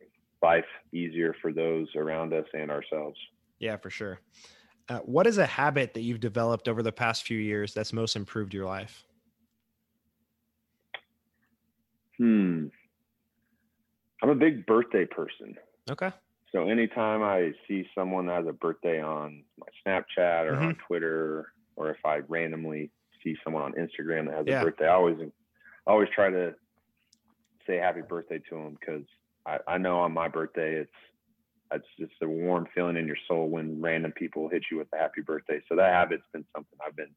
life 0.41 0.65
easier 0.91 1.35
for 1.41 1.53
those 1.53 1.87
around 1.95 2.33
us 2.33 2.45
and 2.53 2.69
ourselves. 2.69 3.17
yeah, 3.59 3.77
for 3.77 3.89
sure. 3.89 4.19
Uh, 4.89 4.99
what 4.99 5.25
is 5.25 5.37
a 5.37 5.45
habit 5.45 5.93
that 5.93 6.01
you've 6.01 6.19
developed 6.19 6.67
over 6.67 6.83
the 6.83 6.91
past 6.91 7.23
few 7.23 7.37
years 7.37 7.73
that's 7.73 7.93
most 7.93 8.15
improved 8.15 8.53
your 8.53 8.65
life? 8.65 9.05
Hmm. 12.17 12.67
I'm 14.21 14.29
a 14.29 14.35
big 14.35 14.65
birthday 14.65 15.05
person. 15.05 15.55
Okay. 15.89 16.11
So 16.53 16.69
anytime 16.69 17.23
I 17.23 17.51
see 17.67 17.87
someone 17.95 18.27
that 18.27 18.37
has 18.37 18.47
a 18.47 18.53
birthday 18.53 19.01
on 19.01 19.43
my 19.57 19.67
Snapchat 19.85 20.45
or 20.45 20.55
on 20.55 20.61
mm-hmm. 20.73 20.85
Twitter, 20.87 21.51
or 21.75 21.89
if 21.89 21.97
I 22.05 22.17
randomly 22.27 22.91
see 23.23 23.35
someone 23.43 23.63
on 23.63 23.73
Instagram 23.73 24.27
that 24.27 24.35
has 24.37 24.45
Yeah. 24.47 24.61
a 24.61 24.65
birthday, 24.65 24.85
I 24.87 24.93
always, 24.93 25.17
I 25.19 25.91
always 25.91 26.09
try 26.13 26.29
to 26.29 26.53
say 27.65 27.77
happy 27.77 28.01
birthday 28.01 28.39
to 28.49 28.55
them 28.55 28.77
because 28.79 29.03
I, 29.47 29.59
I 29.67 29.77
know 29.79 29.99
on 29.99 30.13
my 30.13 30.27
birthday 30.27 30.75
it's, 30.75 30.91
it's 31.71 31.87
just 31.99 32.11
a 32.21 32.27
warm 32.27 32.67
feeling 32.75 32.97
in 32.97 33.07
your 33.07 33.17
soul 33.27 33.49
when 33.49 33.81
random 33.81 34.11
people 34.11 34.47
hit 34.47 34.63
you 34.69 34.77
with 34.77 34.87
a 34.93 34.97
happy 34.97 35.21
birthday. 35.21 35.59
So 35.67 35.75
that 35.75 35.91
habit's 35.91 36.23
been 36.33 36.45
something 36.55 36.77
I've 36.85 36.95
been 36.95 37.15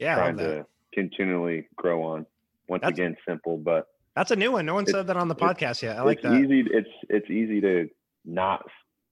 Yeah, 0.00 0.16
trying 0.16 0.36
to 0.38 0.66
continually 0.92 1.68
grow 1.76 2.02
on. 2.02 2.26
Once 2.68 2.80
That's- 2.80 2.98
again, 2.98 3.16
simple, 3.28 3.56
but 3.56 3.86
That's 4.16 4.32
a 4.32 4.36
new 4.36 4.50
one. 4.50 4.66
No 4.66 4.74
one 4.74 4.86
said 4.86 5.06
that 5.06 5.16
on 5.16 5.28
the 5.28 5.34
podcast 5.36 5.80
yet. 5.82 5.96
I 5.96 6.02
like 6.02 6.18
it's 6.18 6.26
that. 6.26 6.40
easy. 6.40 6.60
It's 6.72 6.88
it's 7.08 7.30
easy 7.30 7.60
to 7.60 7.88
not 8.24 8.64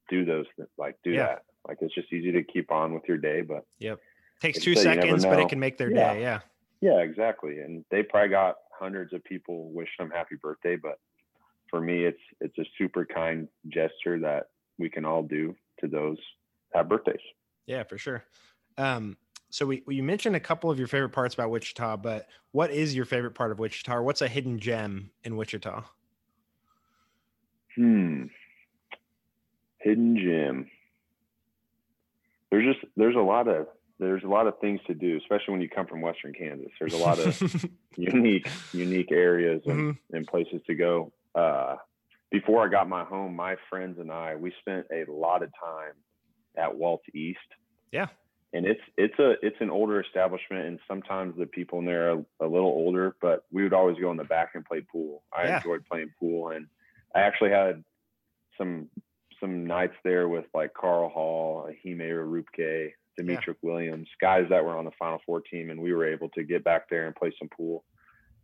do 0.08 0.24
those 0.24 0.46
th- 0.56 0.68
like 0.78 0.96
do 1.04 1.10
Yeah. 1.10 1.26
that. 1.26 1.44
Like 1.66 1.78
it's 1.80 1.94
just 1.94 2.12
easy 2.12 2.32
to 2.32 2.42
keep 2.42 2.70
on 2.72 2.92
with 2.94 3.04
your 3.06 3.18
day. 3.18 3.40
But 3.42 3.64
yep, 3.78 4.00
Takes 4.40 4.58
two 4.60 4.74
seconds, 4.74 5.24
but 5.24 5.38
it 5.38 5.48
can 5.48 5.60
make 5.60 5.78
their 5.78 5.90
Yeah. 5.90 6.14
day. 6.14 6.20
Yeah. 6.22 6.40
yeah, 6.80 6.98
exactly. 7.00 7.60
And 7.60 7.84
they 7.90 8.02
probably 8.02 8.30
got 8.30 8.56
hundreds 8.76 9.12
of 9.12 9.22
people 9.24 9.70
wishing 9.72 9.94
them 9.98 10.10
happy 10.10 10.34
birthday. 10.34 10.76
But 10.76 10.98
for 11.70 11.80
me, 11.80 12.04
it's 12.04 12.20
it's 12.40 12.58
a 12.58 12.64
super 12.76 13.04
kind 13.06 13.48
gesture 13.68 14.18
that 14.20 14.50
we 14.78 14.88
can 14.90 15.04
all 15.04 15.22
do 15.22 15.54
to 15.80 15.86
those 15.88 16.18
have 16.74 16.88
birthdays. 16.88 17.20
Yeah, 17.66 17.84
for 17.84 17.98
sure. 17.98 18.24
Um, 18.76 19.16
so 19.50 19.66
we 19.66 19.84
you 19.86 20.02
mentioned 20.02 20.34
a 20.34 20.40
couple 20.40 20.70
of 20.70 20.78
your 20.78 20.88
favorite 20.88 21.10
parts 21.10 21.34
about 21.34 21.50
Wichita, 21.50 21.98
but 21.98 22.26
what 22.50 22.70
is 22.72 22.96
your 22.96 23.04
favorite 23.04 23.34
part 23.34 23.52
of 23.52 23.58
Wichita? 23.60 23.94
Or 23.96 24.02
what's 24.02 24.22
a 24.22 24.28
hidden 24.28 24.58
gem 24.58 25.10
in 25.22 25.36
Wichita? 25.36 25.84
Hmm. 27.76 28.24
Hidden 29.82 30.16
gem. 30.16 30.70
There's 32.50 32.64
just 32.74 32.84
there's 32.96 33.16
a 33.16 33.20
lot 33.20 33.48
of 33.48 33.66
there's 33.98 34.24
a 34.24 34.28
lot 34.28 34.46
of 34.46 34.58
things 34.60 34.80
to 34.86 34.94
do, 34.94 35.16
especially 35.16 35.52
when 35.52 35.60
you 35.62 35.68
come 35.68 35.86
from 35.86 36.00
Western 36.00 36.32
Kansas. 36.32 36.70
There's 36.78 36.92
a 36.94 36.98
lot 36.98 37.18
of 37.18 37.64
unique 37.96 38.48
unique 38.72 39.12
areas 39.12 39.62
and, 39.66 39.96
and 40.12 40.26
places 40.26 40.60
to 40.66 40.74
go. 40.74 41.12
Uh, 41.34 41.76
before 42.30 42.64
I 42.66 42.68
got 42.70 42.88
my 42.88 43.04
home, 43.04 43.36
my 43.36 43.56
friends 43.70 43.98
and 43.98 44.10
I 44.10 44.36
we 44.36 44.52
spent 44.60 44.86
a 44.92 45.10
lot 45.10 45.42
of 45.42 45.50
time 45.58 45.94
at 46.56 46.76
Walt 46.76 47.02
East. 47.14 47.38
Yeah. 47.90 48.08
And 48.54 48.66
it's 48.66 48.80
it's 48.98 49.18
a 49.18 49.34
it's 49.40 49.56
an 49.60 49.70
older 49.70 49.98
establishment, 50.02 50.66
and 50.66 50.78
sometimes 50.86 51.34
the 51.38 51.46
people 51.46 51.78
in 51.78 51.86
there 51.86 52.10
are 52.12 52.24
a 52.40 52.46
little 52.46 52.68
older. 52.68 53.16
But 53.22 53.44
we 53.50 53.62
would 53.62 53.72
always 53.72 53.96
go 53.98 54.10
in 54.10 54.18
the 54.18 54.24
back 54.24 54.50
and 54.54 54.62
play 54.64 54.82
pool. 54.82 55.22
I 55.32 55.44
Yeah. 55.44 55.56
enjoyed 55.56 55.86
playing 55.90 56.12
pool, 56.20 56.50
and 56.50 56.66
I 57.14 57.20
actually 57.20 57.50
had 57.50 57.82
some 58.58 58.90
some 59.42 59.66
nights 59.66 59.96
there 60.04 60.28
with 60.28 60.44
like 60.54 60.72
Carl 60.72 61.10
Hall, 61.10 61.68
Ehimen 61.68 62.10
Orupke, 62.12 62.92
Demetric 63.20 63.56
Williams, 63.62 64.08
guys 64.20 64.44
that 64.48 64.64
were 64.64 64.76
on 64.78 64.84
the 64.86 64.90
Final 64.98 65.18
Four 65.26 65.42
team, 65.42 65.68
and 65.70 65.80
we 65.82 65.92
were 65.92 66.10
able 66.10 66.30
to 66.30 66.44
get 66.44 66.64
back 66.64 66.88
there 66.88 67.06
and 67.06 67.14
play 67.14 67.32
some 67.38 67.48
pool. 67.54 67.84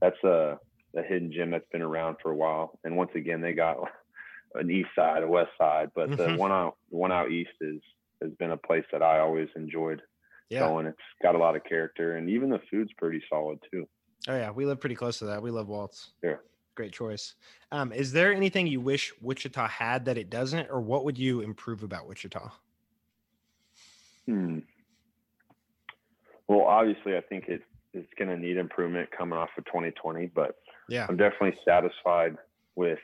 That's 0.02 0.22
a, 0.24 0.58
a 0.96 1.02
hidden 1.02 1.32
gem 1.32 1.50
that's 1.52 1.64
been 1.72 1.82
around 1.82 2.16
for 2.22 2.32
a 2.32 2.36
while. 2.36 2.78
And 2.84 2.96
once 2.96 3.12
again, 3.14 3.40
they 3.40 3.52
got 3.52 3.76
an 4.54 4.70
east 4.70 4.90
side, 4.94 5.22
a 5.22 5.26
west 5.28 5.50
side, 5.56 5.90
but 5.94 6.10
the 6.10 6.16
Mhm. 6.24 6.36
one 6.38 6.52
out 6.52 6.76
one 6.90 7.12
out 7.12 7.30
east 7.30 7.50
is 7.60 7.80
has 8.20 8.32
been 8.40 8.50
a 8.50 8.56
place 8.56 8.84
that 8.92 9.02
I 9.02 9.20
always 9.20 9.48
enjoyed 9.54 10.02
Yeah. 10.50 10.60
going. 10.60 10.86
It's 10.86 10.98
got 11.22 11.36
a 11.36 11.38
lot 11.38 11.54
of 11.56 11.62
character, 11.64 12.16
and 12.16 12.28
even 12.28 12.50
the 12.50 12.60
food's 12.70 12.92
pretty 12.98 13.22
solid 13.30 13.58
too. 13.72 13.88
Oh 14.28 14.36
yeah, 14.36 14.50
we 14.50 14.66
live 14.66 14.80
pretty 14.80 14.96
close 14.96 15.18
to 15.20 15.26
that. 15.26 15.40
We 15.40 15.50
love 15.52 15.68
Walt's. 15.68 16.10
Yeah. 16.22 16.36
Great 16.78 16.92
choice. 16.92 17.34
Um, 17.72 17.92
is 17.92 18.12
there 18.12 18.32
anything 18.32 18.68
you 18.68 18.80
wish 18.80 19.12
Wichita 19.20 19.66
had 19.66 20.04
that 20.04 20.16
it 20.16 20.30
doesn't, 20.30 20.70
or 20.70 20.80
what 20.80 21.04
would 21.04 21.18
you 21.18 21.40
improve 21.40 21.82
about 21.82 22.06
Wichita? 22.06 22.52
Hmm. 24.26 24.60
Well, 26.46 26.60
obviously, 26.60 27.16
I 27.16 27.20
think 27.22 27.48
it 27.48 27.62
it's 27.92 28.06
going 28.16 28.30
to 28.30 28.36
need 28.36 28.58
improvement 28.58 29.08
coming 29.10 29.36
off 29.36 29.48
of 29.58 29.64
2020, 29.64 30.26
but 30.26 30.54
Yeah. 30.88 31.06
I'm 31.08 31.16
definitely 31.16 31.58
satisfied 31.64 32.36
with 32.76 33.00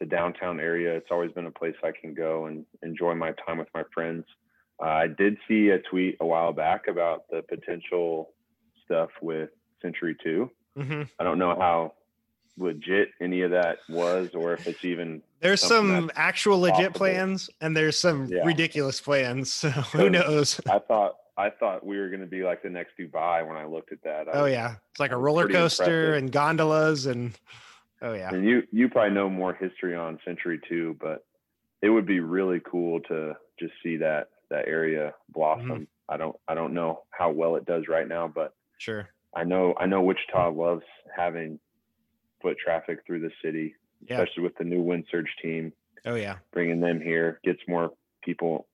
the 0.00 0.06
downtown 0.06 0.60
area. 0.60 0.96
It's 0.96 1.08
always 1.10 1.30
been 1.32 1.44
a 1.44 1.50
place 1.50 1.74
I 1.84 1.92
can 1.92 2.14
go 2.14 2.46
and 2.46 2.64
enjoy 2.82 3.14
my 3.16 3.32
time 3.46 3.58
with 3.58 3.68
my 3.74 3.82
friends. 3.92 4.24
Uh, 4.82 4.86
I 4.86 5.08
did 5.08 5.36
see 5.46 5.68
a 5.68 5.78
tweet 5.78 6.16
a 6.20 6.24
while 6.24 6.54
back 6.54 6.88
about 6.88 7.24
the 7.30 7.42
potential 7.42 8.32
stuff 8.82 9.10
with 9.20 9.50
Century 9.82 10.16
2. 10.24 10.50
hmm 10.78 11.02
I 11.20 11.24
don't 11.24 11.38
know 11.38 11.54
how 11.54 11.92
legit 12.56 13.10
any 13.20 13.42
of 13.42 13.50
that 13.50 13.78
was 13.88 14.30
or 14.34 14.52
if 14.52 14.66
it's 14.66 14.84
even 14.84 15.22
There's 15.40 15.60
some 15.60 16.10
actual 16.14 16.60
legit 16.60 16.76
possible. 16.92 16.98
plans, 16.98 17.50
and 17.60 17.76
there's 17.76 17.98
some 17.98 18.26
Yeah. 18.26 18.44
ridiculous 18.44 19.00
plans. 19.00 19.52
So 19.64 19.68
who 19.70 20.10
knows? 20.10 20.60
I 20.68 20.78
thought 20.78 21.16
I 21.36 21.50
thought 21.50 21.84
we 21.84 21.98
were 21.98 22.08
going 22.08 22.20
to 22.20 22.26
be 22.26 22.44
like 22.44 22.62
the 22.62 22.70
next 22.70 22.92
Dubai 22.98 23.46
when 23.46 23.56
I 23.56 23.64
looked 23.64 23.90
at 23.92 24.02
that. 24.04 24.28
Oh 24.32 24.44
yeah, 24.44 24.76
it's 24.90 25.00
like 25.00 25.10
a 25.10 25.16
roller 25.16 25.48
coaster 25.48 26.14
and 26.14 26.30
gondolas 26.30 27.06
and 27.06 27.32
oh 28.02 28.12
yeah, 28.14 28.32
And 28.32 28.44
you 28.44 28.62
you 28.70 28.88
probably 28.88 29.14
know 29.14 29.28
more 29.28 29.52
history 29.54 29.96
on 29.96 30.18
Century 30.24 30.60
2 30.68 30.96
but 31.00 31.24
it 31.82 31.90
would 31.90 32.06
be 32.06 32.20
really 32.20 32.60
cool 32.64 33.00
to 33.00 33.34
just 33.58 33.72
see 33.82 33.96
that 33.98 34.28
that 34.50 34.68
area 34.68 35.12
blossom. 35.30 35.68
Mm-hmm. 35.68 35.82
I 36.08 36.16
don't 36.16 36.36
I 36.46 36.54
don't 36.54 36.72
know 36.74 37.02
how 37.10 37.30
well 37.30 37.56
it 37.56 37.64
does 37.66 37.88
right 37.88 38.06
now, 38.06 38.28
but 38.28 38.54
sure. 38.78 39.08
I 39.34 39.42
know 39.44 39.74
I 39.78 39.86
know 39.86 40.02
Wichita 40.02 40.50
loves 40.50 40.84
having 41.16 41.58
foot 42.44 42.58
traffic 42.64 43.00
through 43.06 43.20
the 43.20 43.32
city, 43.42 43.74
Yeah. 44.08 44.20
especially 44.22 44.44
with 44.44 44.56
the 44.58 44.64
new 44.64 44.82
Wind 44.82 45.06
Surge 45.10 45.34
team 45.42 45.72
Oh 46.04 46.14
yeah, 46.16 46.38
bringing 46.52 46.80
them 46.80 47.00
here 47.00 47.40
gets 47.44 47.60
more 47.66 47.92
people 48.22 48.68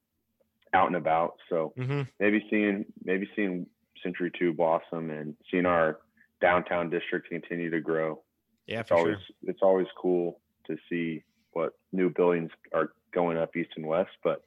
out 0.75 0.89
and 0.89 0.97
about. 0.97 1.37
So 1.49 1.73
hmm 1.77 2.03
maybe 2.19 2.45
seeing 2.51 2.85
maybe 3.05 3.29
seeing 3.37 3.67
Century 4.03 4.31
Two 4.39 4.53
blossom 4.53 5.11
and 5.11 5.37
seeing 5.51 5.67
our 5.67 6.01
downtown 6.41 6.91
district 6.91 7.29
continue 7.29 7.71
to 7.71 7.81
grow. 7.81 8.23
Yeah, 8.67 8.81
It's 8.81 8.89
for 8.89 8.97
always 8.97 9.19
sure. 9.19 9.37
it's 9.51 9.63
always 9.63 9.87
cool 9.97 10.41
to 10.67 10.77
see 10.89 11.23
what 11.53 11.75
new 11.93 12.11
buildings 12.11 12.51
are 12.75 12.93
going 13.13 13.37
up 13.39 13.57
east 13.57 13.71
and 13.77 13.87
west, 13.87 14.11
but 14.25 14.45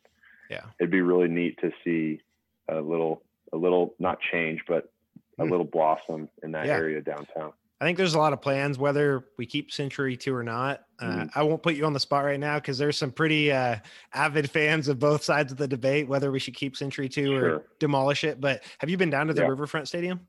Yeah. 0.49 0.65
it'd 0.79 0.91
be 0.91 1.01
really 1.01 1.27
neat 1.29 1.57
to 1.61 1.71
see 1.83 2.21
a 2.69 2.81
little 2.81 3.23
a 3.53 3.57
little 3.57 3.95
not 3.99 4.19
change, 4.31 4.61
but 4.67 4.91
a 5.39 5.45
Hmm. 5.45 5.51
little 5.51 5.65
blossom 5.65 6.29
in 6.43 6.51
that 6.51 6.67
Yeah. 6.67 6.75
area 6.75 7.01
downtown. 7.01 7.53
I 7.83 7.85
think 7.85 7.97
there's 7.97 8.13
a 8.13 8.17
lot 8.17 8.31
of 8.31 8.41
plans, 8.41 8.77
whether 8.77 9.25
we 9.37 9.45
keep 9.45 9.69
Century 9.69 10.15
two 10.15 10.33
or 10.33 10.41
not. 10.41 10.85
Uh, 10.99 11.05
Mhm. 11.25 11.29
I 11.35 11.43
won't 11.43 11.61
put 11.61 11.75
you 11.75 11.85
on 11.85 11.91
the 11.91 11.99
spot 11.99 12.23
right 12.23 12.39
now 12.39 12.55
because 12.57 12.77
there's 12.77 12.97
some 12.97 13.11
pretty 13.11 13.51
uh, 13.51 13.75
avid 14.13 14.49
fans 14.49 14.87
of 14.87 14.99
both 14.99 15.21
sides 15.21 15.51
of 15.51 15.57
the 15.57 15.67
debate, 15.67 16.07
whether 16.07 16.31
we 16.31 16.39
should 16.39 16.55
keep 16.55 16.77
Century 16.77 17.09
two 17.09 17.35
or 17.35 17.65
demolish 17.79 18.23
it. 18.23 18.39
But 18.39 18.63
have 18.77 18.89
you 18.89 18.95
been 18.95 19.09
down 19.09 19.27
to 19.27 19.33
the 19.33 19.41
Yeah. 19.41 19.49
Riverfront 19.49 19.89
Stadium? 19.89 20.25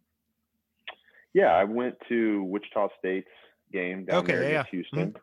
Yeah, 1.32 1.52
I 1.54 1.62
went 1.62 1.94
to 2.08 2.42
Wichita 2.42 2.88
State's 2.98 3.28
game 3.72 4.04
down 4.04 4.24
Okay, 4.24 4.32
there 4.32 4.42
yeah, 4.42 4.48
in 4.48 4.52
yeah. 4.54 4.60
Mm-hmm. 4.62 4.76
Houston. 4.76 5.16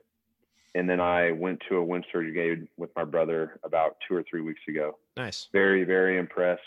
And 0.73 0.89
then 0.89 1.01
I 1.01 1.31
went 1.31 1.61
to 1.67 1.75
a 1.77 1.83
Wind 1.83 2.05
Surge 2.13 2.33
game 2.33 2.69
with 2.77 2.91
my 2.95 3.03
brother 3.03 3.59
about 3.65 3.97
two 4.07 4.15
or 4.15 4.23
three 4.23 4.39
weeks 4.41 4.61
ago. 4.69 4.97
Nice. 5.17 5.49
Very, 5.51 5.83
very 5.83 6.17
impressed 6.17 6.61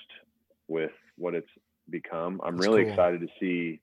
with 0.69 0.93
what 1.17 1.35
it's 1.35 1.49
become. 1.89 2.39
I'm 2.45 2.57
That's 2.57 2.67
really 2.69 2.83
cool. 2.83 2.93
excited 2.93 3.21
to 3.23 3.29
see 3.41 3.81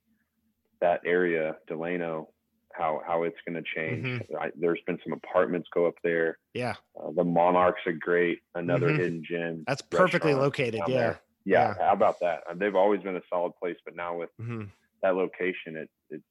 that 0.82 1.02
area, 1.06 1.56
Delano, 1.68 2.30
how 2.74 3.02
how 3.06 3.24
it's 3.24 3.38
going 3.48 3.62
to 3.62 3.70
change. 3.76 4.06
Mm-hmm. 4.06 4.36
I, 4.38 4.52
there's 4.60 4.80
been 4.88 4.98
some 5.04 5.14
apartments 5.14 5.70
go 5.74 5.86
up 5.86 5.96
there. 6.04 6.38
Yeah, 6.54 6.76
Uh, 7.02 7.12
the 7.16 7.24
Monarchs 7.24 7.82
are 7.86 7.94
great. 7.94 8.40
Another 8.56 8.88
Mhm. 8.92 8.98
hidden 8.98 9.24
gem. 9.24 9.64
that's 9.68 9.82
perfectly 9.82 10.34
located. 10.34 10.82
Yeah. 10.88 11.18
Yeah, 11.44 11.70
Yeah. 11.70 11.74
how 11.80 11.94
about 11.94 12.20
that? 12.22 12.44
Uh, 12.50 12.54
They've 12.56 12.76
always 12.76 13.02
been 13.02 13.16
a 13.16 13.22
solid 13.30 13.54
place, 13.60 13.78
but 13.86 13.96
now 13.96 14.18
with 14.18 14.30
hmm 14.38 14.66
that 15.02 15.16
location, 15.16 15.76
it, 15.78 15.90
it's 16.12 16.24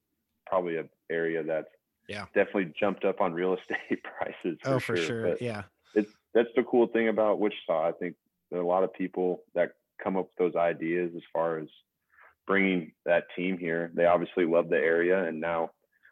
probably 0.46 0.76
an 0.76 0.88
area 1.11 1.42
that's 1.42 1.66
Yeah. 2.09 2.26
definitely 2.34 2.72
jumped 2.78 3.05
up 3.05 3.20
on 3.20 3.32
real 3.32 3.55
estate 3.59 4.03
prices. 4.05 4.59
For 4.62 4.74
Oh, 4.74 4.78
for 4.80 4.96
sure. 4.96 5.22
But 5.30 5.42
Yeah. 5.42 5.64
it's 5.94 6.11
that's 6.34 6.48
the 6.57 6.62
cool 6.62 6.86
thing 6.86 7.09
about 7.09 7.40
Wichita. 7.40 7.88
I 7.88 7.92
think 7.92 8.14
there 8.51 8.61
are 8.61 8.62
a 8.62 8.66
lot 8.66 8.84
of 8.84 8.92
people 8.94 9.42
that 9.55 9.72
come 10.03 10.16
up 10.16 10.26
with 10.26 10.36
those 10.53 10.57
ideas 10.57 11.12
as 11.16 11.22
far 11.32 11.59
as 11.59 11.68
bringing 12.51 12.90
that 13.07 13.26
team 13.36 13.57
here. 13.57 13.92
They 13.94 14.07
obviously 14.07 14.44
love 14.44 14.68
the 14.68 14.76
area, 14.76 15.22
and 15.24 15.40
now 15.40 15.70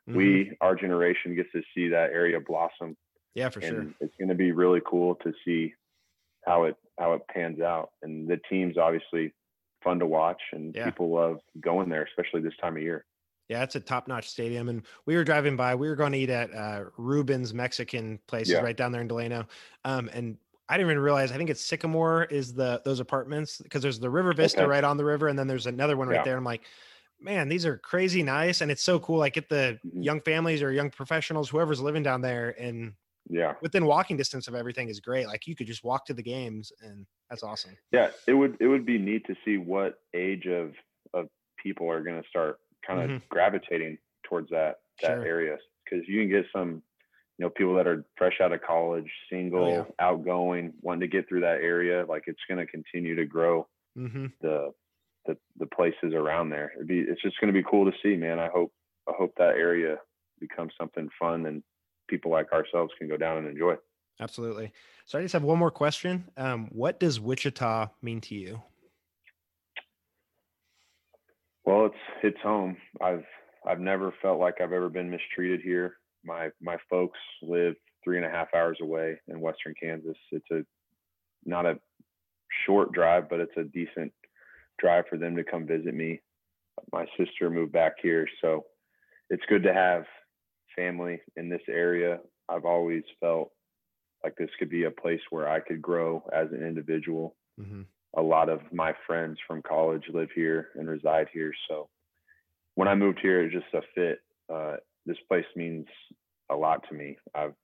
Mhm. 0.08 0.14
we, 0.14 0.56
our 0.60 0.76
generation, 0.76 1.34
gets 1.34 1.50
to 1.50 1.62
see 1.74 1.88
that 1.88 2.12
area 2.12 2.38
blossom, 2.38 2.96
yeah, 3.34 3.48
for 3.48 3.58
and 3.60 3.88
sure. 3.88 3.94
it's 3.98 4.14
going 4.18 4.28
to 4.28 4.36
be 4.36 4.52
really 4.52 4.80
cool 4.86 5.16
to 5.16 5.32
see 5.44 5.74
how 6.46 6.62
it 6.64 6.76
how 6.96 7.14
it 7.14 7.22
pans 7.28 7.60
out. 7.60 7.90
And 8.02 8.28
the 8.28 8.38
team's 8.48 8.78
obviously 8.78 9.34
fun 9.82 9.98
to 9.98 10.06
watch, 10.06 10.40
and 10.52 10.72
Yeah. 10.76 10.84
people 10.84 11.10
love 11.10 11.40
going 11.60 11.88
there, 11.88 12.04
especially 12.04 12.40
this 12.42 12.56
time 12.58 12.76
of 12.76 12.82
year. 12.82 13.04
Yeah, 13.48 13.64
it's 13.64 13.74
a 13.74 13.80
top-notch 13.80 14.28
stadium, 14.28 14.68
and 14.68 14.86
we 15.06 15.16
were 15.16 15.24
driving 15.24 15.56
by. 15.56 15.74
We 15.74 15.88
were 15.88 15.96
going 15.96 16.12
to 16.12 16.18
eat 16.18 16.30
at 16.30 16.54
uh, 16.54 16.84
Ruben's 16.98 17.52
Mexican 17.52 18.18
place 18.28 18.48
Yeah. 18.48 18.60
right 18.60 18.76
down 18.76 18.92
there 18.92 19.00
in 19.00 19.08
Delano, 19.08 19.48
um, 19.84 20.08
and 20.12 20.38
I 20.68 20.76
didn't 20.76 20.90
even 20.90 21.02
realize. 21.02 21.32
I 21.32 21.36
think 21.36 21.50
it's 21.50 21.64
Sycamore 21.64 22.24
is 22.24 22.54
the 22.54 22.82
those 22.84 23.00
apartments 23.00 23.58
because 23.60 23.82
there's 23.82 24.00
the 24.00 24.10
River 24.10 24.32
Vista 24.34 24.64
Okay. 24.64 24.66
right 24.66 24.84
on 24.84 24.96
the 24.96 25.04
river, 25.04 25.28
and 25.28 25.38
then 25.38 25.46
there's 25.46 25.66
another 25.66 25.96
one 25.96 26.08
right 26.08 26.22
Yeah. 26.22 26.24
there. 26.24 26.36
I'm 26.36 26.44
like, 26.44 26.66
man, 27.20 27.48
these 27.48 27.64
are 27.66 27.78
crazy 27.78 28.22
nice, 28.22 28.60
and 28.60 28.70
it's 28.70 28.82
so 28.82 28.98
cool. 29.00 29.18
Like 29.18 29.34
get 29.34 29.48
the 29.48 29.80
Mhm. 29.82 30.02
young 30.02 30.20
families 30.20 30.62
or 30.62 30.70
young 30.72 30.90
professionals, 30.90 31.48
whoever's 31.48 31.80
living 31.80 32.02
down 32.02 32.20
there, 32.20 32.50
and 32.60 32.94
Yeah. 33.28 33.56
within 33.62 33.86
walking 33.86 34.16
distance 34.16 34.48
of 34.48 34.54
everything 34.54 34.88
is 34.88 35.00
great. 35.00 35.26
Like 35.26 35.46
you 35.46 35.56
could 35.56 35.66
just 35.68 35.84
walk 35.84 36.06
to 36.06 36.14
the 36.14 36.22
games, 36.22 36.72
and 36.80 37.06
that's 37.30 37.42
awesome. 37.42 37.78
Yeah, 37.92 38.10
it 38.26 38.34
would 38.34 38.56
it 38.60 38.66
would 38.68 38.84
be 38.84 38.98
neat 38.98 39.26
to 39.26 39.34
see 39.44 39.56
what 39.56 40.00
age 40.14 40.46
of 40.46 40.74
of 41.14 41.28
people 41.62 41.90
are 41.90 42.02
going 42.02 42.22
to 42.22 42.28
start 42.28 42.60
kind 42.86 43.00
of 43.00 43.12
gravitating 43.30 43.98
towards 44.24 44.50
that 44.50 44.80
that 45.02 45.18
Mm-hmm. 45.18 45.22
Sure. 45.22 45.24
area 45.24 45.56
because 45.84 46.06
you 46.08 46.20
can 46.20 46.28
get 46.28 46.44
some 46.52 46.82
you 47.38 47.44
know 47.44 47.50
people 47.50 47.74
that 47.76 47.86
are 47.86 48.04
fresh 48.16 48.40
out 48.42 48.52
of 48.52 48.62
college, 48.62 49.10
single, 49.30 49.62
Oh, 49.64 49.66
yeah. 49.66 49.84
outgoing, 50.00 50.74
wanting 50.80 51.00
to 51.02 51.08
get 51.16 51.28
through 51.28 51.40
that 51.40 51.60
area. 51.62 52.04
Like 52.06 52.24
it's 52.26 52.42
going 52.48 52.64
to 52.64 52.70
continue 52.70 53.14
to 53.16 53.26
grow 53.26 53.68
hmm 53.96 54.32
the 54.40 54.72
the 55.26 55.36
the 55.58 55.66
places 55.66 56.14
around 56.14 56.50
there. 56.50 56.72
It'd 56.76 56.88
be 56.88 57.00
it's 57.00 57.22
just 57.22 57.40
going 57.40 57.52
to 57.52 57.58
be 57.58 57.66
cool 57.68 57.90
to 57.90 57.96
see, 58.02 58.16
man. 58.16 58.38
I 58.38 58.48
hope 58.48 58.72
I 59.08 59.12
hope 59.18 59.34
that 59.38 59.56
area 59.56 59.96
becomes 60.40 60.72
something 60.78 61.08
fun 61.18 61.46
and 61.46 61.62
people 62.08 62.30
like 62.30 62.52
ourselves 62.52 62.92
can 62.98 63.08
go 63.08 63.16
down 63.16 63.38
and 63.38 63.48
enjoy. 63.48 63.74
Absolutely. 64.20 64.72
So 65.06 65.18
I 65.18 65.22
just 65.22 65.32
have 65.32 65.44
one 65.44 65.58
more 65.58 65.70
question. 65.70 66.30
Um, 66.36 66.68
what 66.68 66.98
does 66.98 67.20
Wichita 67.20 67.88
mean 68.02 68.20
to 68.22 68.34
you? 68.34 68.62
Well, 71.64 71.86
it's 71.86 71.94
it's 72.22 72.40
home. 72.42 72.76
I've 73.00 73.24
I've 73.66 73.80
never 73.80 74.12
felt 74.22 74.40
like 74.40 74.60
I've 74.60 74.72
ever 74.72 74.88
been 74.88 75.10
mistreated 75.10 75.60
here. 75.60 75.98
My 76.24 76.50
my 76.60 76.76
folks 76.90 77.18
live 77.42 77.74
three 78.04 78.16
and 78.16 78.26
a 78.26 78.30
half 78.30 78.48
hours 78.54 78.78
away 78.82 79.18
in 79.28 79.40
western 79.40 79.74
Kansas. 79.80 80.16
It's 80.30 80.50
a 80.50 80.62
not 81.44 81.66
a 81.66 81.78
short 82.66 82.92
drive, 82.92 83.28
but 83.28 83.40
it's 83.40 83.56
a 83.56 83.64
decent 83.64 84.12
drive 84.78 85.04
for 85.08 85.18
them 85.18 85.36
to 85.36 85.44
come 85.44 85.66
visit 85.66 85.94
me. 85.94 86.20
My 86.92 87.06
sister 87.16 87.50
moved 87.50 87.72
back 87.72 87.94
here, 88.00 88.26
so 88.40 88.64
it's 89.30 89.42
good 89.48 89.62
to 89.64 89.74
have 89.74 90.04
family 90.76 91.20
in 91.36 91.48
this 91.48 91.62
area. 91.68 92.20
I've 92.48 92.64
always 92.64 93.02
felt 93.20 93.50
like 94.24 94.36
this 94.36 94.50
could 94.58 94.70
be 94.70 94.84
a 94.84 94.90
place 94.90 95.20
where 95.30 95.48
I 95.48 95.60
could 95.60 95.82
grow 95.82 96.22
as 96.32 96.48
an 96.52 96.62
individual 96.62 97.36
hmm 97.58 97.82
a 98.16 98.22
lot 98.22 98.48
of 98.48 98.60
my 98.72 98.92
friends 99.06 99.38
from 99.46 99.62
college 99.62 100.04
live 100.12 100.30
here 100.34 100.68
and 100.74 100.88
reside 100.88 101.28
here. 101.32 101.52
So 101.68 101.88
when 102.74 102.88
I 102.88 102.94
moved 102.94 103.18
here, 103.20 103.40
it 103.40 103.54
was 103.54 103.62
just 103.62 103.74
a 103.74 103.82
fit. 103.94 104.18
Uh, 104.52 104.76
this 105.08 105.18
place 105.26 105.46
means 105.56 105.86
a 106.50 106.54
lot 106.54 106.84
to 106.88 106.94
me. 106.94 107.16
I've 107.34 107.54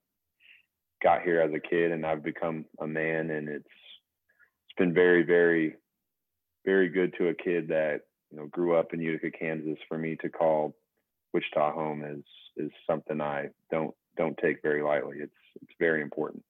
got 1.03 1.23
here 1.23 1.41
as 1.41 1.53
a 1.53 1.61
kid 1.61 1.93
and 1.93 2.05
I've 2.05 2.25
become 2.25 2.65
a 2.81 2.87
man 2.87 3.31
and 3.31 3.49
it's 3.49 3.65
it's 3.65 4.79
been 4.79 4.95
very, 4.95 5.23
very, 5.23 5.77
very 6.65 6.89
good 6.89 7.15
to 7.19 7.29
a 7.29 7.35
kid 7.35 7.69
that, 7.69 8.01
you 8.31 8.39
know, 8.39 8.47
grew 8.47 8.75
up 8.75 8.95
in 8.95 9.01
Utica, 9.01 9.31
Kansas 9.31 9.79
for 9.89 9.99
me 9.99 10.17
to 10.23 10.29
call 10.29 10.75
Wichita 11.33 11.73
home 11.73 12.03
is 12.05 12.25
is 12.57 12.71
something 12.89 13.21
I 13.21 13.51
don't 13.71 13.95
don't 14.17 14.39
take 14.39 14.63
very 14.63 14.83
lightly. 14.83 15.19
It's 15.21 15.33
it's 15.63 15.73
very 15.79 16.01
important. 16.01 16.43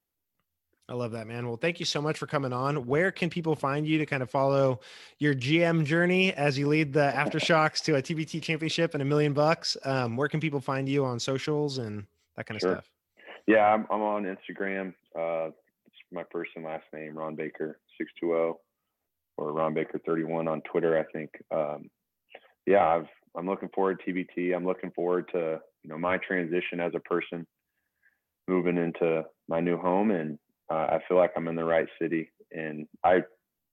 I 0.88 0.92
love 0.92 1.12
that, 1.12 1.26
man. 1.26 1.46
Well, 1.46 1.56
thank 1.56 1.80
you 1.80 1.86
so 1.86 2.02
much 2.02 2.18
for 2.18 2.26
coming 2.26 2.52
on. 2.52 2.86
Where 2.86 3.10
can 3.10 3.30
people 3.30 3.56
find 3.56 3.86
you 3.86 3.96
to 3.98 4.06
kind 4.06 4.22
of 4.22 4.30
follow 4.30 4.80
your 5.18 5.34
GM 5.34 5.84
journey 5.84 6.34
as 6.34 6.58
you 6.58 6.68
lead 6.68 6.92
the 6.92 7.10
aftershocks 7.14 7.82
to 7.84 7.96
a 7.96 8.02
TBT 8.02 8.42
championship 8.42 8.92
and 8.92 9.00
a 9.00 9.06
million 9.06 9.32
bucks? 9.32 9.78
Um, 9.84 10.16
where 10.16 10.28
can 10.28 10.40
people 10.40 10.60
find 10.60 10.86
you 10.86 11.04
on 11.06 11.18
socials 11.18 11.78
and 11.78 12.04
that 12.36 12.44
kind 12.44 12.56
of 12.56 12.60
Sure. 12.60 12.72
stuff? 12.74 12.90
Yeah, 13.46 13.64
I'm, 13.64 13.86
I'm 13.90 14.02
on 14.02 14.24
Instagram. 14.24 14.88
Uh, 15.18 15.52
it's 15.86 15.96
my 16.12 16.24
first 16.30 16.50
and 16.54 16.64
last 16.64 16.84
name, 16.92 17.16
Ron 17.16 17.34
Baker 17.34 17.78
six 17.96 18.10
two 18.20 18.28
zero, 18.28 18.60
or 19.38 19.52
Ron 19.52 19.72
Baker 19.72 19.98
thirty 20.04 20.24
one 20.24 20.48
on 20.48 20.60
Twitter. 20.62 20.98
I 20.98 21.04
think. 21.12 21.30
Um, 21.50 21.90
yeah, 22.66 22.86
I've 22.86 23.08
I'm 23.36 23.46
looking 23.46 23.68
forward 23.74 24.00
to 24.04 24.12
TBT. 24.12 24.54
I'm 24.54 24.66
looking 24.66 24.90
forward 24.92 25.28
to 25.32 25.60
you 25.82 25.90
know 25.90 25.98
my 25.98 26.18
transition 26.18 26.80
as 26.80 26.92
a 26.94 27.00
person, 27.00 27.46
moving 28.48 28.78
into 28.78 29.24
my 29.48 29.60
new 29.60 29.76
home, 29.76 30.10
and 30.10 30.38
uh, 30.70 30.74
I 30.74 30.98
feel 31.08 31.16
like 31.16 31.32
I'm 31.36 31.48
in 31.48 31.56
the 31.56 31.64
right 31.64 31.88
city. 32.00 32.30
And 32.52 32.86
I 33.04 33.22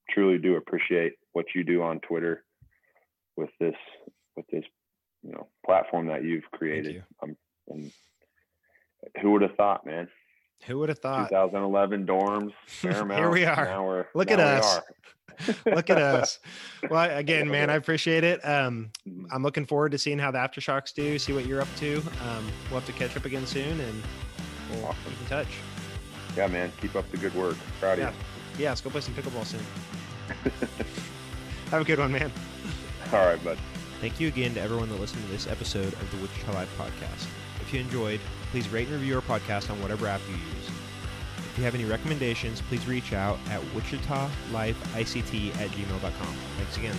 truly 0.10 0.38
do 0.38 0.56
appreciate 0.58 1.14
what 1.34 1.46
you 1.56 1.64
do 1.64 1.82
on 1.84 2.00
Twitter 2.02 2.44
with 3.38 3.50
this 3.60 3.76
with 4.36 4.46
this 4.52 4.64
you 5.24 5.32
know 5.32 5.48
platform 5.66 6.08
that 6.08 6.24
you've 6.24 6.50
created. 6.52 6.96
you. 6.96 7.04
Um, 7.22 7.38
and 7.70 7.92
who 9.22 9.32
would 9.32 9.42
have 9.44 9.56
thought, 9.56 9.86
man? 9.86 10.08
Who 10.68 10.78
would 10.80 10.90
have 10.90 11.00
thought? 11.00 11.30
2011 11.30 12.06
dorms, 12.06 12.52
Paramount. 12.82 13.14
Here 13.20 13.32
we 13.32 13.46
are. 13.46 13.66
Now 13.66 13.86
we're, 13.88 14.06
Look 14.14 14.30
at 14.30 14.40
us. 14.40 14.80
Look 15.66 15.90
at 15.90 15.98
us. 16.00 16.40
Well, 16.90 17.18
again, 17.18 17.50
man, 17.50 17.70
I 17.72 17.76
appreciate 17.76 18.24
it. 18.24 18.44
Um, 18.46 18.92
Mhm. 19.08 19.26
I'm 19.32 19.42
looking 19.42 19.66
forward 19.66 19.92
to 19.94 19.98
seeing 19.98 20.20
how 20.20 20.30
the 20.30 20.38
aftershocks 20.38 20.94
do, 20.94 21.18
see 21.18 21.34
what 21.34 21.46
you're 21.48 21.62
up 21.62 21.74
to. 21.78 21.98
Um, 21.98 22.46
we'll 22.70 22.80
have 22.80 22.86
to 22.86 22.94
catch 22.94 23.16
up 23.18 23.26
again 23.26 23.46
soon 23.48 23.80
and 23.80 24.04
we'll 24.70 24.86
Awesome. 24.86 25.12
keep 25.12 25.20
in 25.22 25.28
touch. 25.28 25.48
Yeah, 26.36 26.48
man. 26.48 26.72
Keep 26.82 26.96
up 26.96 27.10
the 27.12 27.18
good 27.18 27.34
work. 27.36 27.56
Proud 27.80 27.98
Yeah. 28.00 28.10
of 28.10 28.16
Yeah, 28.58 28.70
let's 28.70 28.82
go 28.82 28.90
play 28.90 29.02
some 29.02 29.14
pickleball 29.14 29.46
soon. 29.46 29.62
Have 31.72 31.82
a 31.82 31.86
good 31.86 32.00
one, 32.00 32.12
man. 32.12 32.32
All 33.14 33.26
right, 33.26 33.42
bud. 33.44 33.58
Thank 34.00 34.20
you 34.20 34.28
again 34.28 34.54
to 34.56 34.62
everyone 34.62 34.90
that 34.90 35.00
listened 35.00 35.24
to 35.26 35.32
this 35.32 35.48
episode 35.48 35.94
of 35.94 36.12
the 36.12 36.18
Wichita 36.18 36.52
Life 36.54 36.76
podcast. 36.78 37.28
If 37.62 37.74
you 37.74 37.80
enjoyed, 37.82 38.20
please 38.52 38.68
rate 38.70 38.88
and 38.88 38.98
review 38.98 39.16
our 39.16 39.22
podcast 39.22 39.70
on 39.70 39.82
whatever 39.82 40.08
app 40.08 40.22
you 40.28 40.34
use. 40.36 40.68
If 41.52 41.58
you 41.58 41.64
have 41.66 41.76
any 41.76 41.86
recommendations, 41.86 42.62
please 42.62 42.86
reach 42.88 43.14
out 43.14 43.38
at 43.50 43.62
wichitalifeict 43.76 45.56
at 45.60 45.70
gmail.com. 45.70 46.36
Thanks 46.58 46.78
again. 46.78 46.96